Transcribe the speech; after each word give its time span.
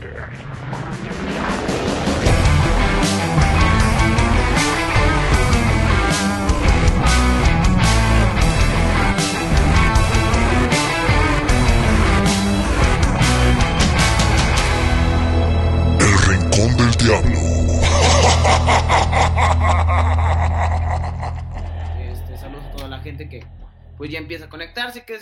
pues 0.00 0.81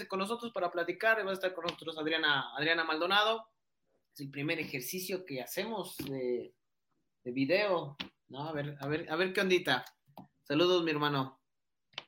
con 0.08 0.18
nosotros 0.18 0.52
para 0.52 0.70
platicar, 0.70 1.24
va 1.26 1.30
a 1.30 1.34
estar 1.34 1.54
con 1.54 1.64
nosotros 1.64 1.98
Adriana, 1.98 2.54
Adriana 2.56 2.84
Maldonado. 2.84 3.46
Es 4.12 4.20
el 4.20 4.30
primer 4.30 4.58
ejercicio 4.58 5.24
que 5.24 5.40
hacemos 5.40 5.96
de, 5.98 6.54
de 7.24 7.32
video, 7.32 7.96
¿no? 8.28 8.48
A 8.48 8.52
ver, 8.52 8.76
a 8.80 8.86
ver, 8.86 9.10
a 9.10 9.16
ver 9.16 9.32
qué 9.32 9.40
ondita. 9.40 9.84
Saludos, 10.42 10.82
mi 10.82 10.90
hermano. 10.90 11.40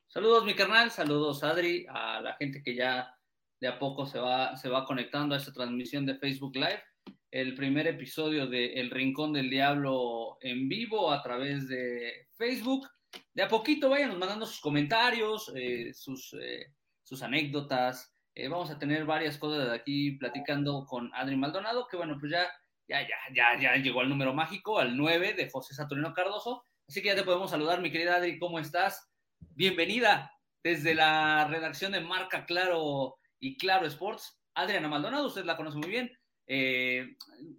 Saludos, 0.08 0.44
mi 0.44 0.54
carnal, 0.54 0.90
saludos, 0.90 1.42
Adri, 1.42 1.86
a 1.88 2.20
la 2.20 2.34
gente 2.34 2.62
que 2.62 2.74
ya 2.74 3.16
de 3.60 3.68
a 3.68 3.78
poco 3.78 4.06
se 4.06 4.18
va, 4.18 4.56
se 4.56 4.68
va 4.68 4.84
conectando 4.84 5.34
a 5.34 5.38
esta 5.38 5.52
transmisión 5.52 6.04
de 6.04 6.18
Facebook 6.18 6.54
Live. 6.56 6.82
El 7.30 7.54
primer 7.54 7.86
episodio 7.86 8.46
de 8.46 8.74
El 8.74 8.90
Rincón 8.90 9.32
del 9.32 9.48
Diablo 9.48 10.36
en 10.40 10.68
vivo 10.68 11.10
a 11.10 11.22
través 11.22 11.68
de 11.68 12.28
Facebook 12.36 12.86
de 13.34 13.42
a 13.42 13.48
poquito 13.48 13.90
vayan 13.90 14.18
mandando 14.18 14.46
sus 14.46 14.60
comentarios, 14.60 15.52
eh, 15.54 15.92
sus, 15.94 16.34
eh, 16.34 16.66
sus 17.12 17.22
anécdotas. 17.22 18.16
Eh, 18.34 18.48
vamos 18.48 18.70
a 18.70 18.78
tener 18.78 19.04
varias 19.04 19.36
cosas 19.36 19.68
de 19.68 19.74
aquí 19.74 20.12
platicando 20.12 20.86
con 20.86 21.10
Adri 21.12 21.36
Maldonado, 21.36 21.86
que 21.86 21.98
bueno, 21.98 22.16
pues 22.18 22.32
ya, 22.32 22.50
ya, 22.88 23.02
ya, 23.02 23.16
ya, 23.34 23.60
ya 23.60 23.76
llegó 23.76 24.00
al 24.00 24.08
número 24.08 24.32
mágico, 24.32 24.78
al 24.78 24.96
9 24.96 25.34
de 25.34 25.50
José 25.50 25.74
Saturnino 25.74 26.14
Cardoso. 26.14 26.64
Así 26.88 27.02
que 27.02 27.08
ya 27.08 27.14
te 27.14 27.22
podemos 27.22 27.50
saludar, 27.50 27.82
mi 27.82 27.92
querida 27.92 28.16
Adri, 28.16 28.38
¿cómo 28.38 28.58
estás? 28.58 29.12
Bienvenida 29.40 30.32
desde 30.64 30.94
la 30.94 31.46
redacción 31.48 31.92
de 31.92 32.00
Marca 32.00 32.46
Claro 32.46 33.16
y 33.38 33.58
Claro 33.58 33.86
Sports. 33.86 34.40
Adriana 34.54 34.88
Maldonado, 34.88 35.26
usted 35.26 35.44
la 35.44 35.58
conoce 35.58 35.76
muy 35.76 35.90
bien, 35.90 36.10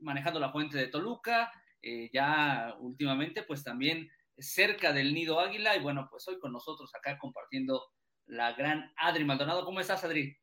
manejando 0.02 0.40
la 0.40 0.52
fuente 0.52 0.80
de 0.80 0.88
Toluca, 0.88 1.52
ya 2.12 2.74
últimamente 2.80 3.44
pues 3.44 3.64
también 3.64 4.10
cerca 4.36 4.94
del 4.94 5.14
Nido 5.14 5.40
Águila. 5.40 5.76
Y 5.76 5.80
bueno, 5.80 6.08
pues 6.10 6.28
hoy 6.28 6.40
con 6.40 6.52
nosotros 6.52 6.90
acá 6.96 7.20
compartiendo 7.20 7.84
la 8.26 8.54
gran 8.54 8.92
Adri 8.96 9.26
Maldonado. 9.26 9.66
¿Cómo 9.66 9.80
estás, 9.80 10.04
Adri? 10.04 10.38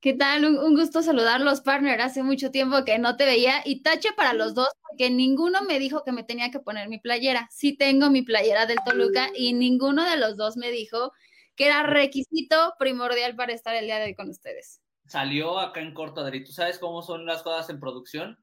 ¿Qué 0.00 0.14
tal? 0.14 0.46
Un, 0.46 0.74
gusto 0.74 1.02
saludarlos, 1.02 1.60
partner. 1.60 2.00
Hace 2.00 2.22
mucho 2.22 2.50
tiempo 2.50 2.84
que 2.86 2.98
no 2.98 3.16
te 3.16 3.26
veía. 3.26 3.60
Y 3.64 3.82
tache 3.82 4.10
para 4.16 4.32
los 4.32 4.54
dos, 4.54 4.68
porque 4.88 5.10
ninguno 5.10 5.62
me 5.62 5.78
dijo 5.78 6.04
que 6.04 6.12
me 6.12 6.24
tenía 6.24 6.50
que 6.50 6.58
poner 6.58 6.88
mi 6.88 6.98
playera. 6.98 7.48
Sí 7.50 7.76
tengo 7.76 8.08
mi 8.08 8.22
playera 8.22 8.64
del 8.64 8.78
Toluca 8.84 9.28
y 9.34 9.52
ninguno 9.52 10.08
de 10.08 10.16
los 10.16 10.38
dos 10.38 10.56
me 10.56 10.70
dijo 10.70 11.12
que 11.54 11.66
era 11.66 11.82
requisito 11.82 12.74
primordial 12.78 13.36
para 13.36 13.52
estar 13.52 13.74
el 13.74 13.84
día 13.84 13.98
de 13.98 14.06
hoy 14.06 14.14
con 14.14 14.30
ustedes. 14.30 14.80
Salió 15.06 15.58
acá 15.58 15.80
en 15.80 15.92
corto, 15.92 16.22
Adri. 16.22 16.44
¿Tú 16.44 16.52
sabes 16.52 16.78
cómo 16.78 17.02
son 17.02 17.26
las 17.26 17.42
cosas 17.42 17.68
en 17.68 17.78
producción? 17.78 18.38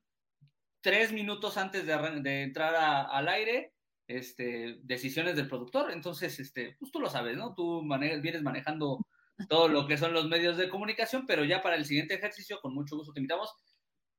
Tres 0.82 1.12
minutos 1.12 1.58
antes 1.58 1.88
de, 1.88 2.44
entrar 2.44 2.76
al 2.76 3.28
aire, 3.30 3.74
este, 4.08 4.80
decisiones 4.84 5.36
del 5.36 5.48
productor. 5.48 5.92
Entonces, 5.92 6.40
este, 6.40 6.76
pues 6.80 6.92
tú 6.92 7.00
lo 7.00 7.10
sabes, 7.10 7.38
¿no? 7.38 7.54
Tú 7.54 7.84
vienes 8.22 8.42
manejando 8.42 9.06
todo 9.50 9.68
lo 9.68 9.88
que 9.88 9.98
son 9.98 10.14
los 10.14 10.28
medios 10.28 10.58
de 10.58 10.70
comunicación, 10.70 11.26
pero 11.28 11.44
ya 11.44 11.62
para 11.62 11.76
el 11.76 11.86
siguiente 11.86 12.16
ejercicio, 12.16 12.60
con 12.62 12.74
mucho 12.74 12.96
gusto 12.96 13.14
te 13.14 13.20
invitamos, 13.20 13.54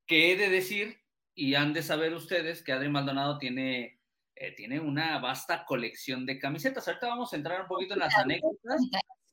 que 0.06 0.32
he 0.32 0.36
de 0.36 0.48
decir, 0.48 0.98
y 1.34 1.54
han 1.54 1.72
de 1.72 1.82
saber 1.82 2.14
ustedes, 2.14 2.62
que 2.62 2.72
Adri 2.72 2.88
Maldonado 2.88 3.38
tiene, 3.38 4.00
eh, 4.36 4.52
tiene 4.54 4.80
una 4.80 5.18
vasta 5.18 5.64
colección 5.64 6.26
de 6.26 6.38
camisetas. 6.38 6.86
Ahorita 6.86 7.08
vamos 7.08 7.32
a 7.32 7.36
entrar 7.36 7.62
un 7.62 7.68
poquito 7.68 7.94
en 7.94 8.00
las 8.00 8.16
anécdotas. 8.16 8.80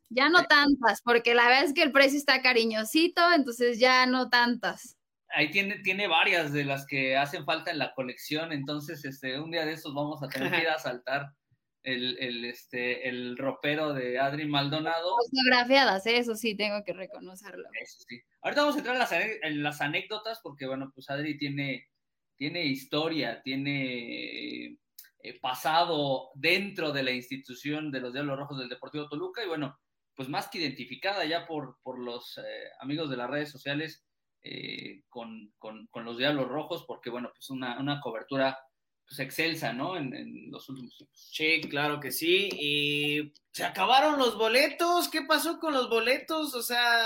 Ya 0.09 0.29
no 0.29 0.43
tantas, 0.43 1.01
porque 1.01 1.33
la 1.33 1.47
verdad 1.47 1.63
es 1.65 1.73
que 1.73 1.81
el 1.81 1.91
precio 1.91 2.17
está 2.17 2.41
cariñosito, 2.41 3.21
entonces 3.33 3.79
ya 3.79 4.05
no 4.05 4.29
tantas 4.29 4.97
ahí 5.35 5.51
tiene, 5.51 5.79
tiene 5.79 6.07
varias 6.07 6.51
de 6.53 6.63
las 6.63 6.87
que 6.87 7.17
hacen 7.17 7.45
falta 7.45 7.69
en 7.69 7.77
la 7.77 7.93
colección, 7.93 8.51
entonces 8.51 9.03
este, 9.05 9.39
un 9.39 9.51
día 9.51 9.65
de 9.65 9.73
estos 9.73 9.93
vamos 9.93 10.23
a 10.23 10.29
tener 10.29 10.51
que 10.51 10.61
ir 10.61 10.69
a 10.69 10.79
saltar 10.79 11.31
el, 11.83 12.17
el, 12.19 12.45
este, 12.45 13.07
el 13.07 13.37
ropero 13.37 13.93
de 13.93 14.17
Adri 14.17 14.47
Maldonado. 14.47 15.17
Fotografiadas, 15.29 16.05
¿eh? 16.07 16.17
eso 16.17 16.35
sí, 16.35 16.55
tengo 16.55 16.83
que 16.83 16.93
reconocerlo. 16.93 17.67
Eso 17.79 17.97
sí. 18.07 18.19
Ahorita 18.41 18.61
vamos 18.61 18.75
a 18.75 18.79
entrar 18.79 18.95
en 18.95 18.99
las, 18.99 19.11
en 19.11 19.63
las 19.63 19.81
anécdotas, 19.81 20.39
porque 20.41 20.65
bueno, 20.65 20.91
pues 20.95 21.09
Adri 21.09 21.37
tiene, 21.37 21.89
tiene 22.37 22.65
historia, 22.65 23.41
tiene 23.43 24.77
eh, 25.19 25.39
pasado 25.41 26.31
dentro 26.33 26.91
de 26.91 27.03
la 27.03 27.11
institución 27.11 27.91
de 27.91 27.99
los 27.99 28.13
Diablos 28.13 28.39
Rojos 28.39 28.57
del 28.57 28.69
Deportivo 28.69 29.07
Toluca, 29.07 29.43
y 29.43 29.47
bueno, 29.47 29.77
pues 30.15 30.29
más 30.29 30.47
que 30.47 30.59
identificada 30.59 31.25
ya 31.25 31.45
por, 31.45 31.77
por 31.83 31.99
los 31.99 32.37
eh, 32.37 32.41
amigos 32.79 33.09
de 33.09 33.17
las 33.17 33.29
redes 33.29 33.51
sociales, 33.51 34.05
eh, 34.47 35.01
con, 35.09 35.51
los 35.93 36.17
Diablos 36.17 36.47
Rojos, 36.47 36.85
porque 36.87 37.09
bueno, 37.09 37.31
pues 37.33 37.49
una, 37.49 37.79
una 37.79 37.99
cobertura 37.99 38.55
pues 39.07 39.19
excelsa, 39.19 39.73
¿no? 39.73 39.97
En, 39.97 40.51
los 40.51 40.69
últimos 40.69 40.95
tiempos. 40.95 41.29
Sí, 41.31 41.61
claro 41.69 41.99
que 41.99 42.11
sí. 42.11 42.49
Y 42.53 43.33
se 43.51 43.63
acabaron 43.63 44.19
los 44.19 44.37
boletos. 44.37 45.09
¿Qué 45.09 45.23
pasó 45.23 45.59
con 45.59 45.73
los 45.73 45.89
boletos? 45.89 46.53
O 46.53 46.61
sea. 46.61 47.05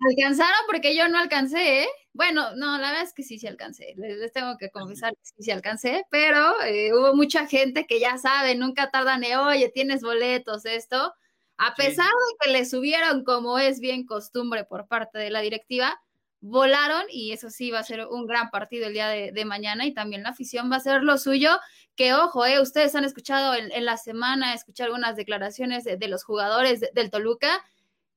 Alcanzaron 0.00 0.60
porque 0.66 0.96
yo 0.96 1.08
no 1.08 1.18
alcancé, 1.18 1.82
¿eh? 1.82 1.88
Bueno, 2.12 2.54
no, 2.56 2.78
la 2.78 2.90
verdad 2.90 3.04
es 3.04 3.12
que 3.12 3.22
sí, 3.22 3.38
sí 3.38 3.46
alcancé. 3.46 3.94
Les, 3.96 4.32
tengo 4.32 4.56
que 4.56 4.70
confesar 4.70 5.12
que 5.12 5.20
sí, 5.22 5.34
sí 5.38 5.50
alcancé, 5.50 6.04
pero 6.10 6.60
eh, 6.62 6.92
hubo 6.92 7.14
mucha 7.14 7.46
gente 7.46 7.86
que 7.86 8.00
ya 8.00 8.18
sabe, 8.18 8.54
nunca 8.54 8.90
tardan 8.90 9.20
de, 9.20 9.36
oye, 9.36 9.68
tienes 9.68 10.02
boletos, 10.02 10.64
esto. 10.64 11.12
A 11.56 11.74
pesar 11.74 12.06
de 12.06 12.36
que 12.40 12.52
le 12.52 12.64
subieron, 12.64 13.24
como 13.24 13.58
es 13.58 13.80
bien 13.80 14.06
costumbre 14.06 14.64
por 14.64 14.86
parte 14.86 15.18
de 15.18 15.30
la 15.30 15.40
directiva, 15.40 16.00
volaron 16.40 17.02
y 17.10 17.32
eso 17.32 17.50
sí 17.50 17.70
va 17.70 17.80
a 17.80 17.84
ser 17.84 18.06
un 18.06 18.26
gran 18.26 18.50
partido 18.50 18.86
el 18.86 18.92
día 18.92 19.08
de, 19.08 19.44
mañana 19.44 19.86
y 19.86 19.92
también 19.92 20.22
la 20.22 20.30
afición 20.30 20.70
va 20.70 20.76
a 20.76 20.80
ser 20.80 21.02
lo 21.02 21.18
suyo, 21.18 21.50
que 21.96 22.14
ojo, 22.14 22.46
eh, 22.46 22.60
ustedes 22.60 22.94
han 22.94 23.04
escuchado 23.04 23.54
en, 23.54 23.84
la 23.84 23.96
semana, 23.96 24.54
escuchar 24.54 24.86
algunas 24.86 25.16
declaraciones 25.16 25.84
de, 25.84 26.08
los 26.08 26.24
jugadores 26.24 26.84
del 26.92 27.10
Toluca 27.10 27.64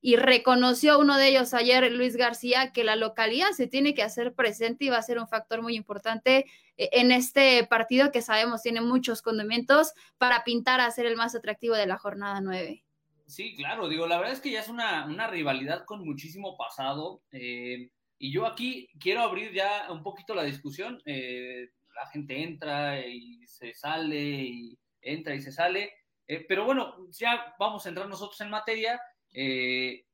y 0.00 0.16
reconoció 0.16 0.98
uno 0.98 1.16
de 1.16 1.28
ellos 1.28 1.54
ayer, 1.54 1.90
Luis 1.92 2.16
García, 2.16 2.72
que 2.72 2.82
la 2.82 2.96
localidad 2.96 3.50
se 3.52 3.68
tiene 3.68 3.94
que 3.94 4.02
hacer 4.02 4.34
presente 4.34 4.84
y 4.84 4.88
va 4.88 4.98
a 4.98 5.02
ser 5.02 5.18
un 5.18 5.28
factor 5.28 5.62
muy 5.62 5.76
importante 5.76 6.46
eh, 6.76 6.90
en 6.92 7.12
este 7.12 7.64
partido 7.66 8.10
que 8.10 8.22
sabemos 8.22 8.62
tiene 8.62 8.80
muchos 8.80 9.22
condimentos 9.22 9.92
para 10.18 10.44
pintar 10.44 10.80
a 10.80 10.90
ser 10.90 11.06
el 11.06 11.16
más 11.16 11.34
atractivo 11.34 11.74
de 11.76 11.86
la 11.86 11.98
jornada 11.98 12.40
9. 12.40 12.84
Sí, 13.26 13.54
claro, 13.56 13.88
digo, 13.88 14.06
la 14.06 14.18
verdad 14.18 14.34
es 14.34 14.40
que 14.40 14.50
ya 14.50 14.60
es 14.60 14.68
una, 14.68 15.06
una 15.06 15.26
rivalidad 15.28 15.84
con 15.86 16.04
muchísimo 16.04 16.56
pasado. 16.56 17.22
Eh, 17.30 17.88
y 18.22 18.30
yo 18.30 18.46
aquí 18.46 18.88
quiero 19.00 19.22
abrir 19.22 19.52
ya 19.52 19.88
un 19.90 20.00
poquito 20.00 20.32
la 20.32 20.44
discusión. 20.44 21.02
Eh, 21.06 21.70
la 21.92 22.06
gente 22.06 22.40
entra 22.40 23.04
y 23.04 23.44
se 23.48 23.74
sale, 23.74 24.16
y 24.16 24.78
entra 25.00 25.34
y 25.34 25.42
se 25.42 25.50
sale. 25.50 25.92
Eh, 26.28 26.46
pero 26.48 26.64
bueno, 26.64 26.94
ya 27.10 27.52
vamos 27.58 27.84
a 27.84 27.88
entrar 27.88 28.08
nosotros 28.08 28.40
en 28.40 28.50
materia. 28.50 29.00
Eh, 29.32 30.04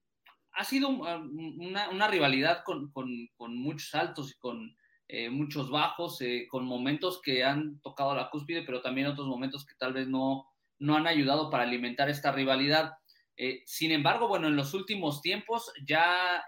ha 0.53 0.65
sido 0.65 0.89
una, 0.89 2.09
rivalidad 2.09 2.65
con, 2.65 2.91
muchos 3.55 3.95
altos 3.95 4.33
y 4.33 4.39
con 4.39 4.75
muchos 5.31 5.71
bajos, 5.71 6.19
con 6.49 6.65
momentos 6.65 7.21
que 7.23 7.45
han 7.45 7.79
tocado 7.83 8.15
la 8.15 8.31
cúspide, 8.31 8.63
pero 8.63 8.81
también 8.81 9.09
otros 9.09 9.27
momentos 9.27 9.67
que 9.67 9.75
tal 9.79 9.93
vez 9.93 10.09
no, 10.09 10.47
no 10.79 10.97
han 10.97 11.07
ayudado 11.07 11.51
para 11.51 11.65
alimentar 11.65 12.09
esta 12.09 12.33
rivalidad. 12.33 12.95
sin 13.67 13.93
embargo, 13.93 14.29
bueno, 14.29 14.49
en 14.49 14.57
los 14.57 14.73
últimos 14.73 15.21
tiempos 15.21 15.71
ya 15.87 16.43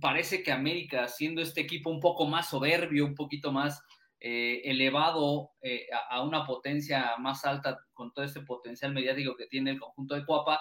parece 0.00 0.42
que 0.42 0.52
América, 0.52 1.08
siendo 1.08 1.42
este 1.42 1.60
equipo 1.60 1.90
un 1.90 2.00
poco 2.00 2.26
más 2.26 2.50
soberbio, 2.50 3.04
un 3.04 3.14
poquito 3.14 3.52
más 3.52 3.82
eh, 4.20 4.62
elevado 4.64 5.50
eh, 5.60 5.86
a, 6.10 6.22
una 6.22 6.46
potencia 6.46 7.16
más 7.18 7.44
alta 7.44 7.78
con 7.92 8.12
todo 8.12 8.24
este 8.24 8.42
potencial 8.42 8.92
mediático 8.92 9.36
que 9.36 9.46
tiene 9.46 9.72
el 9.72 9.80
conjunto 9.80 10.14
de 10.14 10.24
Cuapa, 10.24 10.60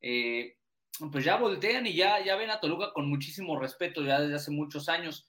eh, 0.00 0.56
pues 1.10 1.24
ya 1.24 1.36
voltean 1.36 1.86
y 1.86 1.94
ya, 1.94 2.24
ya 2.24 2.36
ven 2.36 2.50
a 2.50 2.60
Toluca 2.60 2.92
con 2.92 3.08
muchísimo 3.08 3.58
respeto 3.58 4.02
ya 4.02 4.20
desde 4.20 4.36
hace 4.36 4.50
muchos 4.50 4.88
años. 4.88 5.28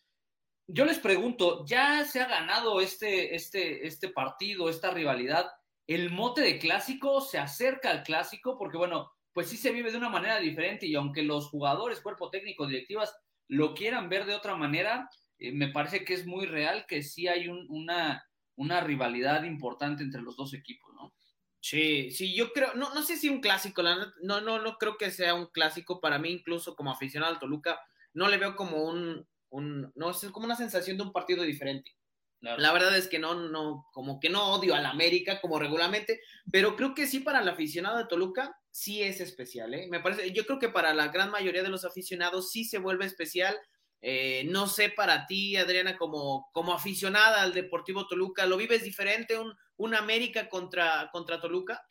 Yo 0.68 0.86
les 0.86 1.00
pregunto, 1.00 1.66
¿ya 1.66 2.06
se 2.06 2.22
ha 2.22 2.28
ganado 2.28 2.82
este, 2.82 3.36
este, 3.36 3.86
este 3.86 4.10
partido, 4.10 4.70
esta 4.70 4.92
rivalidad? 4.92 5.50
¿El 5.88 6.12
mote 6.12 6.42
de 6.42 6.60
clásico 6.60 7.20
se 7.20 7.40
acerca 7.40 7.90
al 7.90 8.04
clásico? 8.04 8.58
Porque 8.58 8.78
bueno, 8.78 9.12
pues 9.34 9.50
sí 9.50 9.58
se 9.58 9.72
vive 9.72 9.92
de 9.92 9.98
una 9.98 10.10
manera 10.10 10.40
diferente 10.40 10.86
y 10.86 10.96
aunque 10.96 11.24
los 11.24 11.50
jugadores, 11.50 12.02
cuerpo 12.02 12.30
técnico, 12.30 12.68
directivas 12.68 13.18
lo 13.52 13.74
quieran 13.74 14.08
ver 14.08 14.26
de 14.26 14.34
otra 14.34 14.56
manera, 14.56 15.10
eh, 15.38 15.52
me 15.52 15.68
parece 15.68 16.06
que 16.06 16.14
es 16.14 16.26
muy 16.26 16.46
real 16.46 16.86
que 16.88 17.04
sí 17.04 17.28
hay 17.28 17.50
una, 17.50 18.26
una 18.56 18.80
rivalidad 18.80 19.44
importante 19.44 20.04
entre 20.04 20.22
los 20.22 20.38
dos 20.38 20.54
equipos, 20.54 20.94
¿no? 20.96 21.14
Sí, 21.60 22.12
sí, 22.12 22.34
yo 22.34 22.54
creo, 22.54 22.74
no, 22.76 22.94
no 22.94 23.04
sé 23.04 23.18
si 23.18 23.28
un 23.28 23.42
clásico, 23.42 23.84
la, 23.84 24.14
no, 24.22 24.40
no, 24.40 24.60
no 24.60 24.78
creo 24.78 24.98
que 24.98 25.12
sea 25.12 25.34
un 25.34 25.48
clásico 25.48 26.00
para 26.00 26.18
mí, 26.18 26.30
incluso 26.30 26.78
como 26.78 26.92
aficionado 26.92 27.34
al 27.34 27.40
Toluca, 27.40 27.78
no 28.14 28.30
le 28.30 28.38
veo 28.38 28.56
como 28.56 28.86
un, 28.86 29.28
un 29.50 29.92
no 29.96 30.12
es 30.12 30.20
como 30.32 30.46
una 30.46 30.56
sensación 30.56 30.96
de 30.96 31.04
un 31.04 31.12
partido 31.12 31.44
diferente. 31.44 31.92
Claro. 32.42 32.60
La 32.60 32.74
verdad 32.74 32.98
es 32.98 33.08
que 33.08 33.20
no, 33.20 33.36
no, 33.36 33.88
como 33.94 34.20
que 34.20 34.30
no 34.30 34.54
odio 34.54 34.74
al 34.74 34.88
América 34.88 35.40
como 35.40 35.60
regularmente, 35.60 36.22
pero 36.52 36.76
creo 36.76 36.96
que 36.96 37.06
sí 37.06 37.20
para 37.20 37.40
el 37.40 37.48
aficionado 37.48 38.00
de 38.00 38.06
Toluca 38.06 38.58
sí 38.72 39.04
es 39.04 39.22
especial, 39.22 39.76
¿eh? 39.76 39.88
Me 39.92 40.00
parece, 40.00 40.32
yo 40.32 40.46
creo 40.48 40.58
que 40.58 40.70
para 40.70 40.92
la 40.96 41.10
gran 41.10 41.30
mayoría 41.30 41.62
de 41.62 41.70
los 41.70 41.86
aficionados 41.86 42.52
sí 42.52 42.66
se 42.66 42.80
vuelve 42.80 43.06
especial. 43.06 43.56
Eh, 44.02 44.46
no 44.50 44.66
sé 44.66 44.90
para 44.90 45.28
ti, 45.28 45.56
Adriana, 45.56 45.98
como, 45.98 46.50
como 46.52 46.74
aficionada 46.74 47.44
al 47.44 47.54
Deportivo 47.54 48.08
Toluca, 48.08 48.48
¿lo 48.48 48.58
vives 48.58 48.84
diferente 48.84 49.38
un, 49.38 49.54
un 49.78 49.94
América 49.94 50.50
contra, 50.50 51.10
contra 51.12 51.40
Toluca? 51.40 51.86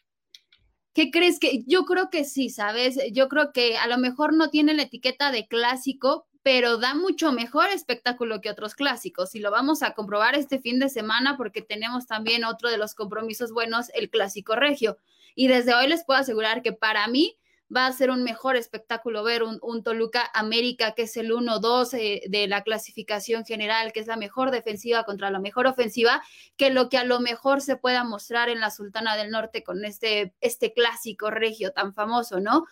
¿Qué 0.93 1.12
crees 1.12 1.38
que? 1.38 1.62
Yo 1.67 1.85
creo 1.85 2.11
que 2.11 2.25
sí, 2.25 2.50
¿sabes? 2.50 2.99
Yo 3.12 3.29
creo 3.29 3.53
que 3.53 3.76
a 3.79 3.87
lo 3.87 3.99
mejor 3.99 4.35
no 4.35 4.50
tiene 4.50 4.75
la 4.75 4.82
etiqueta 4.82 5.31
de 5.31 5.46
clásico, 5.46 6.26
pero 6.43 6.79
da 6.79 6.95
mucho 6.95 7.33
mejor 7.33 7.69
espectáculo 7.69 8.41
que 8.41 8.51
otros 8.51 8.75
clásicos. 8.75 9.35
Y 9.35 9.41
lo 9.41 9.51
vamos 9.51 9.83
a 9.83 9.93
comprobar 9.93 10.35
este 10.35 10.59
fin 10.59 10.79
de 10.79 10.89
semana 10.89 11.37
porque 11.37 11.63
tenemos 11.63 12.07
también 12.07 12.45
otro 12.45 12.71
de 12.71 12.79
los 12.79 12.95
compromisos 12.95 13.53
buenos, 13.53 13.91
el 13.95 14.11
clásico 14.11 14.57
regio. 14.57 14.97
Y 15.35 15.49
desde 15.49 15.75
hoy 15.75 15.89
les 15.89 16.05
puedo 16.05 16.19
asegurar 16.19 16.63
que 16.63 16.73
para 16.73 17.07
mí 17.09 17.37
va 17.75 17.87
a 17.87 17.93
ser 17.93 18.11
un 18.11 18.25
mejor 18.25 18.57
espectáculo 18.57 19.23
ver 19.23 19.43
un, 19.43 19.59
un 19.63 19.83
Toluca 19.83 20.29
América, 20.35 20.93
que 20.93 21.03
es 21.03 21.17
el 21.17 21.31
1-2 21.31 21.95
eh, 21.95 22.23
de 22.29 22.49
la 22.49 22.63
clasificación 22.63 23.45
general, 23.45 23.93
que 23.93 24.01
es 24.01 24.09
la 24.09 24.17
mejor 24.17 24.51
defensiva 24.51 25.05
contra 25.05 25.31
la 25.31 25.39
mejor 25.39 25.67
ofensiva, 25.67 26.23
que 26.57 26.71
lo 26.71 26.89
que 26.89 26.99
a 26.99 27.05
lo 27.05 27.21
mejor 27.21 27.61
se 27.61 27.77
pueda 27.77 28.03
mostrar 28.03 28.49
en 28.49 28.61
la 28.61 28.71
Sultana 28.71 29.17
del 29.17 29.31
Norte 29.31 29.63
con 29.63 29.85
este, 29.85 30.35
este 30.41 30.73
clásico 30.73 31.31
regio 31.31 31.73
tan 31.73 31.95
famoso, 31.95 32.41
¿no? 32.41 32.65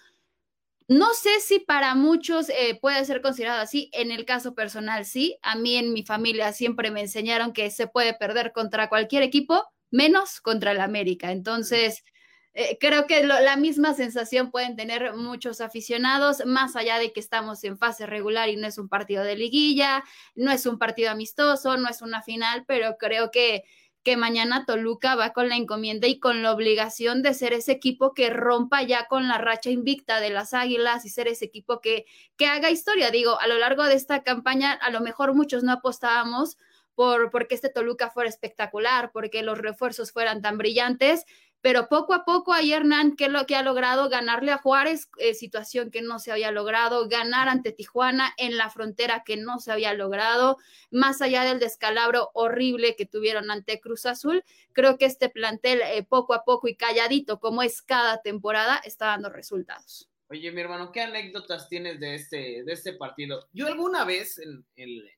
No 0.89 1.13
sé 1.13 1.41
si 1.41 1.59
para 1.59 1.95
muchos 1.95 2.49
eh, 2.49 2.79
puede 2.81 3.05
ser 3.05 3.21
considerado 3.21 3.61
así. 3.61 3.91
En 3.93 4.11
el 4.11 4.25
caso 4.25 4.55
personal, 4.55 5.05
sí. 5.05 5.39
A 5.43 5.55
mí 5.55 5.77
en 5.77 5.93
mi 5.93 6.03
familia 6.03 6.53
siempre 6.55 6.91
me 6.91 7.03
enseñaron 7.03 7.53
que 7.53 7.71
se 7.71 7.89
puede 7.89 8.15
perder 8.15 8.53
contra 8.53 8.89
cualquier 8.89 9.23
equipo, 9.23 9.65
menos 9.91 10.41
contra 10.41 10.73
el 10.73 10.81
América. 10.81 11.31
Entonces, 11.31 12.05
eh, 12.55 12.79
creo 12.81 13.07
que 13.07 13.23
la 13.23 13.57
misma 13.57 13.93
sensación 13.93 14.51
pueden 14.51 14.77
tener 14.77 15.15
muchos 15.15 15.61
aficionados, 15.61 16.43
más 16.47 16.75
allá 16.75 16.99
de 16.99 17.13
que 17.13 17.21
estamos 17.21 17.63
en 17.65 17.77
fase 17.77 18.07
regular 18.07 18.49
y 18.49 18.57
no 18.57 18.67
es 18.67 18.79
un 18.79 18.89
partido 18.89 19.25
de 19.25 19.37
liguilla, 19.37 20.03
no 20.35 20.51
es 20.51 20.65
un 20.65 20.79
partido 20.79 21.11
amistoso, 21.11 21.77
no 21.77 21.91
es 21.91 22.01
una 22.01 22.23
final, 22.23 22.65
pero 22.67 22.97
creo 22.99 23.31
que 23.31 23.65
que 24.03 24.17
mañana 24.17 24.65
Toluca 24.65 25.15
va 25.17 25.33
con 25.33 25.49
la 25.49 25.57
encomienda 25.57 26.07
y 26.07 26.19
con 26.19 26.43
la 26.43 26.53
obligación 26.53 27.23
de 27.23 27.35
ser 27.35 27.53
ese 27.53 27.73
equipo 27.73 28.15
que 28.15 28.31
rompa 28.31 28.83
ya 28.83 29.07
con 29.07 29.29
la 29.29 29.39
racha 29.39 29.71
invicta 29.71 30.21
de 30.21 30.31
las 30.31 30.55
Águilas 30.55 31.05
y 31.05 31.11
ser 31.11 31.29
ese 31.29 31.45
equipo 31.45 31.81
que, 31.81 32.07
que 32.37 32.47
haga 32.47 32.71
historia. 32.71 33.11
Digo, 33.11 33.41
a 33.41 33.47
lo 33.47 33.59
largo 33.59 33.85
de 33.85 33.95
esta 33.95 34.23
campaña, 34.23 34.73
a 34.73 34.91
lo 34.91 35.01
mejor 35.01 35.35
muchos 35.35 35.63
no 35.63 35.73
apostábamos 35.73 36.57
por 36.99 37.31
porque 37.31 37.55
este 37.55 37.69
Toluca 37.69 38.11
fuera 38.11 38.29
espectacular, 38.29 39.13
porque 39.13 39.45
los 39.45 39.59
refuerzos 39.59 40.11
fueran 40.11 40.43
tan 40.43 40.59
brillantes, 40.59 41.27
pero 41.61 41.89
poco 41.89 42.15
a 42.15 42.25
poco 42.25 42.53
ahí 42.53 42.73
Hernán, 42.73 43.17
¿qué 43.17 43.27
es 43.27 43.33
lo 43.33 43.47
que 43.47 43.57
ha 43.57 43.63
logrado? 43.63 44.09
Ganarle 44.09 44.53
a 44.53 44.59
Juárez, 44.59 45.11
eh, 45.19 45.35
situación 45.35 45.91
que 45.91 46.03
no 46.03 46.19
se 46.19 46.31
había 46.31 46.53
logrado, 46.53 47.09
ganar 47.09 47.49
ante 47.49 47.73
Tijuana 47.73 48.33
en 48.37 48.57
la 48.57 48.71
frontera 48.71 49.25
que 49.25 49.37
no 49.37 49.59
se 49.59 49.73
había 49.73 49.93
logrado, 49.95 50.57
más 50.91 51.21
allá 51.21 51.45
del 51.45 51.59
descalabro 51.59 52.31
horrible 52.35 52.95
que 52.97 53.07
tuvieron 53.07 53.51
ante 53.51 53.81
Cruz 53.81 54.07
Azul, 54.07 54.45
creo 54.73 54.99
que 54.99 55.07
este 55.07 55.29
plantel 55.29 55.81
eh, 55.83 56.05
poco 56.09 56.35
a 56.35 56.45
poco 56.45 56.69
y 56.69 56.77
calladito, 56.77 57.41
como 57.41 57.63
es 57.63 57.83
cada 57.83 58.23
temporada, 58.23 58.81
está 58.85 59.07
dando 59.07 59.29
resultados. 59.29 60.09
Oye, 60.31 60.53
mi 60.53 60.61
hermano, 60.61 60.93
¿qué 60.93 61.01
anécdotas 61.01 61.69
tienes 61.69 61.99
de 62.01 62.15
este, 62.15 62.63
de 62.63 62.73
este 62.73 62.93
partido? 62.93 63.49
Yo 63.53 63.67
alguna 63.67 64.05
vez, 64.05 64.39
en, 64.39 64.65
el, 64.77 65.11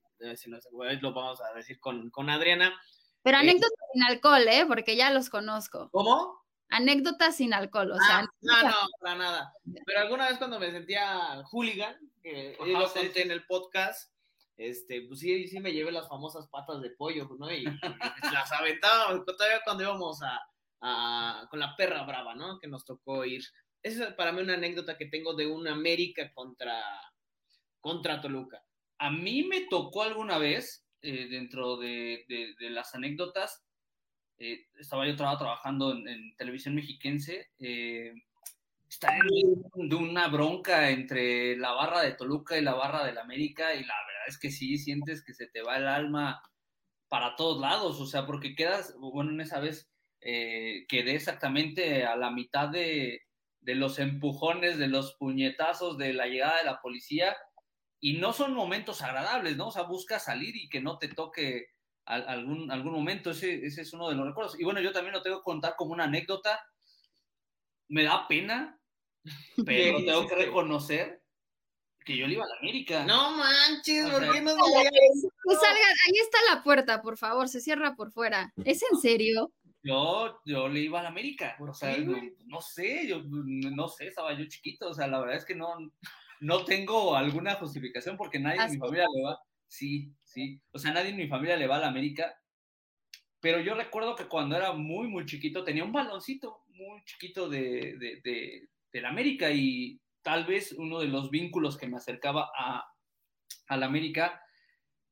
lo 1.01 1.13
vamos 1.13 1.41
a 1.41 1.57
decir 1.57 1.81
con, 1.81 2.11
con 2.11 2.31
Adriana, 2.31 2.81
pero 3.23 3.39
anécdotas 3.39 3.71
eh, 3.71 3.91
sin 3.93 4.03
alcohol, 4.05 4.49
¿eh? 4.49 4.65
Porque 4.67 4.97
ya 4.97 5.11
los 5.11 5.31
conozco. 5.31 5.91
¿Cómo? 5.91 6.41
Anécdotas 6.69 7.37
sin 7.37 7.53
alcohol, 7.53 7.93
o 7.93 7.99
sea. 7.99 8.19
Ah, 8.21 8.29
no, 8.41 8.63
no, 8.63 8.77
para 9.01 9.17
nada. 9.17 9.55
Pero 9.85 10.01
alguna 10.01 10.29
vez 10.29 10.39
cuando 10.39 10.61
me 10.61 10.71
sentía 10.71 11.43
hooligan, 11.51 11.97
que 12.23 12.57
Ajá, 12.61 12.71
lo 12.71 12.93
conté 12.93 13.13
sí. 13.13 13.21
en 13.21 13.31
el 13.33 13.45
podcast, 13.45 14.13
este, 14.57 15.03
pues 15.03 15.21
sí, 15.21 15.49
sí 15.49 15.59
me 15.59 15.73
llevé 15.73 15.91
las 15.91 16.09
famosas 16.09 16.47
patas 16.49 16.81
de 16.81 16.91
pollo, 16.91 17.29
¿no? 17.39 17.51
Y, 17.53 17.65
y 17.65 17.65
las 18.33 18.53
aventaba 18.53 19.25
todavía 19.25 19.63
cuando 19.65 19.83
íbamos 19.83 20.23
a, 20.23 20.41
a, 20.81 21.47
con 21.51 21.61
la 21.61 21.75
perra 21.77 22.05
brava, 22.05 22.35
¿no? 22.35 22.59
Que 22.59 22.69
nos 22.69 22.85
tocó 22.85 23.25
ir. 23.25 23.43
Esa 23.83 24.09
es 24.09 24.15
para 24.15 24.33
mí 24.33 24.43
una 24.43 24.55
anécdota 24.55 24.97
que 24.97 25.07
tengo 25.07 25.35
de 25.35 25.47
un 25.47 25.67
América 25.67 26.33
contra, 26.35 26.83
contra 27.81 28.21
Toluca. 28.21 28.63
A 28.99 29.11
mí 29.11 29.45
me 29.45 29.63
tocó 29.63 30.03
alguna 30.03 30.39
vez 30.39 30.85
eh, 31.03 31.29
dentro 31.29 31.77
de, 31.77 32.25
las 32.59 32.95
anécdotas, 32.95 33.65
eh, 34.39 34.67
estaba 34.79 35.07
yo 35.07 35.17
trabajando 35.17 35.93
en, 35.93 36.35
televisión 36.37 36.75
mexiquense, 36.75 37.51
eh, 37.59 38.13
estar 38.89 39.13
en 39.15 39.89
de 39.89 39.95
una 39.95 40.29
bronca 40.29 40.91
entre 40.91 41.57
la 41.57 41.73
barra 41.73 42.03
de 42.03 42.13
Toluca 42.13 42.59
y 42.59 42.63
la 42.63 42.75
barra 42.75 43.05
del 43.05 43.19
América, 43.19 43.75
y 43.75 43.85
la 43.85 43.95
verdad 44.07 44.29
es 44.29 44.39
que 44.39 44.51
sí, 44.51 44.79
sientes 44.79 45.25
que 45.25 45.35
se 45.35 45.47
te 45.47 45.63
va 45.63 45.77
el 45.77 45.87
alma 45.87 46.43
para 47.09 47.37
todos 47.37 47.61
lados, 47.61 48.01
o 48.01 48.07
sea, 48.07 48.27
porque 48.27 48.55
quedas, 48.55 48.95
bueno, 48.99 49.31
en 49.33 49.41
esa 49.41 49.61
vez 49.61 49.91
eh, 50.21 50.87
quedé 50.89 51.15
exactamente 51.15 52.05
a 52.05 52.17
la 52.17 52.31
mitad 52.31 52.69
de 52.69 53.23
los 53.63 53.99
empujones, 53.99 54.79
de 54.79 54.89
los 54.89 55.15
puñetazos, 55.15 55.99
de 55.99 56.13
la 56.13 56.27
llegada 56.27 56.59
de 56.59 56.65
la 56.65 56.81
policía, 56.81 57.37
y 58.01 58.15
no 58.15 58.33
son 58.33 58.55
momentos 58.55 59.03
agradables, 59.03 59.57
¿no? 59.57 59.69
O 59.69 59.71
sea, 59.71 59.83
busca 59.83 60.19
salir 60.19 60.57
y 60.57 60.69
que 60.69 60.81
no 60.81 60.99
te 60.99 61.09
toque 61.09 61.69
algún, 62.07 62.71
algún 62.71 62.93
momento, 62.93 63.31
ese, 63.31 63.65
ese 63.65 63.83
es 63.83 63.93
uno 63.93 64.09
de 64.09 64.17
los 64.17 64.27
recuerdos. 64.27 64.59
Y 64.59 64.65
bueno, 64.65 64.81
yo 64.81 64.93
también 64.93 65.15
lo 65.15 65.23
tengo 65.23 65.39
que 65.39 65.45
contar 65.45 65.75
como 65.77 65.93
una 65.93 66.05
anécdota, 66.05 66.61
me 67.89 68.05
da 68.05 68.27
pena, 68.27 68.81
pero 69.67 69.99
tengo 69.99 70.27
que 70.27 70.35
reconocer 70.35 71.23
que 72.05 72.17
yo 72.17 72.27
le 72.27 72.35
iba 72.35 72.45
a 72.45 72.49
la 72.49 72.57
América. 72.57 73.05
No 73.05 73.37
manches, 73.37 74.11
¿por 74.11 74.33
qué 74.33 74.41
no 74.41 74.55
Que 74.55 75.55
salga, 75.55 75.89
ahí 76.07 76.19
está 76.23 76.39
la 76.55 76.63
puerta, 76.63 77.03
por 77.03 77.19
favor, 77.19 77.49
se 77.49 77.61
cierra 77.61 77.95
por 77.95 78.11
fuera. 78.11 78.53
¿Es 78.65 78.83
en 78.91 78.99
serio? 78.99 79.53
Yo, 79.83 80.41
yo 80.45 80.69
le 80.69 80.81
iba 80.81 81.01
a 81.01 81.03
la 81.03 81.09
América, 81.11 81.55
¿Por 81.59 81.71
o 81.71 81.75
sea, 81.75 81.97
no, 81.99 82.17
no 82.47 82.61
sé, 82.61 83.07
yo 83.07 83.23
no 83.25 83.89
sé, 83.89 84.09
estaba 84.09 84.37
yo 84.39 84.47
chiquito, 84.47 84.89
o 84.89 84.95
sea, 84.95 85.07
la 85.07 85.21
verdad 85.21 85.37
es 85.37 85.45
que 85.47 85.55
no, 85.55 85.75
no 86.41 86.65
tengo 86.65 87.15
alguna 87.17 87.55
justificación 87.55 88.17
porque 88.17 88.39
nadie 88.39 88.63
en 88.63 88.73
mi 88.73 88.79
familia 88.79 89.07
le 89.15 89.23
va, 89.23 89.39
sí, 89.69 90.13
sí, 90.25 90.61
o 90.73 90.79
sea, 90.79 90.93
nadie 90.93 91.11
en 91.11 91.17
mi 91.17 91.29
familia 91.29 91.57
le 91.57 91.67
va 91.67 91.77
a 91.77 91.81
la 91.81 91.89
América, 91.89 92.35
pero 93.41 93.61
yo 93.61 93.75
recuerdo 93.75 94.17
que 94.17 94.27
cuando 94.27 94.57
era 94.57 94.73
muy, 94.73 95.09
muy 95.09 95.25
chiquito 95.27 95.65
tenía 95.65 95.85
un 95.85 95.93
baloncito 95.93 96.65
muy 96.69 97.05
chiquito 97.05 97.49
de, 97.49 97.97
de, 97.99 98.21
de, 98.25 98.69
de 98.93 99.01
la 99.01 99.11
América 99.11 99.51
y 99.51 100.01
tal 100.23 100.45
vez 100.45 100.73
uno 100.73 101.01
de 101.01 101.09
los 101.09 101.31
vínculos 101.31 101.77
que 101.77 101.87
me 101.87 101.97
acercaba 101.97 102.51
a, 102.57 102.85
a 103.69 103.77
la 103.77 103.87
América 103.87 104.43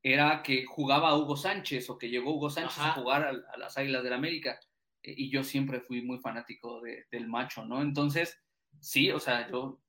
era 0.01 0.41
que 0.43 0.65
jugaba 0.65 1.17
Hugo 1.17 1.35
Sánchez 1.35 1.89
o 1.89 1.97
que 1.97 2.09
llegó 2.09 2.33
Hugo 2.35 2.49
Sánchez 2.49 2.77
Ajá. 2.79 2.89
a 2.89 2.93
jugar 2.93 3.23
a, 3.23 3.29
a, 3.53 3.57
las 3.57 3.77
Águilas 3.77 4.01
del 4.03 4.11
la 4.11 4.17
América. 4.17 4.59
Eh, 5.03 5.13
Y 5.17 5.29
yo 5.29 5.43
siempre 5.43 5.81
fui 5.81 6.01
muy 6.01 6.19
fanático 6.19 6.81
de, 6.81 7.05
del 7.11 7.27
macho, 7.27 7.65
¿no? 7.65 7.81
Entonces, 7.81 8.41
sí, 8.79 9.11
o 9.11 9.19
sea, 9.19 9.49
yo, 9.49 9.81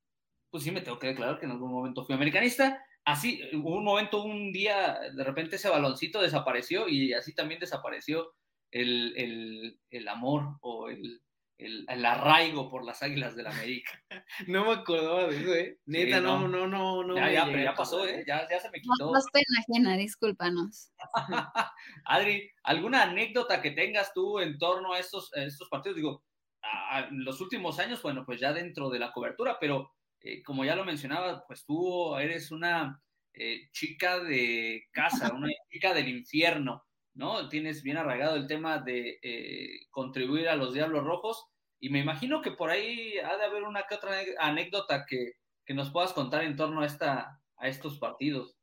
pues 0.50 0.64
sí 0.64 0.70
me 0.70 0.80
tengo 0.80 0.98
que 0.98 1.08
declarar 1.08 1.38
que 1.38 1.46
en 1.46 1.52
algún 1.52 1.72
momento 1.72 2.04
fui 2.04 2.14
americanista. 2.14 2.82
Así, 3.04 3.40
hubo 3.54 3.76
un 3.76 3.84
momento, 3.84 4.22
un 4.22 4.52
día, 4.52 4.98
de 5.14 5.24
repente 5.24 5.56
ese 5.56 5.68
baloncito 5.70 6.20
desapareció 6.20 6.88
y 6.88 7.12
así 7.14 7.34
también 7.34 7.60
desapareció 7.60 8.34
el, 8.70 9.14
el, 9.16 9.80
el 9.90 10.08
amor 10.08 10.58
o 10.60 10.88
el, 10.90 11.22
el, 11.58 11.86
el, 11.88 12.04
arraigo 12.06 12.68
por 12.70 12.84
las 12.84 13.02
Águilas 13.02 13.34
del 13.36 13.44
la 13.44 13.50
América. 13.50 13.92
No 14.48 14.64
me 14.66 14.72
acordaba 14.72 15.28
de 15.28 15.36
eso, 15.40 15.54
¿eh? 15.54 15.78
Neta, 15.86 16.18
Sí, 16.18 16.22
no, 16.22 16.46
no. 16.48 16.48
no, 16.48 16.66
no, 16.66 17.02
no. 17.04 17.14
ya, 17.14 17.28
me 17.28 17.32
ya, 17.32 17.46
pero 17.50 17.62
ya 17.62 17.74
pasó, 17.74 17.96
acordar. 17.98 18.20
¿eh? 18.20 18.24
Ya, 18.26 18.48
ya 18.48 18.60
se 18.60 18.70
me 18.70 18.78
No, 18.82 18.98
quitó. 18.98 19.12
no 19.12 19.18
es 19.18 19.26
pena 19.32 19.46
ajena, 19.60 19.96
discúlpanos. 19.96 20.92
Adri, 22.04 22.50
¿alguna 22.62 23.02
anécdota 23.04 23.60
que 23.62 23.70
tengas 23.72 24.12
tú 24.12 24.38
en 24.40 24.58
torno 24.58 24.92
a 24.92 24.98
estos, 24.98 25.32
a 25.34 25.42
estos 25.44 25.68
partidos? 25.68 25.96
Digo, 25.96 26.24
a, 26.62 26.98
a 26.98 27.08
los 27.10 27.40
últimos 27.40 27.78
años, 27.78 28.02
bueno, 28.02 28.24
pues 28.26 28.40
ya 28.40 28.52
dentro 28.52 28.90
de 28.90 28.98
la 28.98 29.12
cobertura, 29.12 29.58
pero 29.60 29.92
eh, 30.20 30.42
como 30.42 30.64
ya 30.64 30.76
lo 30.76 30.84
mencionaba, 30.84 31.44
pues 31.46 31.64
tú 31.64 32.16
eres 32.16 32.50
una 32.50 33.02
eh, 33.32 33.70
chica 33.72 34.18
de 34.20 34.84
casa, 34.92 35.32
una 35.34 35.48
chica 35.70 35.94
del 35.94 36.08
infierno, 36.08 36.84
¿no? 37.14 37.48
Tienes 37.48 37.82
bien 37.82 37.96
arraigado 37.96 38.36
el 38.36 38.46
tema 38.46 38.78
de 38.78 39.18
eh, 39.22 39.86
contribuir 39.90 40.48
a 40.48 40.56
los 40.56 40.74
Diablos 40.74 41.04
Rojos 41.04 41.46
y 41.80 41.90
me 41.90 42.00
imagino 42.00 42.42
que 42.42 42.52
por 42.52 42.70
ahí 42.70 43.18
ha 43.18 43.36
de 43.36 43.44
haber 43.44 43.62
una 43.62 43.84
que 43.88 43.94
otra 43.94 44.12
anécdota 44.38 45.06
que, 45.08 45.32
que 45.64 45.74
nos 45.74 45.90
puedas 45.90 46.12
contar 46.12 46.44
en 46.44 46.56
torno 46.56 46.82
a, 46.82 46.86
esta, 46.86 47.40
a 47.56 47.68
estos 47.68 47.98
partidos. 47.98 48.59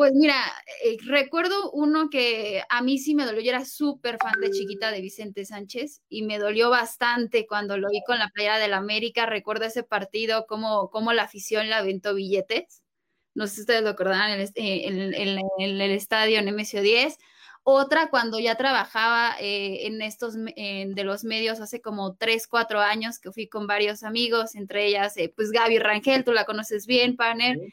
Pues 0.00 0.14
mira, 0.14 0.34
eh, 0.82 0.96
recuerdo 1.04 1.70
uno 1.72 2.08
que 2.08 2.62
a 2.70 2.80
mí 2.80 2.96
sí 2.96 3.14
me 3.14 3.26
dolió, 3.26 3.42
yo 3.42 3.50
era 3.50 3.66
súper 3.66 4.16
fan 4.16 4.32
de 4.40 4.50
chiquita 4.50 4.90
de 4.90 5.02
Vicente 5.02 5.44
Sánchez 5.44 6.00
y 6.08 6.22
me 6.22 6.38
dolió 6.38 6.70
bastante 6.70 7.46
cuando 7.46 7.76
lo 7.76 7.90
vi 7.90 8.00
con 8.06 8.18
la 8.18 8.30
playera 8.30 8.56
del 8.56 8.72
América. 8.72 9.26
Recuerdo 9.26 9.66
ese 9.66 9.82
partido, 9.82 10.46
cómo, 10.46 10.88
cómo 10.88 11.12
la 11.12 11.24
afición 11.24 11.68
le 11.68 11.74
aventó 11.74 12.14
billetes. 12.14 12.82
No 13.34 13.46
sé 13.46 13.56
si 13.56 13.60
ustedes 13.60 13.82
lo 13.82 13.90
acordarán 13.90 14.30
en 14.30 14.40
el, 14.40 15.38
en, 15.58 15.80
el 15.82 15.90
estadio 15.90 16.38
en 16.38 16.46
MSO10. 16.46 17.18
Otra 17.62 18.08
cuando 18.08 18.38
ya 18.38 18.54
trabajaba 18.54 19.36
eh, 19.38 19.86
en 19.86 20.00
estos 20.00 20.32
de 20.34 21.04
los 21.04 21.24
medios 21.24 21.60
hace 21.60 21.82
como 21.82 22.14
tres, 22.14 22.46
cuatro 22.46 22.80
años 22.80 23.18
que 23.18 23.32
fui 23.32 23.48
con 23.48 23.66
varios 23.66 24.02
amigos, 24.02 24.54
entre 24.54 24.86
ellas 24.86 25.14
eh, 25.18 25.30
pues 25.36 25.50
Gaby 25.50 25.78
Rangel, 25.78 26.24
tú 26.24 26.32
la 26.32 26.46
conoces 26.46 26.86
bien, 26.86 27.16
Panel. 27.16 27.70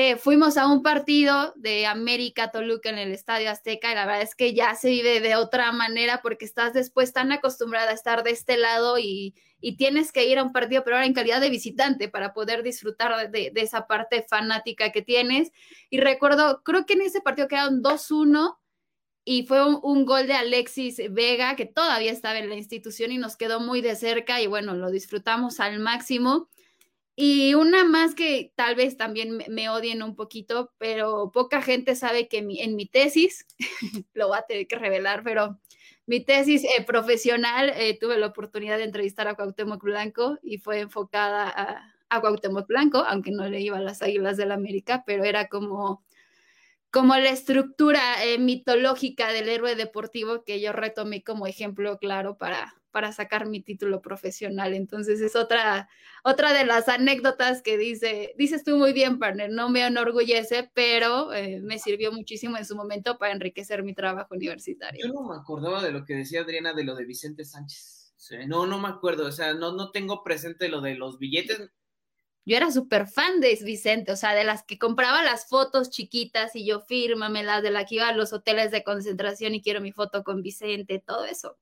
Eh, 0.00 0.14
fuimos 0.14 0.56
a 0.56 0.68
un 0.68 0.84
partido 0.84 1.52
de 1.56 1.84
América 1.84 2.52
Toluca 2.52 2.88
en 2.88 2.98
el 2.98 3.10
Estadio 3.10 3.50
Azteca 3.50 3.90
y 3.90 3.96
la 3.96 4.06
verdad 4.06 4.22
es 4.22 4.36
que 4.36 4.54
ya 4.54 4.76
se 4.76 4.90
vive 4.90 5.18
de 5.18 5.34
otra 5.34 5.72
manera 5.72 6.20
porque 6.22 6.44
estás 6.44 6.72
después 6.72 7.12
tan 7.12 7.32
acostumbrada 7.32 7.90
a 7.90 7.94
estar 7.94 8.22
de 8.22 8.30
este 8.30 8.58
lado 8.58 9.00
y, 9.00 9.34
tienes 9.76 10.12
que 10.12 10.24
ir 10.28 10.38
a 10.38 10.44
un 10.44 10.52
partido, 10.52 10.84
pero 10.84 10.94
ahora 10.94 11.06
en 11.06 11.14
calidad 11.14 11.40
de 11.40 11.50
visitante 11.50 12.08
para 12.08 12.32
poder 12.32 12.62
disfrutar 12.62 13.32
de, 13.32 13.50
esa 13.56 13.88
parte 13.88 14.22
fanática 14.22 14.92
que 14.92 15.02
tienes. 15.02 15.50
Y 15.90 15.98
recuerdo, 15.98 16.62
creo 16.62 16.86
que 16.86 16.92
en 16.92 17.02
ese 17.02 17.20
partido 17.20 17.48
quedaron 17.48 17.82
2-1 17.82 18.56
y 19.24 19.46
fue 19.46 19.66
un, 19.66 20.04
gol 20.04 20.28
de 20.28 20.34
Alexis 20.34 21.02
Vega 21.10 21.56
que 21.56 21.66
todavía 21.66 22.12
estaba 22.12 22.38
en 22.38 22.48
la 22.48 22.54
institución 22.54 23.10
y 23.10 23.18
nos 23.18 23.36
quedó 23.36 23.58
muy 23.58 23.80
de 23.80 23.96
cerca 23.96 24.40
y 24.40 24.46
bueno, 24.46 24.74
lo 24.74 24.92
disfrutamos 24.92 25.58
al 25.58 25.80
máximo. 25.80 26.48
Y 27.20 27.54
una 27.54 27.82
más 27.82 28.14
que 28.14 28.52
tal 28.54 28.76
vez 28.76 28.96
también 28.96 29.42
me 29.48 29.68
odien 29.70 30.04
un 30.04 30.14
poquito, 30.14 30.72
pero 30.78 31.32
poca 31.32 31.60
gente 31.62 31.96
sabe 31.96 32.28
que 32.28 32.38
en 32.38 32.76
mi 32.76 32.86
tesis, 32.86 33.44
lo 34.14 34.28
voy 34.28 34.38
a 34.38 34.42
tener 34.42 34.68
que 34.68 34.78
revelar, 34.78 35.24
pero 35.24 35.58
mi 36.06 36.20
tesis 36.20 36.62
eh, 36.62 36.84
profesional 36.86 37.72
eh, 37.74 37.98
tuve 37.98 38.18
la 38.18 38.28
oportunidad 38.28 38.78
de 38.78 38.84
entrevistar 38.84 39.26
a 39.26 39.34
Cuauhtémoc 39.34 39.82
Blanco 39.82 40.38
y 40.44 40.58
fue 40.58 40.78
enfocada 40.78 41.48
a, 41.48 41.92
a 42.08 42.20
Cuauhtémoc 42.20 42.68
Blanco, 42.68 42.98
aunque 42.98 43.32
no 43.32 43.48
le 43.48 43.62
iba 43.62 43.78
a 43.78 43.80
las 43.80 44.00
Águilas 44.00 44.36
del 44.36 44.50
la 44.50 44.54
América, 44.54 45.02
pero 45.04 45.24
era 45.24 45.48
como, 45.48 46.04
como 46.92 47.16
la 47.16 47.30
estructura 47.30 48.24
eh, 48.24 48.38
mitológica 48.38 49.32
del 49.32 49.48
héroe 49.48 49.74
deportivo 49.74 50.44
que 50.44 50.60
yo 50.60 50.72
retomé 50.72 51.24
como 51.24 51.48
ejemplo 51.48 51.98
claro 51.98 52.38
para, 52.38 52.77
para 52.90 53.12
sacar 53.12 53.46
mi 53.46 53.60
título 53.60 54.00
profesional. 54.02 54.74
Entonces 54.74 55.20
es 55.20 55.36
otra, 55.36 55.88
otra 56.24 56.52
de 56.52 56.64
las 56.64 56.88
anécdotas 56.88 57.62
que 57.62 57.78
dice, 57.78 58.34
dices 58.36 58.64
tú 58.64 58.76
muy 58.76 58.92
bien, 58.92 59.18
partner, 59.18 59.50
no 59.50 59.68
me 59.68 59.86
enorgullece, 59.86 60.70
pero 60.74 61.32
eh, 61.32 61.60
me 61.60 61.78
sirvió 61.78 62.12
muchísimo 62.12 62.56
en 62.56 62.64
su 62.64 62.76
momento 62.76 63.18
para 63.18 63.32
enriquecer 63.32 63.82
mi 63.82 63.94
trabajo 63.94 64.34
universitario. 64.34 65.06
Yo 65.06 65.12
no 65.12 65.28
me 65.28 65.36
acordaba 65.36 65.82
de 65.82 65.92
lo 65.92 66.04
que 66.04 66.14
decía 66.14 66.42
Adriana 66.42 66.72
de 66.72 66.84
lo 66.84 66.94
de 66.94 67.04
Vicente 67.04 67.44
Sánchez. 67.44 67.98
No, 68.46 68.66
no 68.66 68.78
me 68.78 68.88
acuerdo, 68.88 69.26
o 69.26 69.32
sea, 69.32 69.54
no, 69.54 69.72
no 69.72 69.90
tengo 69.90 70.22
presente 70.22 70.68
lo 70.68 70.80
de 70.80 70.94
los 70.96 71.18
billetes. 71.18 71.70
Yo 72.44 72.56
era 72.56 72.70
súper 72.70 73.06
fan 73.06 73.40
de 73.40 73.58
Vicente, 73.62 74.12
o 74.12 74.16
sea, 74.16 74.34
de 74.34 74.44
las 74.44 74.64
que 74.64 74.78
compraba 74.78 75.22
las 75.22 75.48
fotos 75.48 75.90
chiquitas 75.90 76.56
y 76.56 76.66
yo 76.66 76.80
fírmamelas, 76.80 77.62
de 77.62 77.70
la 77.70 77.84
que 77.84 77.96
iba 77.96 78.08
a 78.08 78.14
los 78.14 78.32
hoteles 78.32 78.70
de 78.70 78.82
concentración 78.82 79.54
y 79.54 79.62
quiero 79.62 79.80
mi 79.80 79.92
foto 79.92 80.24
con 80.24 80.42
Vicente, 80.42 81.02
todo 81.04 81.26
eso. 81.26 81.58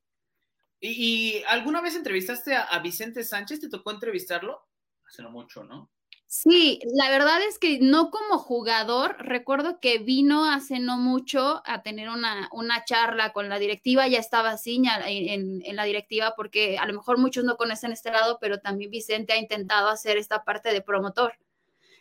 ¿Y, 0.80 1.42
alguna 1.48 1.80
vez 1.80 1.96
entrevistaste 1.96 2.54
a, 2.54 2.78
Vicente 2.80 3.24
Sánchez? 3.24 3.60
¿Te 3.60 3.68
tocó 3.68 3.90
entrevistarlo? 3.90 4.66
Hace 5.06 5.22
no 5.22 5.30
mucho, 5.30 5.64
¿no? 5.64 5.90
Sí, 6.28 6.80
la 6.92 7.08
verdad 7.08 7.40
es 7.48 7.58
que 7.58 7.78
no 7.80 8.10
como 8.10 8.38
jugador, 8.38 9.16
recuerdo 9.20 9.78
que 9.80 9.98
vino 9.98 10.50
hace 10.50 10.80
no 10.80 10.98
mucho 10.98 11.62
a 11.64 11.82
tener 11.82 12.08
una, 12.08 12.48
una 12.52 12.84
charla 12.84 13.32
con 13.32 13.48
la 13.48 13.60
directiva, 13.60 14.08
ya 14.08 14.18
estaba 14.18 14.50
así 14.50 14.82
en, 15.06 15.62
en, 15.64 15.76
la 15.76 15.84
directiva 15.84 16.34
porque 16.36 16.78
a 16.78 16.86
lo 16.86 16.94
mejor 16.94 17.18
muchos 17.18 17.44
no 17.44 17.56
conocen 17.56 17.92
este 17.92 18.10
lado, 18.10 18.38
pero 18.40 18.58
también 18.58 18.90
Vicente 18.90 19.34
ha 19.34 19.38
intentado 19.38 19.88
hacer 19.88 20.18
esta 20.18 20.42
parte 20.42 20.72
de 20.72 20.82
promotor. 20.82 21.38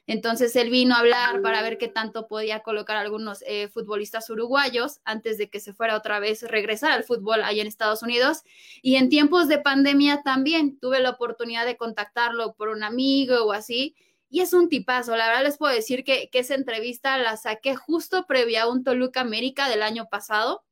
Entonces 0.07 0.55
él 0.55 0.69
vino 0.69 0.93
a 0.95 0.99
hablar 0.99 1.41
para 1.41 1.61
ver 1.63 1.77
qué 1.77 1.87
tanto 1.87 2.27
podía 2.27 2.61
colocar 2.61 2.97
algunos 2.97 3.43
eh, 3.47 3.67
futbolistas 3.69 4.29
uruguayos 4.29 4.99
antes 5.03 5.37
de 5.37 5.49
que 5.49 5.59
se 5.59 5.73
fuera 5.73 5.97
otra 5.97 6.19
vez 6.19 6.43
regresar 6.43 6.91
al 6.91 7.03
fútbol 7.03 7.43
ahí 7.43 7.59
en 7.59 7.67
Estados 7.67 8.03
Unidos. 8.03 8.43
Y 8.81 8.97
en 8.97 9.09
tiempos 9.09 9.47
de 9.47 9.57
pandemia 9.57 10.21
también 10.23 10.79
tuve 10.79 10.99
la 10.99 11.11
oportunidad 11.11 11.65
de 11.65 11.77
contactarlo 11.77 12.53
por 12.53 12.69
un 12.69 12.83
amigo 12.83 13.43
o 13.45 13.51
así. 13.51 13.95
Y 14.29 14.41
es 14.41 14.53
un 14.53 14.69
tipazo. 14.69 15.15
La 15.15 15.27
verdad 15.27 15.43
les 15.43 15.57
puedo 15.57 15.73
decir 15.73 16.03
que, 16.03 16.29
que 16.29 16.39
esa 16.39 16.55
entrevista 16.55 17.17
la 17.17 17.37
saqué 17.37 17.75
justo 17.75 18.25
previa 18.27 18.63
a 18.63 18.69
un 18.69 18.83
Toluca 18.83 19.21
América 19.21 19.69
del 19.69 19.81
año 19.81 20.07
pasado 20.09 20.63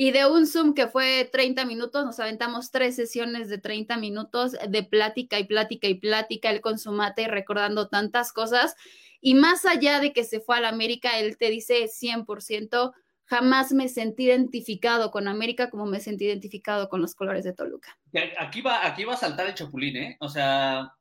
y 0.00 0.12
de 0.12 0.30
un 0.30 0.46
Zoom 0.46 0.74
que 0.74 0.86
fue 0.86 1.28
30 1.32 1.64
minutos, 1.64 2.04
nos 2.04 2.20
aventamos 2.20 2.70
tres 2.70 2.94
sesiones 2.94 3.48
de 3.48 3.58
30 3.58 3.96
minutos 3.96 4.52
de 4.52 4.84
plática 4.84 5.40
y 5.40 5.44
plática 5.44 5.88
y 5.88 5.94
plática, 5.94 6.52
él 6.52 6.60
con 6.60 6.78
su 6.78 6.92
mate 6.92 7.26
recordando 7.26 7.88
tantas 7.88 8.32
cosas. 8.32 8.76
Y 9.20 9.34
más 9.34 9.66
allá 9.66 9.98
de 9.98 10.12
que 10.12 10.22
se 10.22 10.38
fue 10.38 10.56
a 10.56 10.60
la 10.60 10.68
América, 10.68 11.18
él 11.18 11.36
te 11.36 11.50
dice 11.50 11.88
100%, 11.88 12.92
jamás 13.24 13.72
me 13.72 13.88
sentí 13.88 14.26
identificado 14.26 15.10
con 15.10 15.26
América 15.26 15.68
como 15.68 15.84
me 15.84 15.98
sentí 15.98 16.26
identificado 16.26 16.88
con 16.88 17.00
los 17.00 17.16
colores 17.16 17.42
de 17.42 17.54
Toluca. 17.54 17.98
Aquí 18.38 18.60
va, 18.60 18.86
aquí 18.86 19.02
va 19.02 19.14
a 19.14 19.16
saltar 19.16 19.48
el 19.48 19.54
chapulín, 19.54 19.96
¿eh? 19.96 20.16
O 20.20 20.28
sea, 20.28 20.92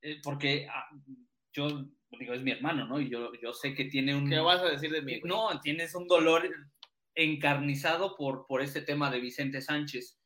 eh, 0.00 0.20
porque 0.24 0.66
ah, 0.70 0.88
yo 1.52 1.84
digo, 2.18 2.32
es 2.32 2.40
mi 2.40 2.52
hermano, 2.52 2.86
¿no? 2.86 2.98
Y 2.98 3.10
yo, 3.10 3.30
yo 3.42 3.52
sé 3.52 3.74
que 3.74 3.84
tiene 3.84 4.14
un... 4.14 4.26
¿Qué 4.26 4.38
vas 4.38 4.62
a 4.62 4.70
decir 4.70 4.90
de 4.90 5.02
mí? 5.02 5.20
No, 5.24 5.60
tienes 5.60 5.94
un 5.94 6.08
dolor 6.08 6.48
encarnizado 7.18 8.16
por, 8.16 8.46
por 8.46 8.62
este 8.62 8.80
tema 8.80 9.10
de 9.10 9.18
Vicente 9.18 9.60
Sánchez. 9.60 10.20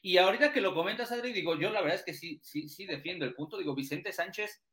Y 0.00 0.16
ahorita 0.16 0.54
que 0.54 0.62
lo 0.62 0.74
comentas, 0.74 1.12
Adri, 1.12 1.34
digo, 1.34 1.58
yo 1.58 1.70
la 1.70 1.82
verdad 1.82 1.98
es 1.98 2.04
que 2.04 2.14
sí, 2.14 2.40
sí, 2.42 2.66
sí 2.70 2.86
defiendo 2.86 3.26
el 3.26 3.34
punto. 3.34 3.58
Digo, 3.58 3.74
Vicente 3.74 4.10
Sánchez 4.10 4.64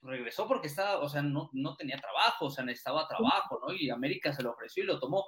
regresó 0.00 0.48
porque 0.48 0.68
estaba, 0.68 1.00
o 1.00 1.08
sea, 1.10 1.20
no, 1.20 1.50
no 1.52 1.76
tenía 1.76 2.00
trabajo, 2.00 2.46
o 2.46 2.50
sea, 2.50 2.64
necesitaba 2.64 3.06
trabajo, 3.06 3.60
¿no? 3.60 3.74
Y 3.74 3.90
América 3.90 4.32
se 4.32 4.42
lo 4.42 4.52
ofreció 4.52 4.84
y 4.84 4.86
lo 4.86 4.98
tomó. 4.98 5.26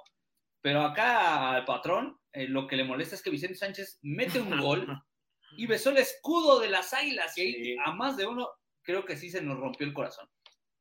Pero 0.59 0.81
acá 0.81 1.51
al 1.51 1.65
patrón, 1.65 2.19
eh, 2.33 2.47
lo 2.47 2.65
que 2.65 2.77
le 2.77 2.83
molesta 2.83 3.13
es 3.13 3.21
que 3.21 3.29
Vicente 3.29 3.55
Sánchez 3.55 3.99
mete 4.01 4.39
un 4.39 4.59
gol 4.59 4.87
y 5.57 5.67
besó 5.67 5.91
el 5.91 5.97
escudo 5.97 6.59
de 6.59 6.69
las 6.69 6.95
águilas. 6.95 7.37
Y 7.37 7.77
a 7.85 7.91
más 7.91 8.17
de 8.17 8.25
uno, 8.25 8.49
creo 8.81 9.05
que 9.05 9.17
sí 9.17 9.29
se 9.29 9.43
nos 9.43 9.59
rompió 9.59 9.85
el 9.85 9.93
corazón. 9.93 10.27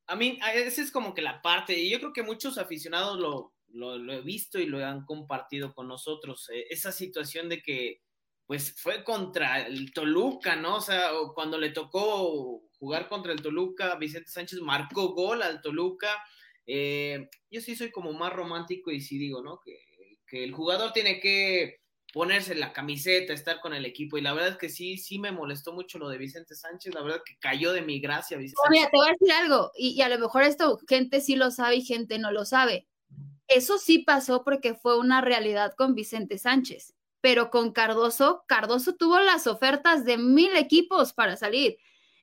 A 0.07 0.17
mí, 0.17 0.39
esa 0.55 0.81
es 0.81 0.91
como 0.91 1.13
que 1.13 1.21
la 1.21 1.43
parte, 1.43 1.79
y 1.79 1.91
yo 1.91 1.99
creo 1.99 2.15
que 2.15 2.23
muchos 2.23 2.57
aficionados 2.57 3.19
lo, 3.19 3.54
lo, 3.75 4.13
he 4.13 4.23
visto 4.23 4.59
y 4.59 4.67
lo 4.67 4.85
han 4.85 5.05
compartido 5.05 5.75
con 5.75 5.89
nosotros, 5.89 6.49
eh, 6.51 6.67
esa 6.71 6.93
situación 6.93 7.49
de 7.49 7.63
que 7.63 8.01
pues 8.47 8.75
fue 8.77 9.05
contra 9.05 9.67
el 9.67 9.93
Toluca, 9.93 10.55
¿no? 10.55 10.77
O 10.77 10.81
sea, 10.81 11.11
cuando 11.35 11.59
le 11.59 11.71
tocó 11.71 12.63
jugar 12.79 13.09
contra 13.09 13.33
el 13.33 13.41
Toluca, 13.41 13.97
Vicente 13.97 14.31
Sánchez 14.31 14.61
marcó 14.61 15.15
gol 15.15 15.43
al 15.43 15.63
Toluca. 15.63 16.23
Eh, 16.67 17.29
yo 17.51 17.61
sí 17.63 17.75
soy 17.75 17.91
como 17.91 18.13
más 18.13 18.33
romántico 18.33 18.91
y 18.91 19.01
sí 19.01 19.19
digo, 19.19 19.43
¿no? 19.43 19.61
Que, 19.61 19.83
el 20.31 20.53
jugador 20.53 20.93
tiene 20.93 21.21
que 21.21 21.77
ponerse 22.13 22.57
la 22.57 22.73
camiseta, 22.73 23.33
estar 23.33 23.61
con 23.61 23.73
el 23.73 23.87
equipo. 23.87 24.19
Y 24.19 24.21
la 24.21 24.35
verdad 24.35 24.51
es 24.51 24.57
que 24.57 24.69
sí, 24.69 24.99
sí 24.99 25.21
me 25.21 25.31
molestó 25.31 25.73
mucho 25.73 25.97
lo 26.01 26.09
de 26.09 26.19
Vicente 26.19 26.57
Sánchez. 26.57 26.93
La 26.93 27.03
verdad 27.03 27.23
que 27.25 27.39
cayó 27.39 27.73
de 27.73 27.83
mi 27.83 28.01
gracia, 28.01 28.37
Vicente. 28.37 28.61
mira, 28.69 28.91
te 28.91 28.97
voy 28.97 29.07
a 29.07 29.13
decir 29.13 29.33
algo, 29.33 29.71
y, 29.77 29.91
y, 29.91 30.03
a 30.03 30.09
lo 30.09 30.19
mejor 30.19 30.43
esto 30.43 30.81
gente 30.89 31.21
sí 31.21 31.37
lo 31.37 31.53
sabe 31.53 31.77
y 31.77 31.85
gente 31.85 32.19
no 32.19 32.33
lo 32.33 32.45
sabe. 32.45 32.89
Eso 33.49 33.79
sí 33.79 33.99
pasó 33.99 34.43
porque 34.43 34.75
fue 34.75 34.99
una 34.99 35.21
realidad 35.21 35.75
con 35.77 35.95
Vicente 35.95 36.39
Sánchez, 36.39 36.95
pero 37.21 37.51
con 37.51 37.73
Cardoso, 37.73 38.45
Cardoso 38.47 38.95
tuvo 38.95 39.19
las 39.21 39.47
ofertas 39.47 40.05
de 40.05 40.19
mil 40.19 40.57
equipos 40.57 41.13
para 41.13 41.37
salir. 41.37 41.77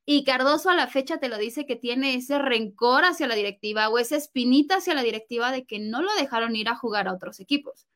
Y 0.04 0.24
Cardoso 0.24 0.70
a 0.70 0.76
la 0.76 0.88
fecha 0.88 1.20
te 1.20 1.30
lo 1.30 1.38
dice 1.38 1.68
que 1.68 1.76
tiene 1.76 2.16
ese 2.16 2.40
rencor 2.40 3.06
hacia 3.06 3.28
la 3.28 3.36
directiva 3.36 3.88
o 3.90 4.00
esa 4.00 4.16
espinita 4.16 4.78
hacia 4.78 4.96
la 4.96 5.04
directiva 5.04 5.52
de 5.52 5.66
que 5.66 5.80
no 5.80 6.02
lo 6.02 6.14
dejaron 6.16 6.56
ir 6.56 6.70
a 6.70 6.76
jugar 6.76 7.08
a 7.08 7.14
otros 7.14 7.40
equipos. 7.40 7.88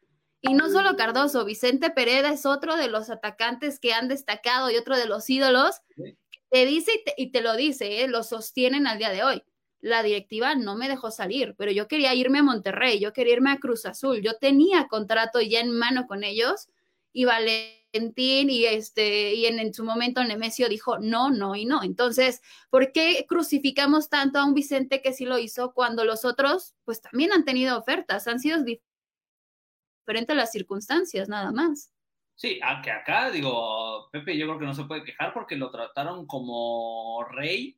Y 0.41 0.53
no 0.53 0.69
solo 0.69 0.95
Cardoso, 0.95 1.43
Vicente 1.43 1.89
Pereda 1.89 2.31
es 2.31 2.45
otro 2.45 2.75
de 2.75 2.87
los 2.87 3.09
atacantes 3.09 3.79
que 3.79 3.93
han 3.93 4.07
destacado 4.07 4.69
y 4.69 4.77
otro 4.77 4.95
de 4.95 5.07
los 5.07 5.27
ídolos. 5.27 5.81
Te 6.51 6.65
dice 6.67 6.91
y 7.17 7.31
te, 7.31 7.41
lo 7.41 7.55
dice, 7.55 8.03
¿eh? 8.03 8.07
lo 8.07 8.21
sostienen 8.21 8.85
al 8.85 8.99
día 8.99 9.09
de 9.09 9.23
hoy 9.23 9.43
la 9.85 10.01
directiva 10.01 10.55
no 10.55 10.75
me 10.75 10.89
dejó 10.89 11.11
salir, 11.11 11.53
pero 11.59 11.71
yo 11.71 11.87
quería 11.87 12.15
irme 12.15 12.39
a 12.39 12.43
Monterrey, 12.43 12.99
yo 12.99 13.13
quería 13.13 13.33
irme 13.33 13.51
a 13.51 13.59
Cruz 13.59 13.85
Azul, 13.85 14.19
yo 14.19 14.35
tenía 14.39 14.87
contrato 14.87 15.41
ya 15.41 15.59
en 15.59 15.77
mano 15.77 16.07
con 16.07 16.23
ellos 16.23 16.69
y 17.13 17.25
Valentín 17.25 18.49
y 18.49 18.65
este 18.65 19.35
y 19.35 19.45
en, 19.45 19.71
su 19.75 19.83
momento 19.83 20.23
Nemesio 20.23 20.69
dijo 20.69 20.97
no, 20.97 21.29
no 21.29 21.55
y 21.55 21.65
no. 21.65 21.83
Entonces, 21.83 22.41
¿por 22.71 22.91
qué 22.93 23.27
crucificamos 23.29 24.09
tanto 24.09 24.39
a 24.39 24.45
un 24.45 24.55
Vicente 24.55 25.03
que 25.03 25.13
sí 25.13 25.23
lo 25.23 25.37
hizo 25.37 25.71
cuando 25.75 26.03
los 26.03 26.25
otros 26.25 26.73
pues 26.83 26.99
también 26.99 27.31
han 27.31 27.45
tenido 27.45 27.77
ofertas, 27.77 28.27
han 28.27 28.39
sido 28.39 28.63
diferentes 28.63 30.35
las 30.35 30.51
circunstancias, 30.51 31.29
nada 31.29 31.51
más? 31.51 31.91
Sí, 32.33 32.59
aunque 32.63 32.89
acá 32.89 33.29
digo, 33.29 34.09
Pepe, 34.11 34.35
yo 34.35 34.47
creo 34.47 34.57
que 34.57 34.65
no 34.65 34.73
se 34.73 34.85
puede 34.85 35.03
quejar 35.03 35.31
porque 35.31 35.55
lo 35.55 35.69
trataron 35.69 36.25
como 36.25 37.23
rey 37.29 37.77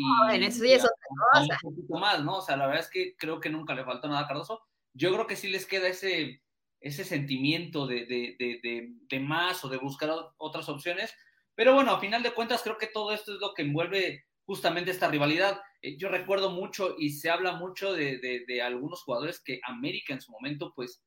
y 0.00 0.26
bueno, 0.26 0.46
eso 0.46 0.64
ya 0.64 0.76
es 0.76 0.84
otra 0.84 0.94
a- 1.34 1.38
a 1.38 1.40
cosa. 1.42 1.58
un 1.64 1.74
poquito 1.74 1.98
más, 1.98 2.24
¿no? 2.24 2.38
O 2.38 2.42
sea, 2.42 2.56
la 2.56 2.66
verdad 2.66 2.84
es 2.84 2.90
que 2.90 3.16
creo 3.16 3.40
que 3.40 3.50
nunca 3.50 3.74
le 3.74 3.84
faltó 3.84 4.08
nada 4.08 4.20
a 4.20 4.26
Cardoso. 4.28 4.62
Yo 4.94 5.12
creo 5.12 5.26
que 5.26 5.36
sí 5.36 5.48
les 5.48 5.66
queda 5.66 5.88
ese, 5.88 6.42
ese 6.80 7.04
sentimiento 7.04 7.86
de, 7.86 8.06
de, 8.06 8.36
de, 8.38 8.88
de, 9.08 9.20
más 9.20 9.64
o 9.64 9.68
de 9.68 9.76
buscar 9.78 10.10
otras 10.38 10.68
opciones. 10.68 11.14
Pero 11.54 11.74
bueno, 11.74 11.92
a 11.92 12.00
final 12.00 12.22
de 12.22 12.32
cuentas, 12.32 12.62
creo 12.62 12.78
que 12.78 12.86
todo 12.86 13.12
esto 13.12 13.34
es 13.34 13.40
lo 13.40 13.52
que 13.54 13.62
envuelve 13.62 14.24
justamente 14.44 14.90
esta 14.92 15.08
rivalidad. 15.08 15.60
Eh, 15.82 15.96
yo 15.98 16.08
recuerdo 16.08 16.50
mucho 16.50 16.94
y 16.98 17.10
se 17.10 17.30
habla 17.30 17.52
mucho 17.52 17.92
de, 17.92 18.18
de, 18.18 18.44
de 18.46 18.62
algunos 18.62 19.02
jugadores 19.02 19.40
que 19.40 19.60
América 19.64 20.12
en 20.14 20.20
su 20.20 20.30
momento, 20.32 20.72
pues, 20.74 21.02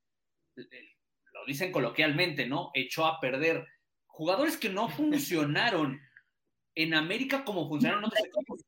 eh, 0.58 0.64
lo 1.34 1.46
dicen 1.48 1.72
coloquialmente, 1.72 2.46
¿no? 2.46 2.72
Echó 2.74 3.06
a 3.06 3.20
perder. 3.20 3.66
Jugadores 4.08 4.58
que 4.58 4.70
no 4.70 4.90
funcionaron 4.90 6.00
en 6.76 6.94
América 6.94 7.44
como 7.44 7.68
funcionaron 7.68 8.04
en 8.04 8.08
otros 8.08 8.26
equipos. 8.26 8.62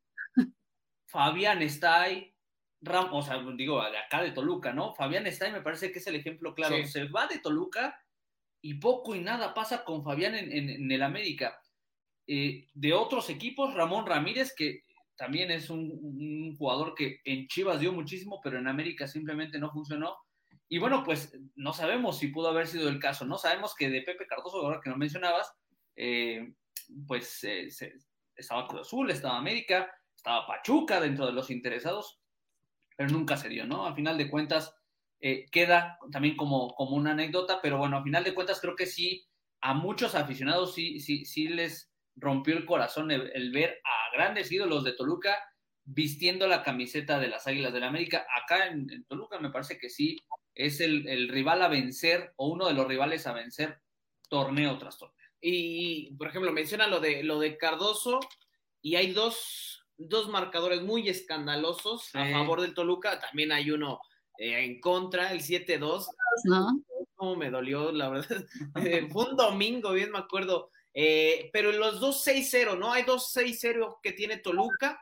Fabián 1.13 1.61
está 1.61 2.01
ahí, 2.01 2.33
Ram, 2.81 3.13
o 3.13 3.21
sea, 3.21 3.39
digo, 3.55 3.79
acá 3.79 4.21
de 4.23 4.31
Toluca, 4.31 4.73
¿no? 4.73 4.93
Fabián 4.95 5.27
está 5.27 5.45
ahí, 5.45 5.51
me 5.53 5.61
parece 5.61 5.91
que 5.91 5.99
es 5.99 6.07
el 6.07 6.15
ejemplo 6.15 6.53
claro. 6.55 6.75
Sí. 6.77 6.87
Se 6.87 7.05
va 7.05 7.27
de 7.27 7.37
Toluca 7.39 7.97
y 8.61 8.73
poco 8.73 9.13
y 9.15 9.19
nada 9.21 9.53
pasa 9.53 9.85
con 9.85 10.03
Fabián 10.03 10.33
en, 10.35 10.51
en- 10.51 10.69
en 10.71 10.91
el 10.91 11.03
América. 11.03 11.61
Eh, 12.27 12.67
de 12.73 12.93
otros 12.93 13.29
equipos, 13.29 13.73
Ramón 13.75 14.05
Ramírez, 14.07 14.53
que 14.57 14.83
también 15.15 15.51
es 15.51 15.69
un, 15.69 15.91
un 16.01 16.55
jugador 16.57 16.95
que 16.95 17.21
en 17.25 17.47
Chivas 17.47 17.79
dio 17.79 17.93
muchísimo, 17.93 18.41
pero 18.43 18.57
en 18.57 18.67
América 18.67 19.07
simplemente 19.07 19.59
no 19.59 19.71
funcionó. 19.71 20.17
Y 20.67 20.79
bueno, 20.79 21.03
pues 21.03 21.37
no 21.55 21.73
sabemos 21.73 22.17
si 22.17 22.29
pudo 22.29 22.47
haber 22.49 22.65
sido 22.67 22.89
el 22.89 22.99
caso, 22.99 23.23
¿no? 23.25 23.37
Sabemos 23.37 23.75
que 23.75 23.89
de 23.91 24.01
Pepe 24.01 24.25
Cardoso, 24.25 24.57
ahora 24.57 24.81
que 24.83 24.89
no 24.89 24.97
mencionabas, 24.97 25.53
eh, 25.95 26.53
pues 27.07 27.43
eh, 27.43 27.69
se- 27.69 27.93
estaba 28.35 28.67
Cruz 28.67 28.81
Azul, 28.81 29.11
estaba 29.11 29.37
América, 29.37 29.91
estaba 30.23 30.47
Pachuca 30.47 31.01
dentro 31.01 31.25
de 31.25 31.33
los 31.33 31.49
interesados, 31.49 32.17
pero 32.95 33.09
nunca 33.09 33.35
se 33.35 33.49
dio, 33.49 33.65
¿no? 33.65 33.85
A 33.85 33.93
final 33.93 34.17
de 34.17 34.29
cuentas, 34.29 34.73
eh, 35.19 35.45
queda 35.51 35.99
también 36.13 36.37
como, 36.37 36.73
como 36.75 36.95
una 36.95 37.11
anécdota, 37.11 37.59
pero 37.61 37.77
bueno, 37.77 37.97
a 37.97 38.03
final 38.03 38.23
de 38.23 38.33
cuentas 38.33 38.61
creo 38.61 38.73
que 38.75 38.85
sí, 38.85 39.27
a 39.59 39.73
muchos 39.73 40.15
aficionados 40.15 40.73
sí, 40.73 41.01
sí, 41.01 41.25
sí 41.25 41.49
les 41.49 41.91
rompió 42.15 42.55
el 42.55 42.65
corazón 42.65 43.11
el, 43.11 43.51
ver 43.51 43.81
a 43.83 44.15
grandes 44.15 44.49
ídolos 44.49 44.85
de 44.85 44.93
Toluca 44.93 45.37
vistiendo 45.83 46.47
la 46.47 46.63
camiseta 46.63 47.19
de 47.19 47.27
las 47.27 47.45
Águilas 47.45 47.73
del 47.73 47.81
la 47.81 47.87
América. 47.89 48.25
Acá 48.41 48.67
en, 48.67 48.89
en, 48.91 49.03
Toluca 49.03 49.39
me 49.39 49.49
parece 49.49 49.77
que 49.77 49.89
sí 49.89 50.23
es 50.55 50.79
el, 50.79 51.05
el 51.09 51.27
rival 51.27 51.61
a 51.61 51.67
vencer 51.67 52.31
o 52.37 52.47
uno 52.47 52.67
de 52.67 52.73
los 52.73 52.87
rivales 52.87 53.27
a 53.27 53.33
vencer 53.33 53.81
torneo 54.29 54.77
tras 54.77 54.97
torneo. 54.97 55.17
Y, 55.41 56.15
por 56.15 56.29
ejemplo, 56.29 56.53
menciona 56.53 56.87
lo 56.87 57.01
de, 57.01 57.23
lo 57.23 57.39
de 57.39 57.57
Cardoso 57.57 58.21
y 58.81 58.95
hay 58.95 59.11
dos, 59.11 59.82
dos 59.97 60.29
marcadores 60.29 60.81
muy 60.81 61.07
escandalosos 61.09 62.05
sí. 62.05 62.17
a 62.17 62.31
favor 62.31 62.61
del 62.61 62.73
Toluca. 62.73 63.19
También 63.19 63.51
hay 63.51 63.71
uno 63.71 63.99
eh, 64.37 64.63
en 64.63 64.79
contra, 64.79 65.31
el 65.31 65.41
7-2. 65.41 66.05
¿No? 66.45 66.81
Cómo 67.15 67.35
me 67.35 67.49
dolió, 67.49 67.91
la 67.91 68.09
verdad. 68.09 68.45
Eh, 68.85 69.07
fue 69.11 69.29
un 69.29 69.37
domingo, 69.37 69.91
bien 69.93 70.11
me 70.11 70.19
acuerdo. 70.19 70.69
Eh, 70.93 71.49
pero 71.51 71.71
los 71.71 71.99
dos 71.99 72.25
6-0, 72.25 72.77
¿no? 72.77 72.91
Hay 72.91 73.03
dos 73.03 73.35
6-0 73.35 73.99
que 74.01 74.11
tiene 74.11 74.37
Toluca. 74.37 75.01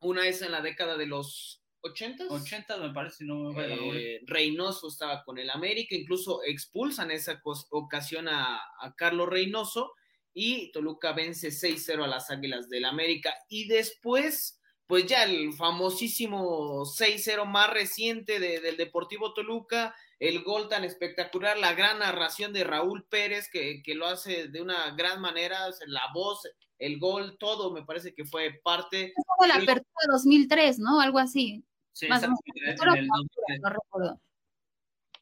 Una 0.00 0.26
es 0.26 0.42
en 0.42 0.52
la 0.52 0.60
década 0.60 0.96
de 0.96 1.06
los 1.06 1.62
80. 1.80 2.26
80 2.28 2.76
me 2.78 2.92
parece, 2.92 3.24
no 3.24 3.52
me 3.52 4.16
eh, 4.16 4.20
Reynoso 4.26 4.88
estaba 4.88 5.22
con 5.22 5.38
el 5.38 5.50
América, 5.50 5.94
incluso 5.94 6.42
expulsan 6.42 7.10
esa 7.10 7.40
ocasión 7.70 8.28
a, 8.28 8.56
a 8.80 8.94
Carlos 8.96 9.28
Reynoso 9.28 9.92
y 10.34 10.72
Toluca 10.72 11.12
vence 11.12 11.48
6-0 11.48 12.04
a 12.04 12.08
las 12.08 12.30
Águilas 12.30 12.68
del 12.68 12.84
América. 12.84 13.32
Y 13.48 13.68
después, 13.68 14.60
pues 14.86 15.06
ya 15.06 15.22
el 15.22 15.52
famosísimo 15.54 16.84
6-0 16.84 17.46
más 17.46 17.70
reciente 17.70 18.40
de, 18.40 18.60
del 18.60 18.76
Deportivo 18.76 19.32
Toluca, 19.32 19.94
el 20.18 20.42
gol 20.42 20.68
tan 20.68 20.84
espectacular, 20.84 21.56
la 21.56 21.74
gran 21.74 22.00
narración 22.00 22.52
de 22.52 22.64
Raúl 22.64 23.06
Pérez, 23.08 23.48
que, 23.50 23.82
que 23.82 23.94
lo 23.94 24.06
hace 24.06 24.48
de 24.48 24.60
una 24.60 24.90
gran 24.96 25.20
manera, 25.20 25.58
la 25.86 26.02
voz, 26.12 26.42
el 26.78 26.98
gol, 26.98 27.38
todo 27.38 27.72
me 27.72 27.84
parece 27.84 28.14
que 28.14 28.24
fue 28.24 28.60
parte. 28.62 29.14
Es 29.16 29.24
como 29.26 29.46
la 29.46 29.54
apertura 29.54 30.06
2003, 30.12 30.78
¿no? 30.80 31.00
Algo 31.00 31.18
así. 31.18 31.64
Sí, 31.92 32.08
Más 32.08 32.22
exacto. 32.22 32.42
En 32.46 32.68
el 32.70 32.74
clausura, 32.74 33.06
2003. 33.16 33.60
no 33.60 33.68
recuerdo. 33.70 34.20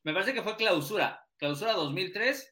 Me 0.04 0.12
parece 0.12 0.34
que 0.34 0.42
fue 0.42 0.56
clausura, 0.56 1.28
clausura 1.36 1.74
2003, 1.74 2.51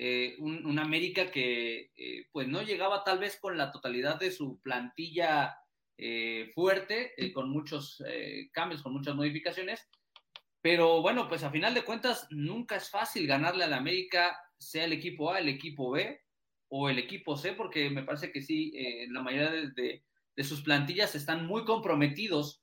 eh, 0.00 0.36
un, 0.38 0.78
América 0.78 1.28
que 1.28 1.90
eh, 1.96 2.26
pues 2.30 2.46
no 2.46 2.62
llegaba 2.62 3.02
tal 3.02 3.18
vez 3.18 3.36
con 3.40 3.58
la 3.58 3.72
totalidad 3.72 4.16
de 4.20 4.30
su 4.30 4.60
plantilla 4.60 5.56
eh, 5.96 6.52
fuerte, 6.54 7.16
con 7.34 7.50
muchos 7.50 8.00
cambios, 8.52 8.84
con 8.84 8.92
muchas 8.92 9.16
modificaciones, 9.16 9.88
pero 10.60 11.02
bueno, 11.02 11.28
pues 11.28 11.42
a 11.42 11.50
final 11.50 11.74
de 11.74 11.82
cuentas 11.82 12.28
nunca 12.30 12.76
es 12.76 12.90
fácil 12.90 13.26
ganarle 13.26 13.64
al 13.64 13.72
América, 13.72 14.38
sea 14.56 14.84
el 14.84 14.92
equipo 14.92 15.32
A, 15.32 15.40
el 15.40 15.48
equipo 15.48 15.90
B 15.90 16.20
o 16.68 16.88
el 16.88 17.00
equipo 17.00 17.36
C, 17.36 17.54
porque 17.54 17.90
me 17.90 18.04
parece 18.04 18.30
que 18.30 18.40
sí, 18.40 18.72
la 19.10 19.20
mayoría 19.20 19.50
de, 19.50 19.70
de, 19.72 20.04
de, 20.36 20.44
sus 20.44 20.62
plantillas 20.62 21.16
están 21.16 21.44
muy 21.44 21.64
comprometidos 21.64 22.62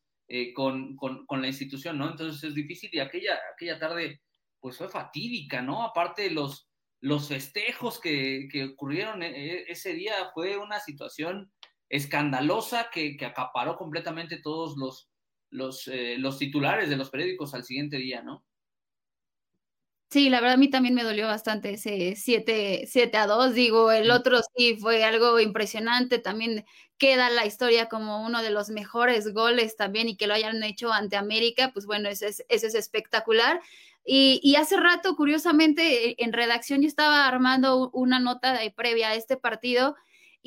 con, 0.54 0.96
con, 0.96 1.26
con, 1.26 1.42
la 1.42 1.48
institución, 1.48 1.98
¿no? 1.98 2.10
Entonces 2.10 2.42
es 2.46 2.56
difícil 2.56 2.92
y 2.94 3.00
aquella, 3.00 3.38
aquella 3.54 3.78
tarde 3.78 4.22
pues 4.62 4.78
fue 4.78 4.88
fatídica, 4.88 5.62
¿no? 5.62 5.84
Aparte 5.84 6.32
los, 6.32 6.70
los 7.06 7.28
festejos 7.28 8.00
que, 8.00 8.48
que 8.52 8.64
ocurrieron 8.64 9.22
eh, 9.22 9.66
ese 9.68 9.94
día 9.94 10.14
fue 10.34 10.58
una 10.58 10.80
situación 10.80 11.52
escandalosa 11.88 12.90
que, 12.92 13.16
que 13.16 13.26
acaparó 13.26 13.78
completamente 13.78 14.42
todos 14.42 14.76
los, 14.76 15.12
los, 15.52 15.88
eh, 15.88 16.16
los 16.18 16.40
titulares 16.40 16.90
de 16.90 16.98
los 16.98 17.12
periódicos 17.12 17.54
al 17.54 17.64
siguiente 17.64 17.98
día, 17.98 18.24
¿no? 18.24 18.44
Sí, 20.10 20.32
la 20.32 20.40
verdad 20.40 20.56
a 20.56 20.58
mí 20.58 20.68
también 20.70 20.96
me 20.96 21.04
dolió 21.04 21.28
bastante 21.28 21.74
ese 21.74 22.16
7, 22.16 22.86
7 22.88 23.18
a 23.18 23.28
2, 23.28 23.54
digo, 23.54 23.92
el 23.92 24.10
otro 24.10 24.40
sí 24.56 24.76
fue 24.78 25.04
algo 25.04 25.40
impresionante, 25.40 26.18
también 26.18 26.66
queda 26.98 27.30
la 27.30 27.46
historia 27.46 27.88
como 27.88 28.26
uno 28.26 28.42
de 28.42 28.50
los 28.50 28.70
mejores 28.70 29.32
goles 29.32 29.76
también 29.76 30.10
y 30.10 30.18
que 30.18 30.26
lo 30.26 30.34
hayan 30.34 30.64
hecho 30.64 30.92
ante 30.92 31.18
América, 31.18 31.70
pues 31.72 31.86
bueno, 31.86 32.10
eso 32.10 32.26
es, 32.26 32.44
eso 32.50 32.66
es 32.66 32.74
espectacular. 32.74 33.62
Y, 34.08 34.56
hace 34.56 34.78
rato, 34.78 35.16
curiosamente, 35.16 36.24
en 36.24 36.32
redacción 36.32 36.82
yo 36.82 36.88
estaba 36.88 37.28
armando 37.28 37.90
una 37.92 38.20
nota 38.20 38.60
previa 38.76 39.10
a 39.10 39.16
este 39.16 39.36
partido 39.36 39.96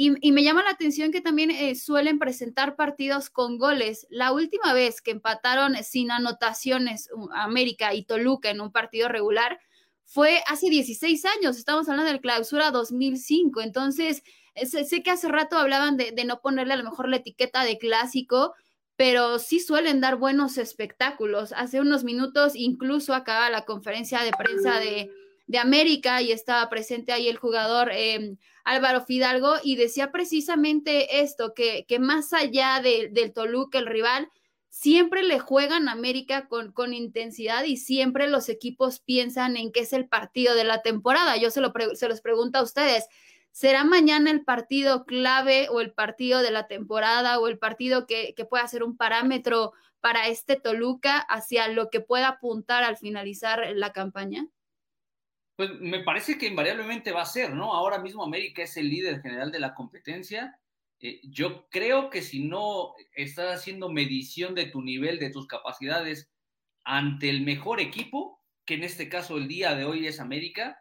y, 0.00 0.30
me 0.30 0.44
llama 0.44 0.62
la 0.62 0.70
atención 0.70 1.10
que 1.10 1.20
también 1.20 1.50
eh, 1.50 1.74
suelen 1.74 2.20
presentar 2.20 2.76
partidos 2.76 3.30
con 3.30 3.58
goles. 3.58 4.06
La 4.10 4.30
última 4.30 4.72
vez 4.72 5.02
que 5.02 5.10
empataron 5.10 5.74
sin 5.82 6.12
anotaciones 6.12 7.08
América 7.34 7.92
y 7.94 8.04
Toluca 8.04 8.48
en 8.50 8.60
un 8.60 8.70
partido 8.70 9.08
regular 9.08 9.58
fue 10.04 10.40
hace 10.46 10.70
16 10.70 11.24
años, 11.24 11.58
estamos 11.58 11.88
hablando 11.88 12.12
del 12.12 12.20
clausura 12.20 12.70
2005, 12.70 13.60
entonces 13.60 14.22
sé, 14.66 14.84
sé 14.84 15.02
que 15.02 15.10
hace 15.10 15.28
rato 15.28 15.58
hablaban 15.58 15.96
de, 15.96 16.12
de, 16.12 16.24
no 16.24 16.40
ponerle 16.40 16.74
a 16.74 16.76
lo 16.76 16.84
mejor 16.84 17.08
la 17.08 17.16
etiqueta 17.16 17.64
de 17.64 17.76
clásico, 17.76 18.54
pero 18.98 19.38
sí 19.38 19.60
suelen 19.60 20.00
dar 20.00 20.16
buenos 20.16 20.58
espectáculos. 20.58 21.52
Hace 21.56 21.80
unos 21.80 22.02
minutos 22.02 22.56
incluso 22.56 23.14
acaba 23.14 23.48
la 23.48 23.64
conferencia 23.64 24.24
de 24.24 24.32
prensa 24.32 24.80
de, 24.80 25.08
de 25.46 25.58
América 25.58 26.20
y 26.20 26.32
estaba 26.32 26.68
presente 26.68 27.12
ahí 27.12 27.28
el 27.28 27.36
jugador 27.36 27.90
eh, 27.92 28.34
Álvaro 28.64 29.04
Fidalgo 29.04 29.54
y 29.62 29.76
decía 29.76 30.10
precisamente 30.10 31.20
esto, 31.20 31.54
que, 31.54 31.86
que 31.86 32.00
más 32.00 32.32
allá 32.32 32.80
de, 32.82 33.08
del 33.12 33.32
Toluca, 33.32 33.78
el 33.78 33.86
rival, 33.86 34.32
siempre 34.68 35.22
le 35.22 35.38
juegan 35.38 35.88
a 35.88 35.92
América 35.92 36.48
con, 36.48 36.72
con, 36.72 36.92
intensidad 36.92 37.62
y 37.62 37.76
siempre 37.76 38.26
los 38.26 38.48
equipos 38.48 38.98
piensan 38.98 39.56
en 39.56 39.70
que 39.70 39.80
es 39.80 39.92
el 39.92 40.08
partido 40.08 40.56
de 40.56 40.64
la 40.64 40.82
temporada. 40.82 41.36
Yo 41.36 41.52
se, 41.52 41.60
lo 41.60 41.72
se 41.94 42.08
los 42.08 42.20
pregunto 42.20 42.58
a 42.58 42.62
ustedes, 42.62 43.06
¿será 43.52 43.84
mañana 43.84 44.30
el 44.30 44.44
partido 44.44 45.04
clave 45.04 45.68
o 45.70 45.80
el 45.80 45.92
partido 45.92 46.42
de 46.42 46.50
la 46.50 46.66
temporada 46.66 47.38
o 47.38 47.48
el 47.48 47.58
partido 47.58 48.06
que, 48.06 48.34
que 48.36 48.44
pueda 48.44 48.66
ser 48.68 48.82
un 48.82 48.96
parámetro 48.96 49.72
para 50.00 50.28
este 50.28 50.56
Toluca 50.56 51.18
hacia 51.18 51.68
lo 51.68 51.90
que 51.90 52.00
pueda 52.00 52.28
apuntar 52.28 52.84
al 52.84 52.96
finalizar 52.96 53.64
la 53.74 53.92
campaña? 53.92 54.46
Pues 55.56 55.70
me 55.80 56.04
parece 56.04 56.38
que 56.38 56.46
invariablemente 56.46 57.10
va 57.10 57.22
a 57.22 57.26
ser, 57.26 57.52
¿no? 57.52 57.74
Ahora 57.74 57.98
mismo 57.98 58.22
América 58.22 58.62
es 58.62 58.76
el 58.76 58.88
líder 58.88 59.20
general 59.20 59.50
de 59.50 59.58
la 59.58 59.74
competencia. 59.74 60.60
Eh, 61.00 61.20
yo 61.24 61.68
creo 61.68 62.10
que 62.10 62.22
si 62.22 62.44
no 62.44 62.94
estás 63.12 63.56
haciendo 63.56 63.88
medición 63.88 64.54
de 64.54 64.66
tu 64.66 64.82
nivel, 64.82 65.18
de 65.18 65.30
tus 65.30 65.46
capacidades 65.46 66.30
ante 66.84 67.28
el 67.28 67.42
mejor 67.42 67.80
equipo, 67.80 68.40
que 68.64 68.74
en 68.74 68.84
este 68.84 69.08
caso 69.08 69.36
el 69.36 69.48
día 69.48 69.74
de 69.74 69.84
hoy 69.84 70.06
es 70.06 70.20
América, 70.20 70.78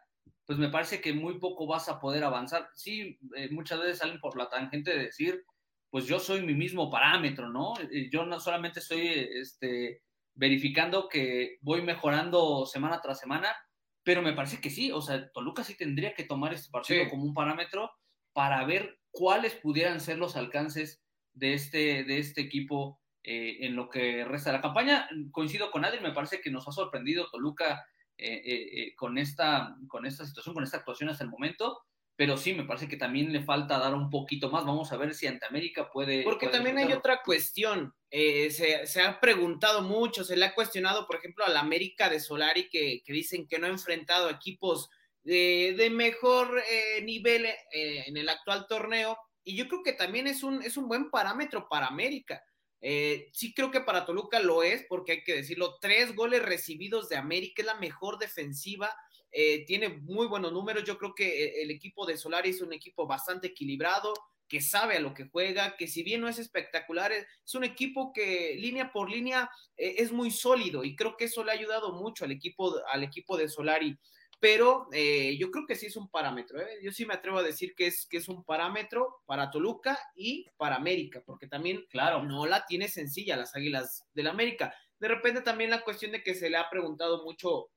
pues 0.48 0.58
me 0.58 0.70
parece 0.70 1.02
que 1.02 1.12
muy 1.12 1.38
poco 1.38 1.66
vas 1.66 1.90
a 1.90 2.00
poder 2.00 2.24
avanzar. 2.24 2.70
Sí, 2.74 3.18
eh, 3.36 3.50
muchas 3.50 3.80
veces 3.80 3.98
salen 3.98 4.18
por 4.18 4.38
la 4.38 4.48
tangente 4.48 4.92
de 4.92 5.04
decir, 5.04 5.44
pues 5.90 6.06
yo 6.06 6.18
soy 6.18 6.40
mi 6.40 6.54
mismo 6.54 6.90
parámetro, 6.90 7.50
¿no? 7.50 7.74
Eh, 7.92 8.08
yo 8.10 8.24
no 8.24 8.40
solamente 8.40 8.80
estoy 8.80 9.28
este, 9.30 10.00
verificando 10.34 11.06
que 11.06 11.58
voy 11.60 11.82
mejorando 11.82 12.64
semana 12.64 13.02
tras 13.02 13.20
semana, 13.20 13.54
pero 14.02 14.22
me 14.22 14.32
parece 14.32 14.58
que 14.58 14.70
sí, 14.70 14.90
o 14.90 15.02
sea, 15.02 15.30
Toluca 15.32 15.64
sí 15.64 15.76
tendría 15.76 16.14
que 16.14 16.24
tomar 16.24 16.54
este 16.54 16.70
partido 16.70 17.04
sí. 17.04 17.10
como 17.10 17.24
un 17.24 17.34
parámetro 17.34 17.90
para 18.32 18.64
ver 18.64 19.00
cuáles 19.10 19.54
pudieran 19.54 20.00
ser 20.00 20.16
los 20.16 20.34
alcances 20.34 21.04
de 21.34 21.52
este, 21.52 22.04
de 22.04 22.20
este 22.20 22.40
equipo 22.40 23.02
eh, 23.22 23.66
en 23.66 23.76
lo 23.76 23.90
que 23.90 24.24
resta 24.24 24.48
de 24.48 24.56
la 24.56 24.62
campaña. 24.62 25.10
Coincido 25.30 25.70
con 25.70 25.84
Adri, 25.84 26.00
me 26.00 26.12
parece 26.12 26.40
que 26.40 26.50
nos 26.50 26.66
ha 26.66 26.72
sorprendido 26.72 27.28
Toluca 27.30 27.84
eh, 28.18 28.94
con, 28.96 29.16
esta, 29.18 29.76
con 29.86 30.04
esta 30.06 30.26
situación, 30.26 30.54
con 30.54 30.64
esta 30.64 30.78
actuación 30.78 31.08
hasta 31.08 31.24
el 31.24 31.30
momento 31.30 31.78
pero 32.18 32.36
sí, 32.36 32.52
me 32.52 32.64
parece 32.64 32.88
que 32.88 32.96
también 32.96 33.32
le 33.32 33.44
falta 33.44 33.78
dar 33.78 33.94
un 33.94 34.10
poquito 34.10 34.50
más. 34.50 34.66
Vamos 34.66 34.90
a 34.90 34.96
ver 34.96 35.14
si 35.14 35.28
ante 35.28 35.46
América 35.46 35.88
puede. 35.88 36.24
Porque 36.24 36.48
también 36.48 36.76
hay 36.76 36.92
otra 36.92 37.22
cuestión. 37.24 37.94
Eh, 38.10 38.50
se, 38.50 39.00
ha 39.00 39.20
preguntado 39.20 39.82
mucho, 39.82 40.24
se 40.24 40.36
le 40.36 40.44
ha 40.44 40.52
cuestionado, 40.52 41.06
por 41.06 41.14
ejemplo, 41.14 41.44
a 41.44 41.48
la 41.48 41.60
América 41.60 42.10
de 42.10 42.18
Solari, 42.18 42.68
que, 42.68 43.04
dicen 43.06 43.46
que 43.46 43.60
no 43.60 43.68
ha 43.68 43.70
enfrentado 43.70 44.30
equipos 44.30 44.90
de, 45.22 45.88
mejor 45.92 46.60
eh, 46.68 47.02
nivel 47.04 47.46
eh, 47.46 48.02
en 48.08 48.16
el 48.16 48.28
actual 48.28 48.66
torneo. 48.68 49.16
Y 49.44 49.54
yo 49.54 49.68
creo 49.68 49.84
que 49.84 49.92
también 49.92 50.26
es 50.26 50.42
un, 50.42 50.60
es 50.64 50.76
un 50.76 50.88
buen 50.88 51.10
parámetro 51.10 51.68
para 51.68 51.86
América. 51.86 52.42
Sí 52.80 53.52
creo 53.54 53.70
que 53.70 53.80
para 53.80 54.06
Toluca 54.06 54.40
lo 54.40 54.62
es, 54.62 54.84
porque 54.88 55.12
hay 55.12 55.24
que 55.24 55.34
decirlo, 55.34 55.78
tres 55.80 56.14
goles 56.14 56.42
recibidos 56.42 57.08
de 57.08 57.16
América, 57.16 57.62
es 57.62 57.66
la 57.66 57.74
mejor 57.74 58.18
defensiva 58.18 58.90
eh, 59.30 59.64
tiene 59.66 59.88
muy 59.88 60.26
buenos 60.26 60.52
números. 60.52 60.84
Yo 60.84 60.98
creo 60.98 61.14
que 61.14 61.44
eh, 61.44 61.62
el 61.62 61.70
equipo 61.70 62.06
de 62.06 62.16
Solari 62.16 62.50
es 62.50 62.60
un 62.60 62.72
equipo 62.72 63.06
bastante 63.06 63.48
equilibrado, 63.48 64.14
que 64.48 64.60
sabe 64.62 64.96
a 64.96 65.00
lo 65.00 65.12
que 65.12 65.28
juega, 65.28 65.76
que 65.76 65.86
si 65.86 66.02
bien 66.02 66.22
no 66.22 66.28
es 66.28 66.38
espectacular, 66.38 67.12
es 67.12 67.54
un 67.54 67.64
equipo 67.64 68.14
que 68.14 68.54
línea 68.58 68.90
por 68.92 69.10
línea 69.10 69.50
eh, 69.76 69.96
es 69.98 70.10
muy 70.10 70.30
sólido 70.30 70.84
y 70.84 70.96
creo 70.96 71.18
que 71.18 71.26
eso 71.26 71.44
le 71.44 71.52
ha 71.52 71.54
ayudado 71.54 71.92
mucho 71.92 72.24
al 72.24 72.32
equipo, 72.32 72.74
al 72.90 73.02
equipo 73.02 73.36
de 73.36 73.48
Solari. 73.48 73.98
Pero 74.40 74.88
yo 74.92 75.50
creo 75.50 75.66
que 75.66 75.74
sí 75.74 75.86
es 75.86 75.96
un 75.96 76.08
parámetro. 76.08 76.60
Yo 76.82 76.92
sí 76.92 77.04
me 77.06 77.14
atrevo 77.14 77.38
a 77.38 77.42
decir 77.42 77.74
que 77.74 77.88
es, 77.88 78.06
que 78.06 78.18
es 78.18 78.28
un 78.28 78.44
parámetro 78.44 79.22
para 79.26 79.50
Toluca 79.50 79.98
y 80.14 80.46
para 80.56 80.76
América, 80.76 81.22
porque 81.26 81.48
también, 81.48 81.84
claro, 81.90 82.22
no 82.22 82.46
la 82.46 82.64
tiene 82.66 82.88
sencilla 82.88 83.36
las 83.36 83.56
Águilas 83.56 84.06
del 84.14 84.28
América. 84.28 84.74
De 85.00 85.08
repente 85.08 85.42
también 85.42 85.70
la 85.70 85.82
cuestión 85.82 86.12
de 86.12 86.22
que 86.22 86.34
se 86.34 86.50
le 86.50 86.56
ha 86.56 86.70
preguntado 86.70 87.24
mucho 87.24 87.70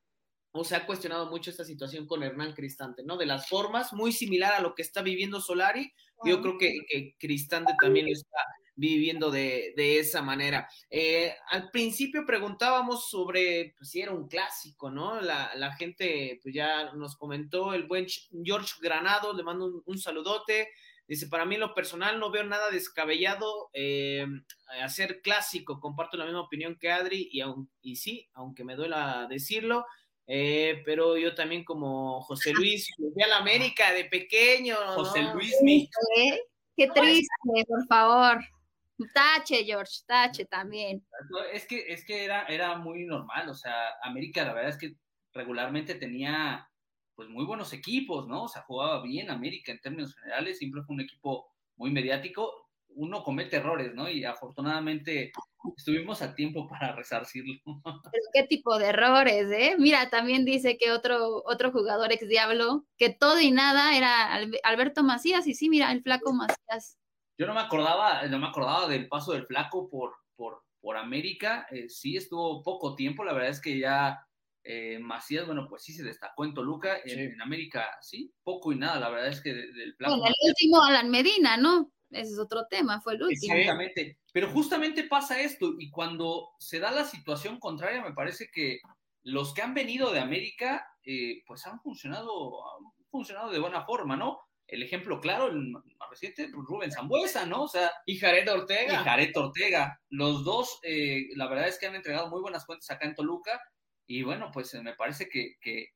o 0.54 0.63
se 0.63 0.76
ha 0.76 0.86
cuestionado 0.86 1.30
mucho 1.30 1.50
esta 1.50 1.63
situación 1.63 2.06
con 2.06 2.24
Hernán 2.24 2.54
Cristante, 2.54 3.04
¿no? 3.04 3.17
De 3.17 3.26
las 3.26 3.47
formas, 3.47 3.93
muy 3.93 4.12
similar 4.12 4.54
a 4.54 4.62
lo 4.62 4.76
que 4.76 4.82
está 4.82 5.02
viviendo 5.02 5.39
Solari, 5.39 5.93
yo 6.26 6.41
creo 6.41 6.58
que, 6.58 7.15
Cristante 7.17 7.74
también 7.82 8.06
lo 8.06 8.12
está 8.12 8.38
viviendo 8.81 9.29
de, 9.29 9.73
esa 9.99 10.21
manera. 10.21 10.67
Eh, 10.89 11.33
al 11.49 11.69
principio 11.69 12.25
preguntábamos 12.25 13.09
sobre 13.09 13.75
pues, 13.77 13.91
si 13.91 14.01
era 14.01 14.11
un 14.11 14.27
clásico, 14.27 14.89
¿no? 14.89 15.21
La, 15.21 15.75
gente 15.77 16.39
pues 16.41 16.53
ya 16.53 16.91
nos 16.93 17.15
comentó, 17.15 17.73
el 17.73 17.87
buen 17.87 18.07
George 18.43 18.73
Granado, 18.81 19.33
le 19.33 19.43
mando 19.43 19.83
un, 19.85 19.97
saludote. 19.97 20.69
Dice, 21.07 21.27
para 21.27 21.45
mí 21.45 21.55
en 21.55 21.61
lo 21.61 21.73
personal 21.73 22.19
no 22.19 22.31
veo 22.31 22.43
nada 22.43 22.69
descabellado 22.71 23.69
eh, 23.73 24.25
hacer 24.81 25.21
clásico, 25.21 25.79
comparto 25.79 26.17
la 26.17 26.25
misma 26.25 26.41
opinión 26.41 26.77
que 26.79 26.91
Adri 26.91 27.29
y, 27.31 27.41
y 27.81 27.95
sí, 27.97 28.29
aunque 28.33 28.63
me 28.63 28.75
duela 28.75 29.27
decirlo, 29.29 29.85
eh, 30.27 30.81
pero 30.85 31.17
yo 31.17 31.35
también 31.35 31.63
como 31.63 32.21
José 32.21 32.53
Luis, 32.53 32.87
fui 32.95 33.23
a 33.23 33.27
la 33.27 33.37
América 33.37 33.91
de 33.91 34.05
pequeño. 34.05 34.75
José 34.95 35.23
Luis 35.33 35.55
mi. 35.61 35.89
¿Eh? 36.17 36.39
Qué 36.77 36.87
triste, 36.87 37.27
por 37.67 37.85
favor. 37.87 38.39
Tache, 39.13 39.63
George, 39.63 40.01
tache 40.05 40.45
también. 40.45 41.05
Es 41.53 41.65
que, 41.65 41.85
es 41.87 42.05
que 42.05 42.25
era, 42.25 42.45
era 42.45 42.77
muy 42.77 43.05
normal, 43.05 43.49
o 43.49 43.53
sea, 43.53 43.73
América 44.03 44.43
la 44.43 44.53
verdad 44.53 44.71
es 44.71 44.77
que 44.77 44.95
regularmente 45.33 45.95
tenía 45.95 46.67
pues 47.15 47.29
muy 47.29 47.45
buenos 47.45 47.73
equipos, 47.73 48.27
¿no? 48.27 48.43
O 48.43 48.47
sea, 48.47 48.63
jugaba 48.63 49.01
bien 49.01 49.29
América 49.29 49.71
en 49.71 49.79
términos 49.79 50.15
generales, 50.15 50.57
siempre 50.57 50.81
fue 50.83 50.95
un 50.95 51.01
equipo 51.01 51.51
muy 51.75 51.91
mediático. 51.91 52.69
Uno 52.93 53.23
comete 53.23 53.57
errores, 53.57 53.93
¿no? 53.93 54.09
Y 54.09 54.25
afortunadamente 54.25 55.31
Estuvimos 55.77 56.21
a 56.21 56.33
tiempo 56.33 56.67
para 56.69 56.95
resarcirlo. 56.95 57.53
¿Qué 58.33 58.43
tipo 58.43 58.77
de 58.77 58.87
errores, 58.87 59.47
eh? 59.51 59.75
Mira, 59.77 60.09
también 60.09 60.45
dice 60.45 60.77
que 60.77 60.91
otro, 60.91 61.43
otro 61.45 61.71
jugador 61.71 62.11
ex 62.11 62.27
diablo, 62.27 62.85
que 62.97 63.09
todo 63.09 63.39
y 63.39 63.51
nada 63.51 63.95
era 63.95 64.33
Alberto 64.63 65.03
Macías, 65.03 65.47
y 65.47 65.53
sí, 65.53 65.69
mira, 65.69 65.91
el 65.91 66.01
flaco 66.01 66.33
Macías. 66.33 66.97
Yo 67.37 67.47
no 67.47 67.53
me 67.53 67.61
acordaba, 67.61 68.25
no 68.27 68.39
me 68.39 68.47
acordaba 68.47 68.87
del 68.87 69.07
paso 69.07 69.33
del 69.33 69.45
flaco 69.45 69.89
por, 69.89 70.13
por, 70.35 70.63
por 70.79 70.97
América, 70.97 71.67
eh, 71.71 71.89
sí 71.89 72.17
estuvo 72.17 72.61
poco 72.63 72.95
tiempo, 72.95 73.23
la 73.23 73.33
verdad 73.33 73.49
es 73.51 73.61
que 73.61 73.79
ya 73.79 74.25
eh, 74.63 74.99
Macías, 74.99 75.45
bueno, 75.45 75.67
pues 75.67 75.83
sí 75.83 75.93
se 75.93 76.03
destacó 76.03 76.45
en 76.45 76.53
Toluca, 76.53 76.99
en, 77.03 77.41
América, 77.41 77.89
sí, 78.01 78.31
poco 78.43 78.71
y 78.71 78.77
nada, 78.77 78.99
la 78.99 79.09
verdad 79.09 79.29
es 79.29 79.41
que 79.41 79.53
del 79.53 79.95
flaco. 79.95 80.17
Bueno, 80.17 80.27
el 80.27 80.49
último 80.49 80.83
Alan 80.83 81.09
Medina, 81.09 81.57
¿no? 81.57 81.91
ese 82.11 82.33
es 82.33 82.39
otro 82.39 82.67
tema, 82.69 83.01
fue 83.01 83.15
el 83.15 83.23
último. 83.23 83.55
Exactamente. 83.55 84.19
Pero 84.33 84.49
justamente 84.49 85.03
pasa 85.05 85.41
esto, 85.41 85.73
y 85.79 85.89
cuando 85.89 86.49
se 86.59 86.79
da 86.79 86.91
la 86.91 87.05
situación 87.05 87.59
contraria, 87.59 88.01
me 88.01 88.13
parece 88.13 88.49
que 88.51 88.79
los 89.23 89.53
que 89.53 89.61
han 89.61 89.73
venido 89.73 90.11
de 90.11 90.19
América, 90.19 90.85
eh, 91.03 91.43
pues 91.45 91.65
han 91.67 91.79
funcionado, 91.81 92.61
han 92.77 92.85
funcionado 93.09 93.51
de 93.51 93.59
buena 93.59 93.85
forma, 93.85 94.15
¿no? 94.15 94.39
El 94.71 94.84
ejemplo 94.84 95.19
claro, 95.19 95.47
el 95.47 95.67
más 95.69 95.84
reciente, 96.10 96.49
Rubén 96.51 96.91
Zambuesa, 96.91 97.45
¿no? 97.45 97.63
O 97.63 97.67
sea, 97.67 97.91
y 98.05 98.17
Jared 98.17 98.49
Ortega. 98.49 98.93
Y 98.93 99.03
Jared 99.03 99.38
Ortega. 99.38 99.99
Los 100.10 100.45
dos, 100.45 100.79
eh, 100.84 101.27
la 101.36 101.47
verdad 101.47 101.67
es 101.67 101.77
que 101.77 101.88
han 101.88 101.95
entregado 101.95 102.29
muy 102.29 102.41
buenas 102.41 102.65
cuentas 102.65 102.89
acá 102.89 103.05
en 103.05 103.13
Toluca, 103.13 103.62
y 104.07 104.23
bueno, 104.23 104.49
pues 104.53 104.73
me 104.81 104.93
parece 104.93 105.29
que, 105.29 105.57
que 105.62 105.89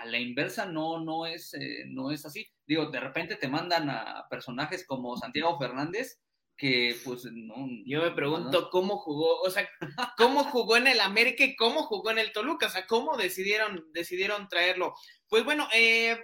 a, 0.00 0.04
la 0.06 0.18
inversa 0.18 0.66
no, 0.66 1.02
no, 1.02 1.26
es, 1.26 1.54
eh, 1.54 1.84
no 1.86 2.10
es 2.10 2.24
así. 2.24 2.46
Digo, 2.66 2.90
de 2.90 3.00
repente 3.00 3.36
te 3.36 3.48
mandan 3.48 3.90
a 3.90 4.26
personajes 4.30 4.86
como 4.86 5.16
Santiago 5.16 5.58
Fernández, 5.58 6.20
que 6.56 6.96
pues 7.04 7.24
no. 7.32 7.54
Yo 7.84 8.02
me 8.02 8.12
pregunto 8.12 8.70
cómo 8.70 8.98
jugó, 8.98 9.40
o 9.40 9.50
sea, 9.50 9.68
cómo 10.16 10.44
jugó 10.44 10.76
en 10.76 10.86
el 10.86 11.00
América 11.00 11.44
y 11.44 11.56
cómo 11.56 11.82
jugó 11.82 12.10
en 12.10 12.18
el 12.18 12.32
Toluca, 12.32 12.66
o 12.66 12.70
sea, 12.70 12.86
cómo 12.86 13.16
decidieron, 13.16 13.86
decidieron 13.92 14.48
traerlo. 14.48 14.94
Pues 15.28 15.44
bueno, 15.44 15.68
eh, 15.74 16.18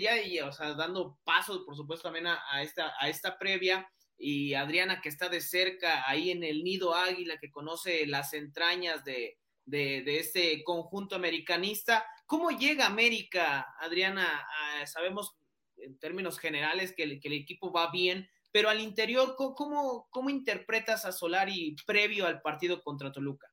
ya, 0.00 0.22
ya, 0.22 0.46
o 0.46 0.52
sea, 0.52 0.74
dando 0.74 1.18
pasos, 1.24 1.62
por 1.64 1.76
supuesto, 1.76 2.04
también 2.04 2.26
a, 2.26 2.62
esta, 2.62 2.94
a 2.98 3.08
esta 3.08 3.38
previa, 3.38 3.88
y 4.18 4.54
Adriana 4.54 5.00
que 5.02 5.08
está 5.08 5.28
de 5.28 5.40
cerca 5.40 6.08
ahí 6.08 6.30
en 6.30 6.42
el 6.42 6.64
nido 6.64 6.94
águila, 6.94 7.38
que 7.38 7.50
conoce 7.50 8.06
las 8.06 8.32
entrañas 8.32 9.04
de, 9.04 9.38
de, 9.66 10.02
de 10.02 10.18
este 10.20 10.64
conjunto 10.64 11.16
americanista. 11.16 12.06
¿Cómo 12.24 12.50
llega 12.50 12.86
América, 12.86 13.66
Adriana? 13.78 14.46
sabemos 14.86 15.36
en 15.78 15.98
términos 15.98 16.38
generales 16.38 16.94
que 16.96 17.02
el, 17.02 17.20
equipo 17.32 17.72
va 17.72 17.90
bien, 17.90 18.28
pero 18.50 18.70
al 18.70 18.80
interior, 18.80 19.34
¿cómo, 19.36 20.08
¿cómo 20.10 20.30
interpretas 20.30 21.04
a 21.04 21.12
Solari 21.12 21.76
previo 21.86 22.26
al 22.26 22.40
partido 22.40 22.82
contra 22.82 23.12
Toluca? 23.12 23.46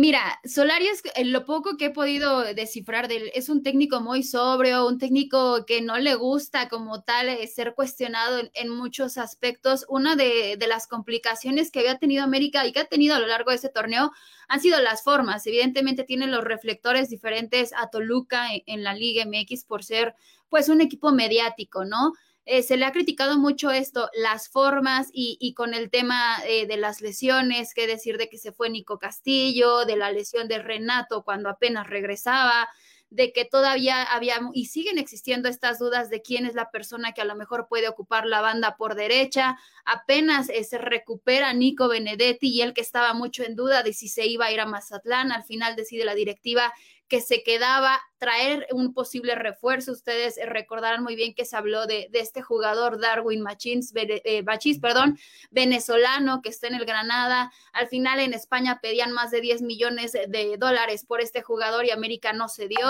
Mira, 0.00 0.38
Solari 0.44 0.86
es 0.86 1.02
eh, 1.16 1.24
lo 1.24 1.44
poco 1.44 1.76
que 1.76 1.86
he 1.86 1.90
podido 1.90 2.44
descifrar 2.54 3.08
de 3.08 3.16
él, 3.16 3.30
es 3.34 3.48
un 3.48 3.64
técnico 3.64 4.00
muy 4.00 4.22
sobrio, 4.22 4.86
un 4.86 4.96
técnico 4.96 5.66
que 5.66 5.82
no 5.82 5.98
le 5.98 6.14
gusta 6.14 6.68
como 6.68 7.02
tal 7.02 7.28
eh, 7.28 7.48
ser 7.48 7.74
cuestionado 7.74 8.38
en, 8.54 8.68
muchos 8.68 9.18
aspectos. 9.18 9.84
Una 9.88 10.14
de, 10.14 10.56
las 10.68 10.86
complicaciones 10.86 11.72
que 11.72 11.80
había 11.80 11.98
tenido 11.98 12.22
América 12.22 12.64
y 12.64 12.70
que 12.70 12.78
ha 12.78 12.84
tenido 12.84 13.16
a 13.16 13.18
lo 13.18 13.26
largo 13.26 13.50
de 13.50 13.56
este 13.56 13.70
torneo 13.70 14.12
han 14.46 14.60
sido 14.60 14.80
las 14.80 15.02
formas. 15.02 15.44
Evidentemente 15.48 16.04
tiene 16.04 16.28
los 16.28 16.44
reflectores 16.44 17.08
diferentes 17.08 17.72
a 17.76 17.90
Toluca 17.90 18.54
en, 18.54 18.62
en 18.66 18.84
la 18.84 18.94
Liga 18.94 19.24
MX 19.26 19.64
por 19.64 19.82
ser 19.82 20.14
pues 20.48 20.68
un 20.68 20.80
equipo 20.80 21.10
mediático, 21.10 21.84
¿no? 21.84 22.12
Eh, 22.50 22.62
se 22.62 22.78
le 22.78 22.86
ha 22.86 22.92
criticado 22.92 23.38
mucho 23.38 23.70
esto, 23.70 24.08
las 24.14 24.48
formas 24.48 25.10
y, 25.12 25.52
con 25.52 25.74
el 25.74 25.90
tema 25.90 26.38
eh, 26.46 26.66
de 26.66 26.78
las 26.78 27.02
lesiones, 27.02 27.74
qué 27.74 27.86
decir 27.86 28.16
de 28.16 28.30
que 28.30 28.38
se 28.38 28.52
fue 28.52 28.70
Nico 28.70 28.98
Castillo, 28.98 29.84
de 29.84 29.96
la 29.96 30.10
lesión 30.10 30.48
de 30.48 30.58
Renato 30.58 31.24
cuando 31.24 31.50
apenas 31.50 31.86
regresaba, 31.86 32.70
de 33.10 33.34
que 33.34 33.44
todavía 33.44 34.02
había 34.02 34.40
y 34.54 34.64
siguen 34.64 34.96
existiendo 34.96 35.50
estas 35.50 35.78
dudas 35.78 36.08
de 36.08 36.22
quién 36.22 36.46
es 36.46 36.54
la 36.54 36.70
persona 36.70 37.12
que 37.12 37.20
a 37.20 37.26
lo 37.26 37.36
mejor 37.36 37.68
puede 37.68 37.86
ocupar 37.86 38.24
la 38.24 38.40
banda 38.40 38.78
por 38.78 38.94
derecha. 38.94 39.58
Apenas 39.84 40.48
eh, 40.48 40.64
se 40.64 40.78
recupera 40.78 41.52
Nico 41.52 41.86
Benedetti 41.86 42.48
y 42.48 42.62
él 42.62 42.72
que 42.72 42.80
estaba 42.80 43.12
mucho 43.12 43.44
en 43.44 43.56
duda 43.56 43.82
de 43.82 43.92
si 43.92 44.08
se 44.08 44.26
iba 44.26 44.46
a 44.46 44.52
ir 44.52 44.60
a 44.60 44.66
Mazatlán, 44.66 45.32
al 45.32 45.44
final 45.44 45.76
decide 45.76 46.06
la 46.06 46.14
directiva 46.14 46.72
que 47.08 47.20
se 47.20 47.42
quedaba 47.42 48.00
traer 48.18 48.66
un 48.72 48.92
posible 48.92 49.34
refuerzo. 49.34 49.92
Ustedes 49.92 50.38
recordarán 50.46 51.02
muy 51.02 51.16
bien 51.16 51.34
que 51.34 51.44
se 51.44 51.56
habló 51.56 51.86
de, 51.86 52.10
este 52.12 52.42
jugador 52.42 53.00
Darwin 53.00 53.40
Machins, 53.40 53.92
eh, 53.94 54.44
perdón, 54.80 55.18
venezolano 55.50 56.42
que 56.42 56.50
está 56.50 56.66
en 56.66 56.74
el 56.74 56.84
Granada. 56.84 57.50
Al 57.72 57.88
final 57.88 58.18
en 58.18 58.34
España 58.34 58.80
pedían 58.82 59.12
más 59.12 59.30
de 59.30 59.40
10 59.40 59.62
millones 59.62 60.12
de 60.12 60.56
dólares 60.58 61.06
por 61.06 61.20
este 61.20 61.42
jugador 61.42 61.86
y 61.86 61.90
América 61.90 62.32
no 62.32 62.48
se 62.48 62.68
dio. 62.68 62.86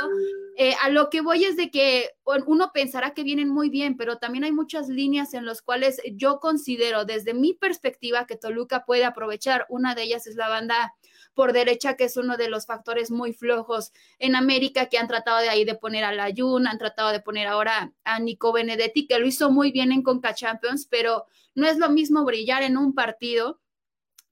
Eh, 0.56 0.74
a 0.82 0.88
lo 0.88 1.10
que 1.10 1.20
voy 1.20 1.44
es 1.44 1.56
de 1.56 1.70
que 1.70 2.10
uno 2.46 2.72
pensará 2.72 3.12
que 3.12 3.22
vienen 3.22 3.48
muy 3.48 3.70
bien, 3.70 3.96
pero 3.96 4.18
también 4.18 4.44
hay 4.44 4.52
muchas 4.52 4.88
líneas 4.88 5.34
en 5.34 5.46
las 5.46 5.62
cuales 5.62 6.00
yo 6.14 6.40
considero 6.40 7.04
desde 7.04 7.34
mi 7.34 7.54
perspectiva 7.54 8.26
que 8.26 8.36
Toluca 8.36 8.84
puede 8.84 9.04
aprovechar. 9.04 9.66
Una 9.68 9.94
de 9.94 10.02
ellas 10.02 10.26
es 10.26 10.34
la 10.34 10.48
banda 10.48 10.94
por 11.38 11.52
derecha, 11.52 11.94
que 11.94 12.02
es 12.02 12.16
uno 12.16 12.36
de 12.36 12.48
los 12.48 12.66
factores 12.66 13.12
muy 13.12 13.32
flojos 13.32 13.92
en 14.18 14.34
América 14.34 14.86
que 14.86 14.98
han 14.98 15.06
tratado 15.06 15.38
de 15.38 15.48
ahí 15.48 15.64
de 15.64 15.76
poner 15.76 16.02
a 16.02 16.10
la 16.10 16.32
Jun, 16.36 16.66
han 16.66 16.78
tratado 16.78 17.12
de 17.12 17.20
poner 17.20 17.46
ahora 17.46 17.92
a 18.02 18.18
Nico 18.18 18.52
Benedetti, 18.52 19.06
que 19.06 19.20
lo 19.20 19.24
hizo 19.24 19.48
muy 19.48 19.70
bien 19.70 19.92
en 19.92 20.02
Conca 20.02 20.34
Champions, 20.34 20.88
pero 20.90 21.26
no 21.54 21.68
es 21.68 21.78
lo 21.78 21.90
mismo 21.90 22.24
brillar 22.24 22.64
en 22.64 22.76
un 22.76 22.92
partido 22.92 23.60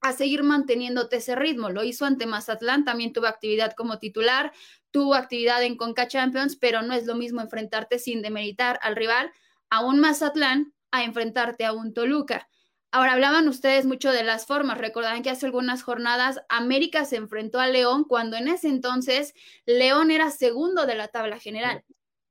a 0.01 0.11
seguir 0.11 0.43
manteniéndote 0.43 1.15
ese 1.15 1.37
ritmo. 1.37 1.69
Lo 1.69 1.85
hizo 1.85 2.03
ante 2.03 2.25
Mazatlán, 2.25 2.83
también 2.83 3.13
tuvo 3.13 3.27
actividad 3.27 3.71
como 3.71 3.99
titular, 3.99 4.51
tuvo 4.91 5.15
actividad 5.15 5.63
en 5.63 5.77
Conca 5.77 6.09
Champions, 6.09 6.57
pero 6.57 6.81
no 6.81 6.93
es 6.93 7.05
lo 7.05 7.15
mismo 7.15 7.39
enfrentarte 7.39 7.99
sin 7.99 8.21
demeritar 8.21 8.81
al 8.83 8.97
rival 8.97 9.31
a 9.69 9.85
un 9.85 10.01
Mazatlán 10.01 10.73
a 10.91 11.05
enfrentarte 11.05 11.63
a 11.63 11.71
un 11.71 11.93
Toluca. 11.93 12.49
Ahora 12.91 13.13
hablaban 13.13 13.47
ustedes 13.47 13.85
mucho 13.85 14.11
de 14.11 14.23
las 14.23 14.45
formas. 14.45 14.77
Recordarán 14.77 15.21
que 15.21 15.29
hace 15.29 15.45
algunas 15.45 15.83
jornadas 15.83 16.39
América 16.49 17.05
se 17.05 17.17
enfrentó 17.17 17.59
a 17.59 17.67
León 17.67 18.05
cuando 18.05 18.37
en 18.37 18.47
ese 18.47 18.69
entonces 18.69 19.33
León 19.65 20.09
era 20.09 20.31
segundo 20.31 20.85
de 20.85 20.95
la 20.95 21.09
tabla 21.09 21.39
general. 21.39 21.83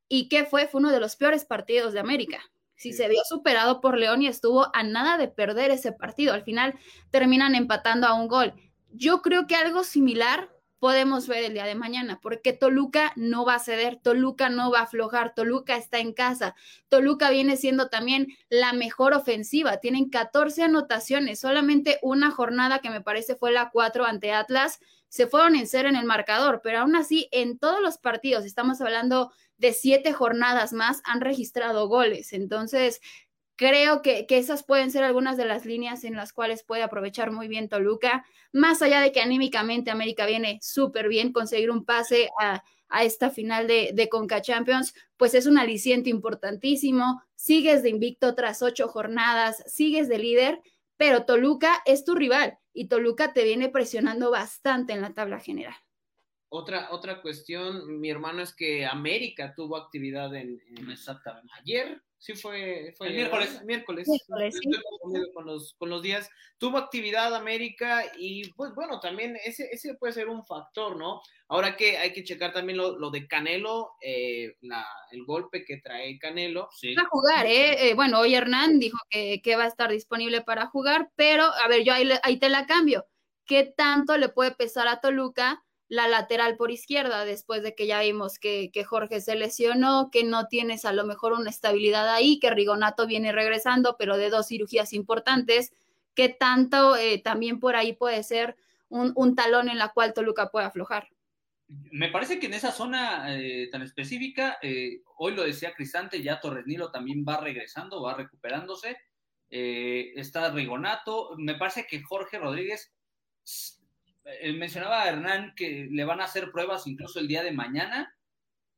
¿Y 0.09 0.29
qué 0.29 0.45
fue? 0.45 0.67
Fue 0.67 0.81
uno 0.81 0.91
de 0.91 1.01
los 1.01 1.17
peores 1.17 1.45
partidos 1.45 1.93
de 1.93 2.01
América. 2.01 2.41
Si 2.75 2.93
se 2.93 3.09
vio 3.09 3.23
superado 3.29 3.81
por 3.81 3.97
León 3.97 4.23
y 4.23 4.29
estuvo 4.29 4.71
a 4.75 4.83
nada 4.83 5.19
de 5.19 5.29
perder 5.29 5.71
ese 5.71 5.93
partido. 5.93 6.33
Al 6.35 6.43
final 6.43 6.75
terminan 7.11 7.55
empatando 7.55 8.07
a 8.07 8.15
un 8.15 8.29
gol. 8.29 8.55
Yo 8.93 9.23
creo 9.23 9.47
que 9.47 9.57
algo 9.57 9.85
similar 9.85 10.51
podemos 10.79 11.27
ver 11.27 11.45
el 11.45 11.55
día 11.55 11.65
de 11.65 11.75
mañana, 11.75 12.19
porque 12.21 12.53
Toluca 12.53 13.13
no 13.17 13.45
va 13.45 13.55
a 13.55 13.61
ceder, 13.61 13.97
Toluca 13.97 14.49
no 14.49 14.71
va 14.71 14.81
a 14.81 14.83
aflojar, 14.83 15.35
Toluca 15.35 15.77
está 15.77 15.99
en 15.99 16.13
casa, 16.13 16.55
Toluca 16.89 17.31
viene 17.31 17.57
siendo 17.57 17.89
también 17.89 18.29
la 18.49 18.73
mejor 18.73 19.15
ofensiva, 19.15 19.79
tienen 19.79 20.11
14 20.11 20.65
anotaciones, 20.65 21.41
solamente 21.41 21.99
una 22.03 22.31
jornada 22.31 22.81
que 22.81 22.91
me 22.91 23.01
parece 23.01 23.37
fue 23.37 23.53
la 23.53 23.71
4 23.71 24.05
ante 24.05 24.33
Atlas, 24.33 24.81
se 25.09 25.27
fueron 25.27 25.57
en 25.57 25.67
cero 25.67 25.89
en 25.89 25.97
el 25.97 26.05
marcador, 26.05 26.61
pero 26.63 26.81
aún 26.81 26.97
así 26.97 27.29
en 27.31 27.59
todos 27.59 27.81
los 27.81 27.97
partidos, 27.97 28.45
estamos 28.45 28.81
hablando 28.81 29.33
de 29.57 29.73
siete 29.73 30.13
jornadas 30.13 30.73
más, 30.73 31.01
han 31.05 31.21
registrado 31.21 31.89
goles, 31.89 32.33
entonces 32.33 33.01
Creo 33.57 34.03
que, 34.03 34.27
esas 34.29 34.63
pueden 34.63 34.91
ser 34.91 35.03
algunas 35.03 35.39
de 35.39 35.47
las 35.47 35.65
líneas 35.65 36.05
en 36.05 36.15
las 36.15 36.35
cuales 36.35 36.63
puede 36.63 36.83
aprovechar 36.83 37.33
muy 37.33 37.49
bien 37.49 37.71
Toluca, 37.71 38.27
más 38.53 38.83
allá 38.83 39.01
de 39.01 39.13
que 39.13 39.21
anímicamente 39.21 39.91
América 39.91 40.27
viene 40.27 40.59
súper 40.61 41.09
bien, 41.09 41.33
conseguir 41.33 41.71
un 41.71 41.85
pase 41.87 42.29
a, 42.39 42.63
esta 43.03 43.31
final 43.31 43.67
de, 43.67 43.91
de, 43.95 44.09
Conca 44.09 44.43
Champions, 44.43 44.95
pues 45.17 45.35
es 45.35 45.47
un 45.47 45.59
aliciente 45.59 46.11
importantísimo, 46.11 47.23
sigues 47.35 47.83
de 47.83 47.89
invicto 47.89 48.35
tras 48.35 48.63
ocho 48.63 48.89
jornadas, 48.89 49.65
sigues 49.67 50.09
de 50.09 50.19
líder, 50.19 50.61
pero 50.97 51.25
Toluca 51.25 51.83
es 51.87 52.05
tu 52.05 52.15
rival 52.15 52.59
y 52.73 52.89
Toluca 52.89 53.33
te 53.33 53.43
viene 53.43 53.71
presionando 53.71 54.31
bastante 54.31 54.93
en 54.93 55.01
la 55.01 55.15
tabla 55.15 55.41
general. 55.41 55.75
Otra, 56.49 56.89
otra 56.93 57.23
cuestión, 57.23 58.01
mi 58.01 58.09
hermano, 58.09 58.43
es 58.43 58.55
que 58.55 58.87
América 58.87 59.53
tuvo 59.55 59.77
actividad 59.77 60.35
en, 60.37 60.61
en 60.77 60.95
ayer 61.59 62.03
Sí, 62.19 62.35
fue, 62.35 62.95
fue 62.97 63.09
el 63.09 63.15
miércoles. 63.15 63.63
Miércoles. 63.65 64.09
con, 65.35 65.47
los, 65.47 65.75
con 65.75 65.91
los 65.91 66.03
días. 66.03 66.29
Tuvo 66.59 66.79
actividad 66.79 67.35
América 67.35 68.05
y 68.19 68.51
pues 68.55 68.75
bueno, 68.75 68.99
también 69.01 69.37
ese, 69.45 69.69
ese 69.71 69.95
puede 69.95 70.15
ser 70.15 70.29
un 70.29 70.45
factor, 70.45 70.97
¿no? 70.97 71.21
Ahora 71.49 71.77
que 71.77 71.99
hay 71.99 72.13
que 72.13 72.25
checar 72.25 72.53
también 72.53 72.79
lo, 72.79 73.11
de 73.11 73.29
Canelo, 73.29 73.93
eh, 74.01 74.57
la, 74.63 74.85
el 75.11 75.25
golpe 75.25 75.65
que 75.65 75.77
trae 75.77 76.19
Canelo. 76.19 76.69
Sí. 76.75 76.95
Va 76.95 77.03
a 77.03 77.09
jugar, 77.09 77.47
¿eh? 77.47 77.91
¿eh? 77.91 77.95
Bueno, 77.95 78.19
hoy 78.21 78.35
Hernán 78.35 78.79
dijo 78.79 78.99
que, 79.11 79.41
que, 79.43 79.57
va 79.57 79.65
a 79.65 79.69
estar 79.69 79.91
disponible 79.91 80.41
para 80.41 80.67
jugar, 80.67 81.11
pero 81.15 81.45
a 81.45 81.69
ver, 81.69 81.85
yo 81.85 81.93
ahí, 81.93 82.09
ahí 82.23 82.39
te 82.39 82.49
la 82.49 82.67
cambio. 82.67 83.07
¿Qué 83.45 83.65
tanto 83.65 84.17
le 84.17 84.29
puede 84.29 84.53
pesar 84.53 84.89
a 84.89 85.01
Toluca? 85.01 85.63
La 85.89 86.09
lateral 86.09 86.57
por 86.57 86.71
izquierda, 86.71 87.25
después 87.25 87.63
de 87.63 87.75
que 87.75 87.87
ya 87.87 88.01
vimos 88.01 88.39
que, 88.39 88.71
Jorge 88.85 89.21
se 89.21 89.37
lesionó, 89.37 90.11
que 90.11 90.25
no 90.25 90.49
tienes 90.49 90.85
a 90.85 90.93
lo 90.93 91.05
mejor 91.05 91.33
una 91.33 91.51
estabilidad 91.51 92.13
ahí, 92.13 92.41
que 92.41 92.51
Rigonato 92.51 93.07
viene 93.07 93.33
regresando, 93.33 93.97
pero 93.97 94.17
de 94.17 94.31
dos 94.31 94.49
cirugías 94.49 94.93
importantes, 94.93 95.73
que 96.15 96.29
tanto 96.29 96.97
eh, 96.97 97.21
también 97.23 97.61
por 97.61 97.77
ahí 97.77 97.93
puede 97.93 98.23
ser 98.23 98.57
un, 98.89 99.35
talón 99.35 99.69
en 99.69 99.79
la 99.79 99.93
cual 99.93 100.13
Toluca 100.13 100.51
puede 100.51 100.67
aflojar. 100.67 101.09
Me 101.69 102.11
parece 102.11 102.39
que 102.39 102.47
en 102.47 102.55
esa 102.55 102.71
zona 102.71 103.37
eh, 103.37 103.69
tan 103.71 103.83
específica, 103.83 104.59
eh, 104.63 105.03
hoy 105.17 105.35
lo 105.35 105.43
decía 105.43 105.75
Cristante, 105.75 106.23
ya 106.23 106.41
Torres 106.41 106.67
Nilo 106.67 106.91
también 106.91 107.25
va 107.29 107.41
regresando, 107.41 108.03
va 108.03 108.15
recuperándose, 108.15 108.97
está 109.49 110.51
Rigonato, 110.51 111.31
me 111.39 111.55
parece 111.55 111.87
que 111.87 112.03
Jorge 112.03 112.39
Rodríguez 112.39 112.93
mencionaba 114.55 115.03
a 115.03 115.09
Hernán 115.09 115.55
que 115.57 115.89
le 115.91 116.05
van 116.05 116.21
a 116.21 116.25
hacer 116.25 116.51
pruebas 116.51 116.87
incluso 116.87 117.21
el 117.21 117.29
día 117.29 117.43
de 117.43 117.53
mañana, 117.53 118.15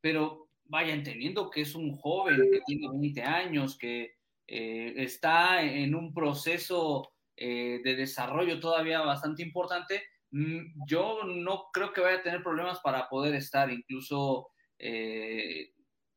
pero 0.01 0.49
vaya 0.65 0.93
entendiendo 0.93 1.49
que 1.49 1.61
es 1.61 1.75
un 1.75 1.97
joven 1.97 2.37
que 2.51 2.61
tiene 2.65 2.87
20 2.89 3.23
años, 3.23 3.77
que 3.77 4.13
eh, 4.47 4.93
está 4.97 5.63
en 5.63 5.95
un 5.95 6.13
proceso 6.13 7.11
eh, 7.35 7.81
de 7.83 7.95
desarrollo 7.95 8.59
todavía 8.59 9.01
bastante 9.01 9.41
importante, 9.41 10.03
mm, 10.31 10.85
yo 10.87 11.23
no 11.23 11.69
creo 11.73 11.91
que 11.93 12.01
vaya 12.01 12.17
a 12.17 12.23
tener 12.23 12.43
problemas 12.43 12.79
para 12.81 13.09
poder 13.09 13.33
estar, 13.35 13.71
incluso 13.71 14.49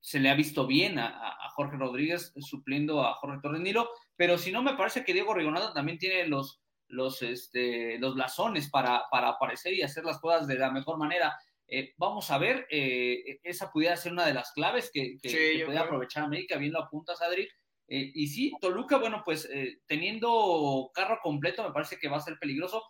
se 0.03 0.19
le 0.19 0.31
ha 0.31 0.35
visto 0.35 0.67
bien 0.67 0.99
a, 0.99 1.37
Jorge 1.55 1.77
Rodríguez 1.77 2.33
supliendo 2.41 3.05
a 3.05 3.15
Jorge 3.15 3.41
Torres 3.43 3.61
Nilo, 3.61 3.91
pero 4.17 4.39
si 4.39 4.51
no 4.51 4.63
me 4.63 4.75
parece 4.75 5.05
que 5.05 5.13
Diego 5.13 5.35
Rigonado 5.35 5.73
también 5.75 5.99
tiene 5.99 6.27
los 6.27 6.62
los, 6.93 7.23
este, 7.23 7.99
los 7.99 8.15
blasones 8.15 8.71
para, 8.71 9.05
para 9.11 9.31
aparecer 9.31 9.73
y 9.73 9.83
hacer 9.83 10.05
las 10.05 10.21
cosas 10.21 10.47
de 10.47 10.57
la 10.57 10.71
mejor 10.71 10.99
manera. 10.99 11.37
Eh, 11.67 11.95
vamos 11.97 12.31
a 12.31 12.37
ver, 12.37 12.67
eh, 12.71 13.41
esa 13.43 13.73
pudiera 13.73 13.97
ser 13.97 14.13
una 14.13 14.27
de 14.27 14.35
las 14.35 14.53
claves 14.53 14.91
que, 14.93 15.17
que, 15.23 15.63
puede 15.65 15.79
aprovechar 15.79 16.23
América, 16.23 16.59
bien 16.59 16.73
lo 16.73 16.81
apuntas, 16.81 17.23
Adri. 17.23 17.49
Eh, 17.89 18.13
y 18.15 18.29
sí, 18.29 18.53
Toluca, 18.61 18.99
bueno, 18.99 19.23
pues 19.25 19.49
teniendo 19.87 20.91
carro 20.95 21.19
completo, 21.23 21.63
me 21.63 21.73
parece 21.73 21.97
que 21.99 22.09
va 22.09 22.19
a 22.19 22.23
ser 22.23 22.39
peligroso. 22.39 22.85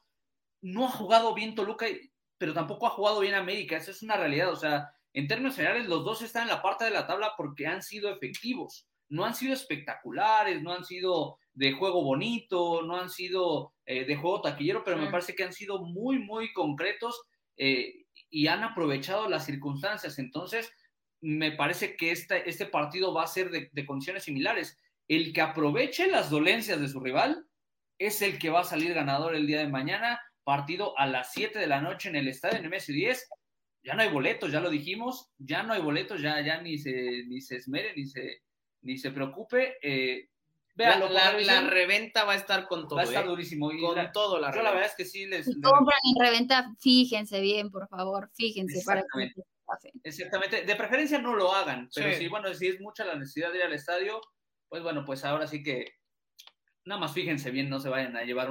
No 0.63 0.87
ha 0.87 0.91
jugado 0.91 1.33
bien 1.33 1.55
Toluca, 1.55 1.87
pero 2.39 2.55
tampoco 2.55 2.89
ha 2.89 2.91
jugado 2.91 3.21
bien 3.21 3.35
América, 3.35 3.77
esa 3.77 3.93
es 3.93 4.03
una 4.03 4.17
realidad. 4.17 4.51
O 4.51 4.57
sea, 4.57 4.91
en 5.13 5.29
términos 5.29 5.55
generales, 5.55 5.87
los 5.87 6.05
dos 6.05 6.23
están 6.23 6.43
en 6.45 6.49
la 6.49 6.63
parte 6.63 6.85
de 6.85 6.91
la 6.91 7.07
tabla 7.07 7.35
porque 7.37 7.69
han 7.69 7.83
sido 7.83 8.11
efectivos, 8.11 8.89
no 9.09 9.25
han 9.25 9.37
sido 9.37 9.53
espectaculares, 9.53 10.61
no 10.61 10.73
han 10.73 10.85
sido 10.85 11.39
de 11.55 11.73
juego 11.73 12.03
bonito, 12.03 12.83
no 12.83 12.97
han 12.97 13.11
sido 13.11 13.75
eh, 13.85 14.05
de 14.05 14.17
juego 14.17 14.41
taquillero, 14.41 14.85
pero 14.85 14.97
me 14.97 15.11
parece 15.11 15.35
que 15.35 15.45
han 15.45 15.53
sido 15.53 15.83
muy, 15.85 16.19
muy 16.19 16.53
concretos 16.53 17.21
eh, 17.57 18.07
y 18.31 18.47
han 18.47 18.63
aprovechado 18.63 19.29
las 19.29 19.45
circunstancias. 19.45 20.19
Entonces, 20.19 20.73
me 21.21 21.53
parece 21.53 21.97
que 21.97 22.11
este, 22.11 22.49
este 22.49 22.67
partido 22.67 23.15
va 23.15 23.25
a 23.25 23.29
ser 23.29 23.51
de, 23.51 23.87
condiciones 23.87 24.25
similares. 24.25 24.79
El 25.09 25.33
que 25.33 25.41
aproveche 25.41 26.07
las 26.07 26.31
dolencias 26.31 26.81
de 26.81 26.89
su 26.89 27.01
rival 27.01 27.47
es 27.99 28.23
el 28.23 28.39
que 28.39 28.51
va 28.51 28.61
a 28.61 28.65
salir 28.65 28.95
ganador 28.95 29.35
el 29.35 29.47
día 29.47 29.61
de 29.61 29.69
mañana. 29.69 30.21
Partido 30.45 30.99
a 30.99 31.07
las 31.07 31.33
7 31.33 31.59
de 31.59 31.67
la 31.69 31.81
noche 31.81 32.09
en 32.09 32.17
el 32.17 32.29
estadio 32.29 32.59
en 32.59 32.71
MS10. 32.71 33.19
Ya 33.85 33.95
no 33.95 34.03
hay 34.03 34.11
boletos, 34.11 34.51
ya 34.51 34.61
lo 34.61 34.71
dijimos, 34.71 35.33
ya 35.39 35.63
no 35.63 35.73
hay 35.73 35.83
boletos, 35.83 36.21
ya, 36.21 36.41
ya 36.41 36.61
ni, 36.61 36.79
se, 36.79 37.25
ni 37.27 37.41
se 37.41 37.57
esmere, 37.57 37.95
ni 37.97 38.07
se, 38.07 38.43
ni 38.83 38.97
se 38.97 39.11
preocupe. 39.11 39.77
Eh, 39.83 40.29
la, 40.75 41.61
reventa 41.69 42.25
va 42.25 42.33
a 42.33 42.37
estar 42.37 42.67
con 42.67 42.89
todo. 42.89 42.97
Va 42.97 43.03
a 43.03 43.05
estar 43.05 43.25
¿eh? 43.25 43.29
durísimo. 43.29 43.71
con 43.71 44.13
todo 44.13 44.39
la 44.39 44.55
Yo 44.55 44.63
la 44.63 44.71
verdad 44.71 44.89
es 44.89 44.97
que 44.97 45.05
sí 45.05 45.27
les. 45.27 45.47
Si 45.47 45.61
compran 45.61 45.99
en 46.05 46.25
reventa, 46.25 46.75
fíjense 46.81 47.41
bien, 47.41 47.71
por 47.71 47.89
favor, 47.89 48.31
fíjense. 48.35 48.83
Para 48.85 49.05
Exactamente. 50.05 50.63
De 50.63 50.77
preferencia 50.77 51.19
no 51.19 51.35
lo 51.35 51.55
hagan, 51.55 51.89
pero 51.95 52.15
si, 52.17 52.29
bueno, 52.29 52.53
si 52.55 52.69
es 52.69 52.81
mucha 52.81 53.05
la 53.05 53.15
necesidad 53.15 53.51
de 53.53 53.59
ir 53.59 53.65
al 53.65 53.73
estadio, 53.73 54.21
pues 54.69 54.83
bueno, 54.83 55.05
pues 55.05 55.25
ahora 55.25 55.47
sí 55.47 55.63
que 55.63 55.95
nada 56.85 57.01
más 57.01 57.13
fíjense 57.13 57.51
bien, 57.51 57.71
no 57.71 57.81
se 57.81 57.89
vayan 57.89 58.17
a 58.17 58.25
llevar 58.25 58.51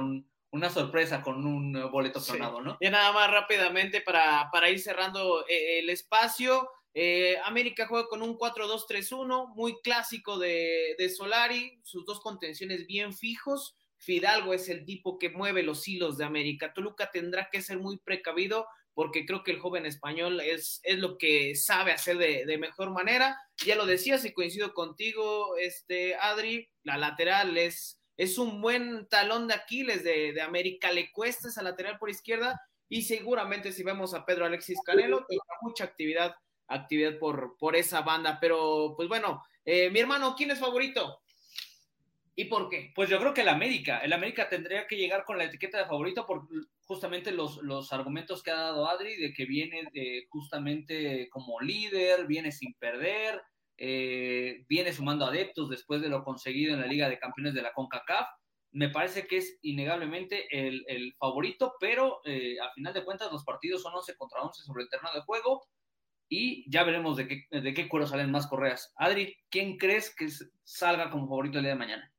una 0.50 0.70
sorpresa 0.70 1.22
con 1.22 1.46
un 1.46 1.72
boleto 1.90 2.20
sonado, 2.20 2.60
¿no? 2.60 2.76
Y 2.80 2.90
nada 2.90 3.12
más 3.12 3.30
rápidamente 3.30 4.00
para, 4.00 4.48
para 4.52 4.68
ir 4.70 4.80
cerrando 4.80 5.46
eh, 5.48 5.80
el 5.80 5.90
espacio. 5.90 6.68
Eh, 6.94 7.38
América 7.44 7.86
juega 7.86 8.08
con 8.08 8.22
un 8.22 8.36
4-2-3-1, 8.36 9.54
muy 9.54 9.80
clásico 9.82 10.38
de, 10.38 10.96
Solari, 11.16 11.80
sus 11.84 12.04
dos 12.04 12.20
contenciones 12.20 12.86
bien 12.86 13.14
fijos. 13.14 13.76
Fidalgo 13.96 14.52
es 14.52 14.68
el 14.68 14.84
tipo 14.84 15.18
que 15.18 15.30
mueve 15.30 15.62
los 15.62 15.86
hilos 15.88 16.18
de 16.18 16.24
América. 16.24 16.72
Toluca 16.72 17.10
tendrá 17.10 17.48
que 17.50 17.62
ser 17.62 17.78
muy 17.78 17.98
precavido 17.98 18.66
porque 18.94 19.24
creo 19.24 19.42
que 19.42 19.52
el 19.52 19.60
joven 19.60 19.86
español 19.86 20.40
es, 20.40 20.80
es 20.82 20.98
lo 20.98 21.16
que 21.16 21.54
sabe 21.54 21.92
hacer 21.92 22.18
de, 22.18 22.58
mejor 22.58 22.90
manera. 22.90 23.38
Ya 23.64 23.74
lo 23.76 23.86
decías 23.86 24.24
y 24.24 24.32
coincido 24.32 24.74
contigo, 24.74 25.56
este, 25.56 26.14
Adri, 26.16 26.68
la 26.82 26.98
lateral 26.98 27.56
es, 27.56 28.00
es 28.18 28.36
un 28.36 28.60
buen 28.60 29.08
talón 29.08 29.48
de 29.48 29.54
Aquiles 29.54 30.04
de, 30.04 30.34
de 30.34 30.42
América. 30.42 30.92
Le 30.92 31.10
cuesta 31.10 31.48
esa 31.48 31.62
lateral 31.62 31.96
por 31.98 32.10
izquierda 32.10 32.60
y 32.88 33.02
seguramente 33.02 33.72
si 33.72 33.82
vemos 33.82 34.12
a 34.12 34.26
Pedro 34.26 34.44
Alexis 34.44 34.78
Canelo, 34.84 35.24
tendrá 35.26 35.56
mucha 35.62 35.84
actividad 35.84 36.34
actividad 36.74 37.18
por, 37.18 37.56
por 37.58 37.76
esa 37.76 38.02
banda. 38.02 38.38
Pero, 38.40 38.94
pues 38.96 39.08
bueno, 39.08 39.42
eh, 39.64 39.90
mi 39.90 40.00
hermano, 40.00 40.34
¿quién 40.36 40.50
es 40.50 40.58
favorito? 40.58 41.20
¿Y 42.34 42.46
por 42.46 42.68
qué? 42.68 42.92
Pues 42.94 43.10
yo 43.10 43.18
creo 43.18 43.34
que 43.34 43.42
el 43.42 43.48
América. 43.48 43.98
El 43.98 44.12
América 44.12 44.48
tendría 44.48 44.86
que 44.86 44.96
llegar 44.96 45.24
con 45.24 45.36
la 45.36 45.44
etiqueta 45.44 45.78
de 45.78 45.86
favorito 45.86 46.26
por 46.26 46.48
justamente 46.86 47.30
los, 47.30 47.58
los 47.62 47.92
argumentos 47.92 48.42
que 48.42 48.50
ha 48.50 48.56
dado 48.56 48.88
Adri 48.88 49.16
de 49.16 49.32
que 49.32 49.44
viene 49.44 49.82
justamente 50.28 51.28
como 51.30 51.60
líder, 51.60 52.26
viene 52.26 52.50
sin 52.50 52.74
perder, 52.74 53.42
eh, 53.76 54.64
viene 54.68 54.92
sumando 54.92 55.26
adeptos 55.26 55.68
después 55.68 56.00
de 56.00 56.08
lo 56.08 56.24
conseguido 56.24 56.74
en 56.74 56.80
la 56.80 56.86
Liga 56.86 57.08
de 57.08 57.18
Campeones 57.18 57.54
de 57.54 57.62
la 57.62 57.72
CONCACAF. 57.72 58.28
Me 58.70 58.88
parece 58.88 59.26
que 59.26 59.38
es 59.38 59.58
innegablemente 59.62 60.46
el, 60.50 60.84
el 60.86 61.14
favorito, 61.14 61.74
pero 61.78 62.20
eh, 62.24 62.56
a 62.60 62.72
final 62.72 62.94
de 62.94 63.04
cuentas 63.04 63.30
los 63.30 63.44
partidos 63.44 63.82
son 63.82 63.94
11 63.94 64.16
contra 64.16 64.40
11 64.40 64.62
sobre 64.62 64.84
el 64.84 64.88
terreno 64.88 65.10
de 65.12 65.20
juego 65.22 65.66
y 66.34 66.64
ya 66.70 66.82
veremos 66.82 67.18
de 67.18 67.28
qué, 67.28 67.46
de 67.50 67.74
qué 67.74 67.90
cuero 67.90 68.06
salen 68.06 68.30
más 68.30 68.46
correas. 68.46 68.90
Adri, 68.96 69.36
¿quién 69.50 69.76
crees 69.76 70.14
que 70.14 70.28
salga 70.64 71.10
como 71.10 71.28
favorito 71.28 71.58
el 71.58 71.64
día 71.64 71.72
de 71.72 71.78
mañana? 71.78 72.10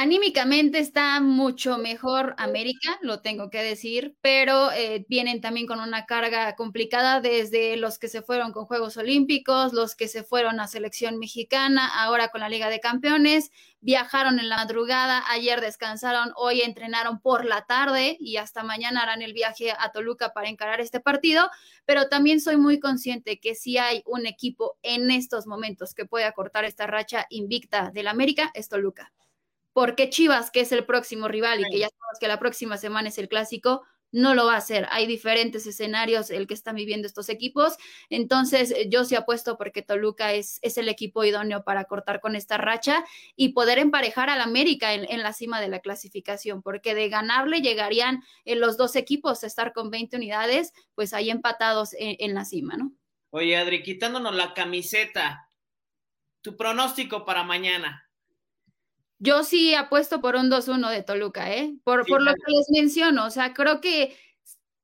Anímicamente 0.00 0.78
está 0.78 1.20
mucho 1.20 1.76
mejor 1.76 2.36
América, 2.38 3.00
lo 3.02 3.20
tengo 3.20 3.50
que 3.50 3.64
decir, 3.64 4.16
pero 4.20 4.70
eh, 4.70 5.04
vienen 5.08 5.40
también 5.40 5.66
con 5.66 5.80
una 5.80 6.06
carga 6.06 6.54
complicada 6.54 7.20
desde 7.20 7.76
los 7.76 7.98
que 7.98 8.06
se 8.06 8.22
fueron 8.22 8.52
con 8.52 8.66
Juegos 8.66 8.96
Olímpicos, 8.96 9.72
los 9.72 9.96
que 9.96 10.06
se 10.06 10.22
fueron 10.22 10.60
a 10.60 10.68
selección 10.68 11.18
mexicana, 11.18 11.90
ahora 12.04 12.28
con 12.28 12.42
la 12.42 12.48
Liga 12.48 12.70
de 12.70 12.78
Campeones, 12.78 13.50
viajaron 13.80 14.38
en 14.38 14.48
la 14.48 14.58
madrugada, 14.58 15.24
ayer 15.32 15.60
descansaron, 15.60 16.32
hoy 16.36 16.60
entrenaron 16.60 17.20
por 17.20 17.44
la 17.44 17.62
tarde 17.62 18.16
y 18.20 18.36
hasta 18.36 18.62
mañana 18.62 19.02
harán 19.02 19.20
el 19.20 19.32
viaje 19.32 19.72
a 19.76 19.90
Toluca 19.90 20.32
para 20.32 20.48
encarar 20.48 20.80
este 20.80 21.00
partido, 21.00 21.50
pero 21.86 22.08
también 22.08 22.40
soy 22.40 22.56
muy 22.56 22.78
consciente 22.78 23.40
que 23.40 23.56
si 23.56 23.78
hay 23.78 24.04
un 24.06 24.26
equipo 24.26 24.78
en 24.82 25.10
estos 25.10 25.48
momentos 25.48 25.92
que 25.92 26.06
puede 26.06 26.24
acortar 26.24 26.64
esta 26.64 26.86
racha 26.86 27.26
invicta 27.30 27.90
del 27.92 28.06
América, 28.06 28.52
es 28.54 28.68
Toluca 28.68 29.12
porque 29.78 30.10
Chivas, 30.10 30.50
que 30.50 30.58
es 30.58 30.72
el 30.72 30.84
próximo 30.84 31.28
rival 31.28 31.60
y 31.60 31.70
que 31.70 31.78
ya 31.78 31.88
sabemos 31.88 32.18
que 32.18 32.26
la 32.26 32.40
próxima 32.40 32.76
semana 32.78 33.10
es 33.10 33.18
el 33.18 33.28
clásico, 33.28 33.84
no 34.10 34.34
lo 34.34 34.46
va 34.46 34.54
a 34.54 34.56
hacer. 34.56 34.88
Hay 34.90 35.06
diferentes 35.06 35.68
escenarios 35.68 36.30
el 36.30 36.48
que 36.48 36.54
están 36.54 36.74
viviendo 36.74 37.06
estos 37.06 37.28
equipos. 37.28 37.76
Entonces, 38.10 38.74
yo 38.88 39.04
sí 39.04 39.14
apuesto 39.14 39.56
porque 39.56 39.82
Toluca 39.82 40.32
es, 40.32 40.58
es 40.62 40.78
el 40.78 40.88
equipo 40.88 41.22
idóneo 41.22 41.62
para 41.62 41.84
cortar 41.84 42.20
con 42.20 42.34
esta 42.34 42.58
racha 42.58 43.04
y 43.36 43.50
poder 43.50 43.78
emparejar 43.78 44.30
al 44.30 44.40
América 44.40 44.94
en, 44.94 45.22
la 45.22 45.32
cima 45.32 45.60
de 45.60 45.68
la 45.68 45.78
clasificación, 45.78 46.60
porque 46.60 46.96
de 46.96 47.08
ganarle 47.08 47.60
llegarían 47.60 48.24
en 48.44 48.58
los 48.58 48.78
dos 48.78 48.96
equipos 48.96 49.44
a 49.44 49.46
estar 49.46 49.72
con 49.72 49.92
20 49.92 50.16
unidades, 50.16 50.72
pues 50.96 51.14
ahí 51.14 51.30
empatados 51.30 51.94
en, 51.94 52.16
en 52.18 52.34
la 52.34 52.44
cima, 52.44 52.76
¿no? 52.76 52.90
Oye, 53.30 53.56
Adri, 53.56 53.84
quitándonos 53.84 54.34
la 54.34 54.54
camiseta, 54.54 55.52
tu 56.42 56.56
pronóstico 56.56 57.24
para 57.24 57.44
mañana. 57.44 58.07
Yo 59.18 59.42
sí 59.42 59.74
apuesto 59.74 60.20
por 60.20 60.36
un 60.36 60.50
2-1 60.50 60.90
de 60.90 61.02
Toluca, 61.02 61.52
¿eh? 61.52 61.74
Por, 61.82 62.06
por 62.06 62.22
lo 62.22 62.32
que 62.32 62.52
les 62.52 62.70
menciono, 62.70 63.26
o 63.26 63.30
sea, 63.30 63.52
creo 63.52 63.80
que 63.80 64.16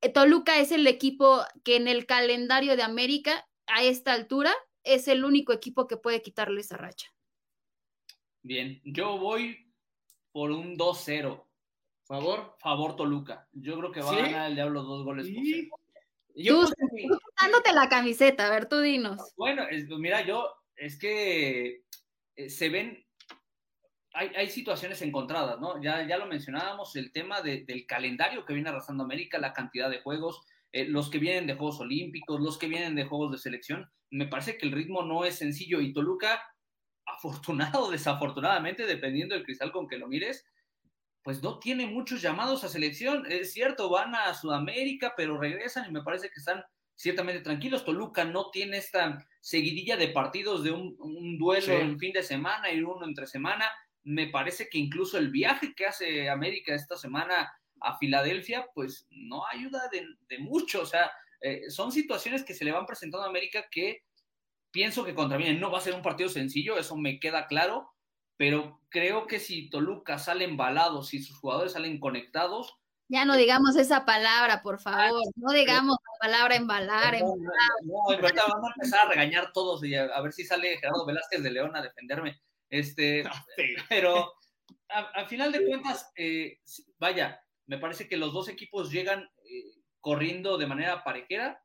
eh, 0.00 0.08
Toluca 0.08 0.58
es 0.58 0.72
el 0.72 0.86
equipo 0.86 1.42
que 1.62 1.76
en 1.76 1.88
el 1.88 2.06
calendario 2.06 2.76
de 2.76 2.82
América, 2.82 3.48
a 3.66 3.82
esta 3.82 4.12
altura, 4.12 4.52
es 4.82 5.08
el 5.08 5.24
único 5.24 5.52
equipo 5.52 5.86
que 5.86 5.96
puede 5.96 6.20
quitarle 6.20 6.60
esa 6.60 6.76
racha. 6.76 7.12
Bien, 8.42 8.80
yo 8.84 9.18
voy 9.18 9.72
por 10.32 10.50
un 10.50 10.76
2-0. 10.76 11.44
¿Favor? 12.04 12.56
Favor 12.58 12.96
Toluca. 12.96 13.48
Yo 13.52 13.78
creo 13.78 13.90
que 13.90 14.02
va 14.02 14.12
a 14.12 14.16
ganar 14.16 14.48
el 14.50 14.56
Diablo 14.56 14.82
dos 14.82 15.04
goles 15.04 15.26
por 15.26 15.42
cero. 15.42 15.76
Yo 16.36 16.66
tú, 16.66 16.74
dándote 17.40 17.72
la 17.72 17.88
camiseta, 17.88 18.46
a 18.46 18.50
ver, 18.50 18.68
tú 18.68 18.80
dinos. 18.80 19.32
Bueno, 19.36 19.64
mira, 19.98 20.26
yo, 20.26 20.52
es 20.76 20.98
que 20.98 21.84
eh, 22.36 22.50
se 22.50 22.68
ven 22.68 23.03
hay, 24.14 24.48
situaciones 24.48 25.02
encontradas, 25.02 25.60
¿no? 25.60 25.82
Ya, 25.82 26.06
ya 26.06 26.16
lo 26.16 26.26
mencionábamos, 26.26 26.94
el 26.94 27.10
tema 27.10 27.42
del 27.42 27.84
calendario 27.86 28.44
que 28.44 28.54
viene 28.54 28.68
arrastrando 28.68 29.02
América, 29.02 29.38
la 29.38 29.52
cantidad 29.52 29.90
de 29.90 30.00
juegos, 30.00 30.40
eh, 30.72 30.86
los 30.86 31.10
que 31.10 31.18
vienen 31.18 31.46
de 31.46 31.54
Juegos 31.54 31.80
Olímpicos, 31.80 32.40
los 32.40 32.56
que 32.56 32.68
vienen 32.68 32.94
de 32.94 33.04
Juegos 33.04 33.32
de 33.32 33.38
Selección. 33.38 33.90
Me 34.10 34.26
parece 34.26 34.56
que 34.56 34.66
el 34.66 34.72
ritmo 34.72 35.02
no 35.02 35.24
es 35.24 35.36
sencillo 35.36 35.80
y 35.80 35.92
Toluca, 35.92 36.40
afortunado 37.04 37.86
o 37.86 37.90
desafortunadamente, 37.90 38.86
dependiendo 38.86 39.34
del 39.34 39.44
cristal 39.44 39.72
con 39.72 39.88
que 39.88 39.98
lo 39.98 40.06
mires, 40.06 40.46
pues 41.22 41.42
no 41.42 41.58
tiene 41.58 41.86
muchos 41.86 42.22
llamados 42.22 42.62
a 42.62 42.68
selección. 42.68 43.24
Es 43.28 43.52
cierto, 43.52 43.88
van 43.90 44.14
a 44.14 44.32
Sudamérica, 44.34 45.14
pero 45.16 45.38
regresan 45.38 45.88
y 45.88 45.92
me 45.92 46.02
parece 46.02 46.28
que 46.28 46.38
están 46.38 46.62
ciertamente 46.94 47.40
tranquilos. 47.40 47.84
Toluca 47.84 48.24
no 48.24 48.50
tiene 48.50 48.76
esta 48.76 49.26
seguidilla 49.40 49.96
de 49.96 50.08
partidos 50.08 50.62
de 50.62 50.70
un, 50.70 51.38
duelo 51.38 51.72
en 51.72 51.98
fin 51.98 52.12
de 52.12 52.22
semana 52.22 52.70
y 52.70 52.80
uno 52.80 53.04
entre 53.04 53.26
semana 53.26 53.66
me 54.04 54.28
parece 54.28 54.68
que 54.68 54.78
incluso 54.78 55.18
el 55.18 55.30
viaje 55.30 55.74
que 55.74 55.86
hace 55.86 56.28
América 56.28 56.74
esta 56.74 56.96
semana 56.96 57.52
a 57.80 57.98
Filadelfia, 57.98 58.66
pues 58.74 59.06
no 59.10 59.46
ayuda 59.46 59.90
de, 59.90 60.38
mucho. 60.38 60.82
O 60.82 60.86
sea, 60.86 61.10
eh, 61.40 61.70
son 61.70 61.92
situaciones 61.92 62.44
que 62.44 62.54
se 62.54 62.64
le 62.64 62.72
van 62.72 62.86
presentando 62.86 63.26
a 63.26 63.28
América 63.28 63.66
que 63.70 64.04
pienso 64.70 65.04
que 65.04 65.14
contra 65.14 65.38
no 65.38 65.70
va 65.70 65.78
a 65.78 65.82
ser 65.82 65.94
un 65.94 66.02
partido 66.02 66.28
sencillo, 66.28 66.76
eso 66.76 66.96
me 66.96 67.20
queda 67.20 67.46
claro, 67.46 67.92
pero 68.36 68.80
creo 68.88 69.26
que 69.26 69.38
si 69.38 69.70
Toluca 69.70 70.18
sale 70.18 70.44
embalado, 70.44 71.02
si 71.04 71.22
sus 71.22 71.38
jugadores 71.38 71.72
salen 71.72 72.00
conectados. 72.00 72.76
Ya 73.08 73.24
no 73.24 73.36
digamos 73.36 73.76
esa 73.76 74.04
palabra, 74.04 74.62
por 74.62 74.80
favor, 74.80 75.22
no 75.36 75.52
digamos 75.52 75.96
la 76.02 76.28
palabra 76.28 76.56
embalar. 76.56 77.20
No, 77.20 77.36
no, 77.36 78.08
vamos 78.08 78.70
a 78.70 78.74
empezar 78.74 79.06
a 79.06 79.08
regañar 79.10 79.52
todos 79.52 79.84
y 79.84 79.94
a 79.94 80.20
ver 80.20 80.32
si 80.32 80.44
sale 80.44 80.78
Gerardo 80.78 81.06
Velázquez 81.06 81.42
de 81.42 81.50
León 81.50 81.76
a 81.76 81.82
defenderme. 81.82 82.40
Este, 82.74 83.22
pero 83.88 84.32
al 84.88 85.26
final 85.26 85.52
de 85.52 85.64
cuentas, 85.66 86.10
eh, 86.16 86.58
vaya, 86.98 87.40
me 87.66 87.78
parece 87.78 88.08
que 88.08 88.16
los 88.16 88.32
dos 88.32 88.48
equipos 88.48 88.90
llegan 88.90 89.22
eh, 89.22 89.80
corriendo 90.00 90.58
de 90.58 90.66
manera 90.66 91.04
parejera 91.04 91.62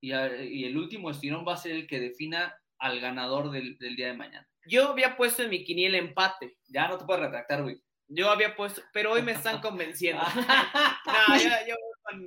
y, 0.00 0.12
el 0.12 0.76
último 0.76 1.10
estirón 1.10 1.46
va 1.46 1.54
a 1.54 1.58
ser 1.58 1.72
el 1.72 1.86
que 1.86 2.00
defina 2.00 2.56
al 2.78 3.00
ganador 3.00 3.50
del, 3.50 3.76
día 3.78 4.08
de 4.08 4.14
mañana. 4.14 4.48
Yo 4.66 4.88
había 4.88 5.16
puesto 5.16 5.42
en 5.42 5.50
mi 5.50 5.64
quiniela 5.64 5.98
empate. 5.98 6.58
Ya 6.68 6.86
no 6.86 6.98
te 6.98 7.04
puedes 7.04 7.22
retractar, 7.22 7.62
güey. 7.62 7.82
Yo 8.06 8.30
había 8.30 8.54
puesto, 8.54 8.82
pero 8.92 9.12
hoy 9.12 9.22
me 9.22 9.32
están 9.32 9.60
convenciendo. 9.62 10.22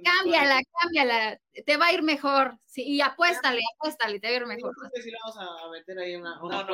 cámbiala, 0.04 0.62
cámbiala. 0.82 1.40
Te 1.66 1.78
va 1.78 1.88
a 1.88 1.94
ir 1.94 2.04
mejor. 2.04 2.58
Sí, 2.66 2.84
y 2.84 3.02
apuéstale, 3.02 3.62
apuéstale, 3.76 4.20
te 4.20 4.28
va 4.28 4.34
a 4.34 4.38
ir 4.38 4.46
mejor. 4.48 4.74
No 4.82 4.90
sé 4.94 5.02
si 5.02 5.12
le 5.12 5.18
vamos 5.24 5.38
a 5.38 5.70
meter 5.70 6.00
ahí 6.00 6.16
una, 6.16 6.42
una, 6.44 6.66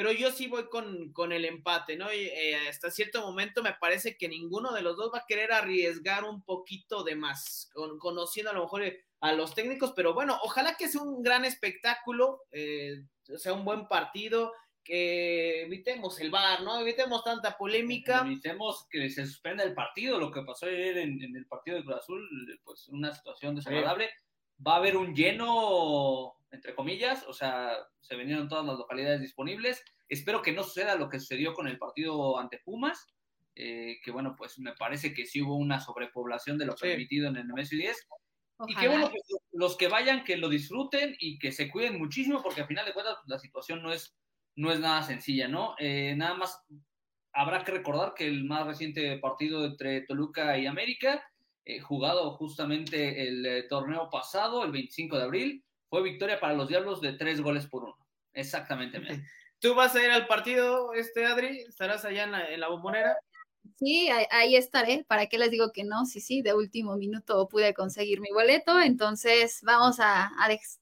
pero 0.00 0.12
yo 0.12 0.32
sí 0.32 0.46
voy 0.46 0.64
con, 0.70 1.30
el 1.30 1.44
empate, 1.44 1.94
¿no? 1.94 2.10
Y, 2.10 2.20
eh, 2.20 2.56
hasta 2.70 2.90
cierto 2.90 3.20
momento 3.20 3.62
me 3.62 3.74
parece 3.74 4.16
que 4.16 4.30
ninguno 4.30 4.72
de 4.72 4.80
los 4.80 4.96
dos 4.96 5.12
va 5.12 5.18
a 5.18 5.26
querer 5.28 5.52
arriesgar 5.52 6.24
un 6.24 6.42
poquito 6.42 7.04
de 7.04 7.16
más, 7.16 7.70
conociendo 7.98 8.50
a 8.50 8.54
lo 8.54 8.62
mejor 8.62 8.82
eh, 8.82 9.04
a 9.20 9.34
los 9.34 9.54
técnicos, 9.54 9.92
pero 9.94 10.14
bueno, 10.14 10.38
ojalá 10.42 10.74
que 10.78 10.88
sea 10.88 11.02
un 11.02 11.22
gran 11.22 11.44
espectáculo, 11.44 12.44
eh, 12.50 13.02
sea 13.36 13.52
un 13.52 13.62
buen 13.62 13.88
partido, 13.88 14.54
que 14.82 15.64
evitemos 15.64 16.18
el 16.18 16.30
bar, 16.30 16.62
¿no? 16.62 16.80
Evitemos 16.80 17.22
tanta 17.22 17.58
polémica. 17.58 18.22
Evitemos 18.24 18.86
que 18.88 19.10
se 19.10 19.26
suspenda 19.26 19.64
el 19.64 19.74
partido, 19.74 20.18
lo 20.18 20.32
que 20.32 20.40
pasó 20.40 20.64
ayer 20.64 20.96
en, 20.96 21.36
el 21.36 21.44
partido 21.44 21.76
de 21.76 21.84
Cruz 21.84 21.96
Azul, 21.98 22.58
pues 22.64 22.88
una 22.88 23.14
situación 23.14 23.54
desagradable. 23.54 24.08
Va 24.66 24.74
a 24.74 24.76
haber 24.76 24.96
un 24.96 25.14
lleno 25.14 26.34
entre 26.52 26.74
comillas, 26.74 27.24
o 27.28 27.32
sea, 27.32 27.76
se 28.00 28.16
vinieron 28.16 28.48
todas 28.48 28.66
las 28.66 28.76
localidades 28.76 29.20
disponibles. 29.20 29.82
Espero 30.08 30.42
que 30.42 30.52
no 30.52 30.64
suceda 30.64 30.96
lo 30.96 31.08
que 31.08 31.20
sucedió 31.20 31.54
con 31.54 31.68
el 31.68 31.78
partido 31.78 32.38
ante 32.38 32.58
Pumas, 32.58 33.06
eh, 33.54 33.98
que 34.02 34.10
bueno, 34.10 34.34
pues 34.36 34.58
me 34.58 34.72
parece 34.74 35.14
que 35.14 35.26
sí 35.26 35.42
hubo 35.42 35.56
una 35.56 35.80
sobrepoblación 35.80 36.58
de 36.58 36.66
lo 36.66 36.74
permitido 36.74 37.28
en 37.28 37.36
el 37.36 37.46
mes 37.46 37.70
10. 37.70 38.08
Y 38.66 38.74
que 38.74 38.88
bueno, 38.88 39.10
pues, 39.10 39.22
los 39.52 39.76
que 39.76 39.88
vayan, 39.88 40.22
que 40.24 40.36
lo 40.36 40.48
disfruten 40.48 41.16
y 41.18 41.38
que 41.38 41.50
se 41.50 41.70
cuiden 41.70 41.98
muchísimo, 41.98 42.42
porque 42.42 42.60
al 42.60 42.66
final 42.66 42.84
de 42.84 42.92
cuentas 42.92 43.16
la 43.26 43.38
situación 43.38 43.82
no 43.82 43.92
es, 43.92 44.14
no 44.56 44.70
es 44.70 44.80
nada 44.80 45.02
sencilla, 45.02 45.48
¿no? 45.48 45.74
Eh, 45.78 46.14
nada 46.16 46.34
más 46.34 46.62
habrá 47.32 47.64
que 47.64 47.72
recordar 47.72 48.12
que 48.14 48.26
el 48.26 48.44
más 48.44 48.66
reciente 48.66 49.16
partido 49.18 49.64
entre 49.64 50.02
Toluca 50.02 50.58
y 50.58 50.66
América, 50.66 51.22
eh, 51.64 51.80
jugado 51.80 52.32
justamente 52.32 53.28
el 53.28 53.66
torneo 53.68 54.08
pasado, 54.10 54.64
el 54.64 54.72
25 54.72 55.16
de 55.16 55.22
abril, 55.22 55.64
fue 55.90 56.02
victoria 56.02 56.38
para 56.38 56.54
los 56.54 56.68
Diablos 56.68 57.00
de 57.00 57.12
tres 57.14 57.40
goles 57.40 57.66
por 57.66 57.84
uno. 57.84 57.98
Exactamente. 58.32 59.00
¿Tú 59.60 59.74
vas 59.74 59.94
a 59.94 60.02
ir 60.02 60.10
al 60.10 60.26
partido, 60.26 60.94
este 60.94 61.26
Adri? 61.26 61.58
¿Estarás 61.60 62.04
allá 62.04 62.24
en 62.24 62.60
la, 62.60 62.68
bombonera? 62.68 63.16
Sí, 63.76 64.08
ahí, 64.30 64.56
estaré. 64.56 65.04
¿Para 65.06 65.26
qué 65.26 65.36
les 65.36 65.50
digo 65.50 65.70
que 65.72 65.84
no? 65.84 66.06
Sí, 66.06 66.20
sí, 66.20 66.40
de 66.40 66.54
último 66.54 66.96
minuto 66.96 67.46
pude 67.46 67.74
conseguir 67.74 68.20
mi 68.20 68.30
boleto. 68.32 68.80
Entonces, 68.80 69.60
vamos 69.62 69.98
a, 70.00 70.30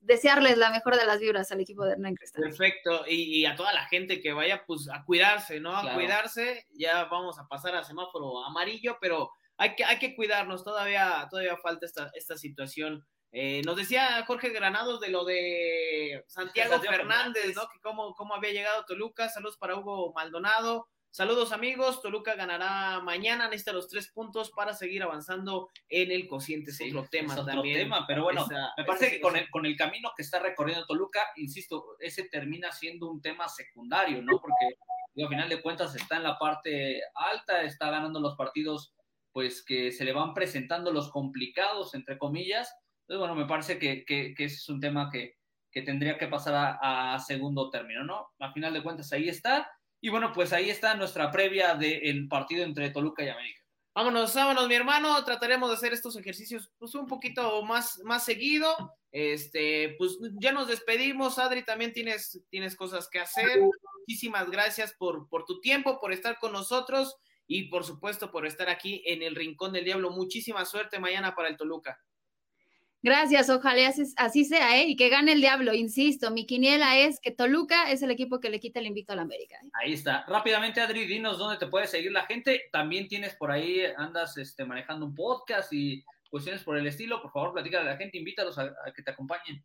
desearles 0.00 0.58
la 0.58 0.70
mejor 0.70 0.96
de 0.96 1.06
las 1.06 1.18
vibras 1.18 1.50
al 1.50 1.60
equipo 1.60 1.84
de 1.84 1.92
Hernán 1.92 2.14
Cristal. 2.14 2.42
Perfecto. 2.42 3.04
Y, 3.08 3.44
a 3.46 3.56
toda 3.56 3.72
la 3.72 3.86
gente 3.86 4.20
que 4.20 4.32
vaya, 4.32 4.64
pues 4.64 4.88
a 4.92 5.02
cuidarse, 5.04 5.58
¿no? 5.58 5.76
A 5.76 5.94
cuidarse. 5.94 6.66
Ya 6.74 7.04
vamos 7.06 7.38
a 7.40 7.48
pasar 7.48 7.74
a 7.74 7.82
semáforo 7.82 8.44
amarillo, 8.44 8.98
pero 9.00 9.32
hay 9.58 9.74
que, 9.74 9.84
hay 9.84 9.98
que 9.98 10.16
cuidarnos. 10.16 10.64
Todavía, 10.64 11.26
todavía 11.30 11.56
falta 11.58 11.84
esta, 11.84 12.10
esta 12.14 12.36
situación 12.36 13.06
eh, 13.30 13.60
nos 13.66 13.76
decía 13.76 14.24
Jorge 14.26 14.48
Granados 14.48 15.00
de 15.00 15.10
lo 15.10 15.26
de 15.26 16.24
Santiago, 16.28 16.80
Fernández, 16.80 17.54
¿no? 17.54 17.68
Que 17.68 17.78
cómo, 17.82 18.14
cómo 18.14 18.34
había 18.34 18.52
llegado 18.52 18.86
Toluca. 18.86 19.28
Saludos 19.28 19.58
para 19.58 19.76
Hugo 19.76 20.14
Maldonado. 20.14 20.88
Saludos 21.10 21.52
amigos, 21.52 22.02
Toluca 22.02 22.34
ganará 22.34 23.00
mañana, 23.00 23.46
necesita 23.48 23.72
los 23.72 23.88
tres 23.88 24.10
puntos 24.12 24.50
para 24.50 24.74
seguir 24.74 25.02
avanzando 25.02 25.68
en 25.88 26.10
el 26.12 26.28
cociente, 26.28 26.70
es 26.70 26.80
otro 26.82 27.08
tema 27.10 27.32
es 27.32 27.40
otro 27.40 27.54
también. 27.54 27.78
tema, 27.78 28.06
pero 28.06 28.24
bueno, 28.24 28.44
Esa- 28.44 28.72
me 28.76 28.84
parece 28.84 29.10
que 29.12 29.20
con 29.20 29.34
el, 29.34 29.48
con 29.50 29.64
el 29.64 29.74
camino 29.74 30.12
que 30.14 30.22
está 30.22 30.38
recorriendo 30.38 30.84
Toluca, 30.86 31.20
insisto, 31.36 31.96
ese 31.98 32.24
termina 32.28 32.72
siendo 32.72 33.10
un 33.10 33.22
tema 33.22 33.48
secundario, 33.48 34.20
¿no? 34.22 34.38
Porque 34.38 34.76
digo, 35.14 35.28
a 35.28 35.30
final 35.30 35.48
de 35.48 35.62
cuentas 35.62 35.94
está 35.96 36.16
en 36.18 36.24
la 36.24 36.38
parte 36.38 37.00
alta, 37.14 37.62
está 37.62 37.90
ganando 37.90 38.20
los 38.20 38.36
partidos, 38.36 38.92
pues 39.32 39.64
que 39.64 39.92
se 39.92 40.04
le 40.04 40.12
van 40.12 40.34
presentando 40.34 40.92
los 40.92 41.10
complicados, 41.10 41.94
entre 41.94 42.18
comillas. 42.18 42.74
Entonces, 43.02 43.20
bueno, 43.20 43.34
me 43.34 43.46
parece 43.46 43.78
que, 43.78 44.04
que, 44.04 44.32
ese 44.36 44.56
es 44.56 44.68
un 44.68 44.80
tema 44.80 45.10
que, 45.10 45.36
que 45.70 45.82
tendría 45.82 46.18
que 46.18 46.28
pasar 46.28 46.78
a, 46.80 47.18
segundo 47.18 47.70
término, 47.70 48.04
¿no? 48.04 48.30
A 48.38 48.52
final 48.52 48.72
de 48.72 48.82
cuentas 48.82 49.12
ahí 49.12 49.28
está. 49.28 49.70
Y 50.00 50.10
bueno, 50.10 50.32
pues 50.32 50.52
ahí 50.52 50.70
está 50.70 50.94
nuestra 50.94 51.30
previa 51.30 51.74
del 51.74 52.28
partido 52.28 52.64
entre 52.64 52.90
Toluca 52.90 53.24
y 53.24 53.28
América. 53.28 53.60
Vámonos, 53.94 54.32
vámonos, 54.34 54.68
mi 54.68 54.74
hermano. 54.74 55.24
Trataremos 55.24 55.70
de 55.70 55.74
hacer 55.74 55.92
estos 55.92 56.16
ejercicios 56.16 56.70
pues 56.78 56.94
un 56.94 57.06
poquito 57.06 57.62
más, 57.62 58.00
más 58.04 58.24
seguido. 58.24 58.94
Este, 59.10 59.96
pues 59.98 60.18
ya 60.40 60.52
nos 60.52 60.68
despedimos. 60.68 61.38
Adri, 61.38 61.64
también 61.64 61.92
tienes, 61.92 62.40
tienes 62.48 62.76
cosas 62.76 63.08
que 63.08 63.18
hacer. 63.18 63.60
Muchísimas 64.00 64.50
gracias 64.50 64.94
por, 64.96 65.28
por 65.28 65.44
tu 65.44 65.60
tiempo, 65.60 65.98
por 66.00 66.12
estar 66.12 66.38
con 66.38 66.52
nosotros 66.52 67.16
y 67.48 67.64
por 67.64 67.82
supuesto 67.82 68.30
por 68.30 68.46
estar 68.46 68.68
aquí 68.68 69.02
en 69.06 69.22
el 69.22 69.34
Rincón 69.34 69.72
del 69.72 69.84
Diablo. 69.84 70.10
Muchísima 70.10 70.64
suerte 70.64 71.00
mañana 71.00 71.34
para 71.34 71.48
el 71.48 71.56
Toluca. 71.56 71.98
Gracias, 73.00 73.48
ojalá 73.48 73.88
así, 73.88 74.02
así 74.16 74.44
sea, 74.44 74.76
¿eh? 74.76 74.86
Y 74.88 74.96
que 74.96 75.08
gane 75.08 75.32
el 75.32 75.40
diablo, 75.40 75.72
insisto. 75.72 76.32
Mi 76.32 76.46
quiniela 76.46 76.98
es 76.98 77.20
que 77.20 77.30
Toluca 77.30 77.90
es 77.90 78.02
el 78.02 78.10
equipo 78.10 78.40
que 78.40 78.50
le 78.50 78.58
quita 78.58 78.80
el 78.80 78.86
invicto 78.86 79.12
a 79.12 79.16
la 79.16 79.22
América. 79.22 79.56
¿eh? 79.62 79.70
Ahí 79.72 79.92
está. 79.92 80.24
Rápidamente, 80.26 80.80
Adri, 80.80 81.06
dinos 81.06 81.38
dónde 81.38 81.58
te 81.58 81.68
puede 81.68 81.86
seguir 81.86 82.10
la 82.10 82.26
gente. 82.26 82.64
También 82.72 83.06
tienes 83.06 83.36
por 83.36 83.52
ahí, 83.52 83.82
andas 83.96 84.36
este, 84.36 84.64
manejando 84.64 85.06
un 85.06 85.14
podcast 85.14 85.72
y 85.72 86.04
cuestiones 86.28 86.64
por 86.64 86.76
el 86.76 86.88
estilo. 86.88 87.22
Por 87.22 87.30
favor, 87.30 87.52
platícale 87.52 87.88
a 87.88 87.92
la 87.92 87.96
gente, 87.96 88.18
invítalos 88.18 88.58
a, 88.58 88.64
a 88.84 88.92
que 88.92 89.02
te 89.02 89.12
acompañen. 89.12 89.64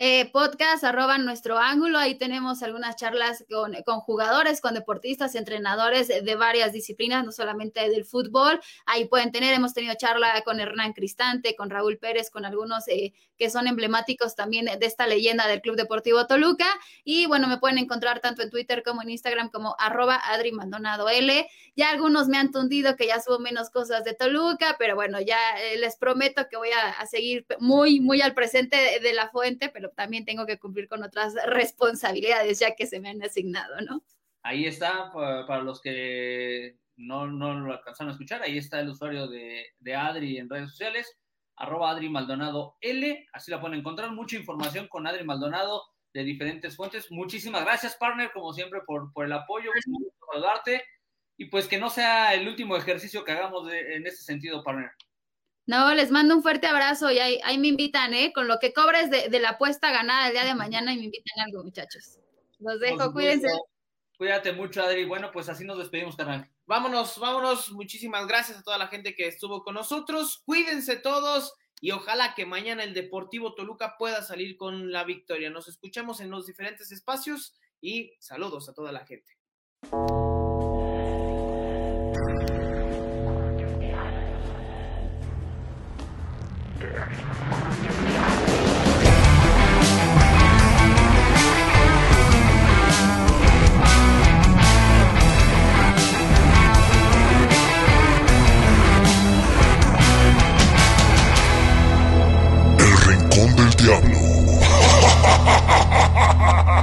Eh, 0.00 0.28
podcast 0.32 0.82
arroba 0.82 1.18
nuestro 1.18 1.56
ángulo, 1.56 2.00
ahí 2.00 2.16
tenemos 2.16 2.64
algunas 2.64 2.96
charlas 2.96 3.44
con, 3.48 3.74
con, 3.84 4.00
jugadores, 4.00 4.60
con 4.60 4.74
deportistas, 4.74 5.36
entrenadores 5.36 6.08
de 6.08 6.34
varias 6.34 6.72
disciplinas, 6.72 7.24
no 7.24 7.30
solamente 7.30 7.88
del 7.88 8.04
fútbol, 8.04 8.60
ahí 8.86 9.04
pueden 9.04 9.30
tener, 9.30 9.54
hemos 9.54 9.72
tenido 9.72 9.94
charla 9.94 10.42
con 10.44 10.58
Hernán 10.58 10.94
Cristante, 10.94 11.54
con 11.54 11.70
Raúl 11.70 11.98
Pérez, 11.98 12.28
con 12.30 12.44
algunos 12.44 12.88
eh, 12.88 13.12
que 13.38 13.50
son 13.50 13.68
emblemáticos 13.68 14.34
también 14.34 14.66
de 14.66 14.84
esta 14.84 15.06
leyenda 15.06 15.46
del 15.46 15.60
Club 15.60 15.76
Deportivo 15.76 16.26
Toluca, 16.26 16.66
y 17.04 17.26
bueno, 17.26 17.46
me 17.46 17.58
pueden 17.58 17.78
encontrar 17.78 18.18
tanto 18.18 18.42
en 18.42 18.50
Twitter 18.50 18.82
como 18.82 19.00
en 19.00 19.10
Instagram 19.10 19.48
como 19.48 19.76
arroba 19.78 20.20
Adri 20.24 20.50
Maldonado 20.50 21.08
L, 21.08 21.48
ya 21.76 21.90
algunos 21.90 22.26
me 22.26 22.36
han 22.36 22.50
tundido 22.50 22.96
que 22.96 23.06
ya 23.06 23.20
subo 23.20 23.38
menos 23.38 23.70
cosas 23.70 24.02
de 24.02 24.14
Toluca, 24.14 24.74
pero 24.76 24.96
bueno, 24.96 25.20
ya 25.20 25.38
eh, 25.60 25.78
les 25.78 25.94
prometo 25.96 26.48
que 26.50 26.56
voy 26.56 26.70
a, 26.70 27.06
seguir 27.06 27.46
muy, 27.60 28.00
muy 28.00 28.22
al 28.22 28.34
presente 28.34 28.76
de, 28.76 28.98
de 28.98 29.12
la 29.12 29.28
fuente, 29.28 29.68
pero 29.68 29.83
también 29.90 30.24
tengo 30.24 30.46
que 30.46 30.58
cumplir 30.58 30.88
con 30.88 31.02
otras 31.02 31.34
responsabilidades 31.46 32.58
ya 32.58 32.74
que 32.74 32.86
se 32.86 33.00
me 33.00 33.10
han 33.10 33.22
asignado, 33.22 33.80
¿no? 33.80 34.02
Ahí 34.42 34.66
está, 34.66 35.10
para 35.12 35.62
los 35.62 35.80
que 35.80 36.76
no, 36.96 37.26
no 37.26 37.54
lo 37.54 37.72
alcanzaron 37.72 38.10
a 38.10 38.12
escuchar, 38.12 38.42
ahí 38.42 38.58
está 38.58 38.80
el 38.80 38.90
usuario 38.90 39.26
de, 39.26 39.66
de 39.78 39.94
Adri 39.94 40.36
en 40.36 40.50
redes 40.50 40.70
sociales, 40.70 41.18
arroba 41.56 41.90
Adri 41.90 42.08
Maldonado 42.08 42.76
L, 42.80 43.26
así 43.32 43.50
la 43.50 43.60
pueden 43.60 43.78
encontrar, 43.78 44.10
mucha 44.12 44.36
información 44.36 44.86
con 44.88 45.06
Adri 45.06 45.24
Maldonado 45.24 45.82
de 46.12 46.24
diferentes 46.24 46.76
fuentes. 46.76 47.10
Muchísimas 47.10 47.64
gracias, 47.64 47.96
partner, 47.96 48.30
como 48.32 48.52
siempre, 48.52 48.80
por, 48.86 49.12
por 49.12 49.26
el 49.26 49.32
apoyo, 49.32 49.70
por 49.72 50.32
saludarte, 50.32 50.84
y 51.36 51.46
pues 51.46 51.66
que 51.66 51.78
no 51.78 51.90
sea 51.90 52.34
el 52.34 52.46
último 52.46 52.76
ejercicio 52.76 53.24
que 53.24 53.32
hagamos 53.32 53.66
de, 53.66 53.96
en 53.96 54.06
ese 54.06 54.22
sentido, 54.22 54.62
partner. 54.62 54.92
No, 55.66 55.94
les 55.94 56.10
mando 56.10 56.36
un 56.36 56.42
fuerte 56.42 56.66
abrazo 56.66 57.10
y 57.10 57.18
ahí, 57.18 57.40
ahí 57.44 57.58
me 57.58 57.68
invitan, 57.68 58.12
¿eh? 58.12 58.32
Con 58.34 58.48
lo 58.48 58.58
que 58.58 58.72
cobres 58.72 59.10
de, 59.10 59.28
de, 59.28 59.40
la 59.40 59.50
apuesta 59.50 59.90
ganada 59.90 60.26
el 60.26 60.32
día 60.32 60.44
de 60.44 60.54
mañana 60.54 60.92
y 60.92 60.98
me 60.98 61.04
invitan 61.04 61.46
algo, 61.46 61.64
muchachos. 61.64 62.18
Los 62.58 62.80
dejo, 62.80 63.12
cuídense. 63.12 63.48
Cuídate 64.16 64.52
mucho, 64.52 64.82
Adri. 64.82 65.04
Bueno, 65.04 65.30
pues 65.32 65.48
así 65.48 65.64
nos 65.64 65.78
despedimos, 65.78 66.16
carnal. 66.16 66.48
Vámonos, 66.66 67.18
vámonos. 67.18 67.72
Muchísimas 67.72 68.26
gracias 68.26 68.58
a 68.58 68.62
toda 68.62 68.78
la 68.78 68.88
gente 68.88 69.14
que 69.14 69.26
estuvo 69.26 69.62
con 69.62 69.74
nosotros. 69.74 70.42
Cuídense 70.44 70.96
todos 70.96 71.54
y 71.80 71.90
ojalá 71.90 72.34
que 72.34 72.46
mañana 72.46 72.84
el 72.84 72.94
Deportivo 72.94 73.54
Toluca 73.54 73.96
pueda 73.98 74.22
salir 74.22 74.56
con 74.56 74.92
la 74.92 75.04
victoria. 75.04 75.50
Nos 75.50 75.68
escuchamos 75.68 76.20
en 76.20 76.30
los 76.30 76.46
diferentes 76.46 76.92
espacios 76.92 77.54
y 77.80 78.12
saludos 78.20 78.68
a 78.68 78.74
toda 78.74 78.92
la 78.92 79.04
gente. 79.04 79.32
El 86.94 87.00
Rincón 103.06 103.56
del 103.56 103.70
Diablo. 103.74 104.18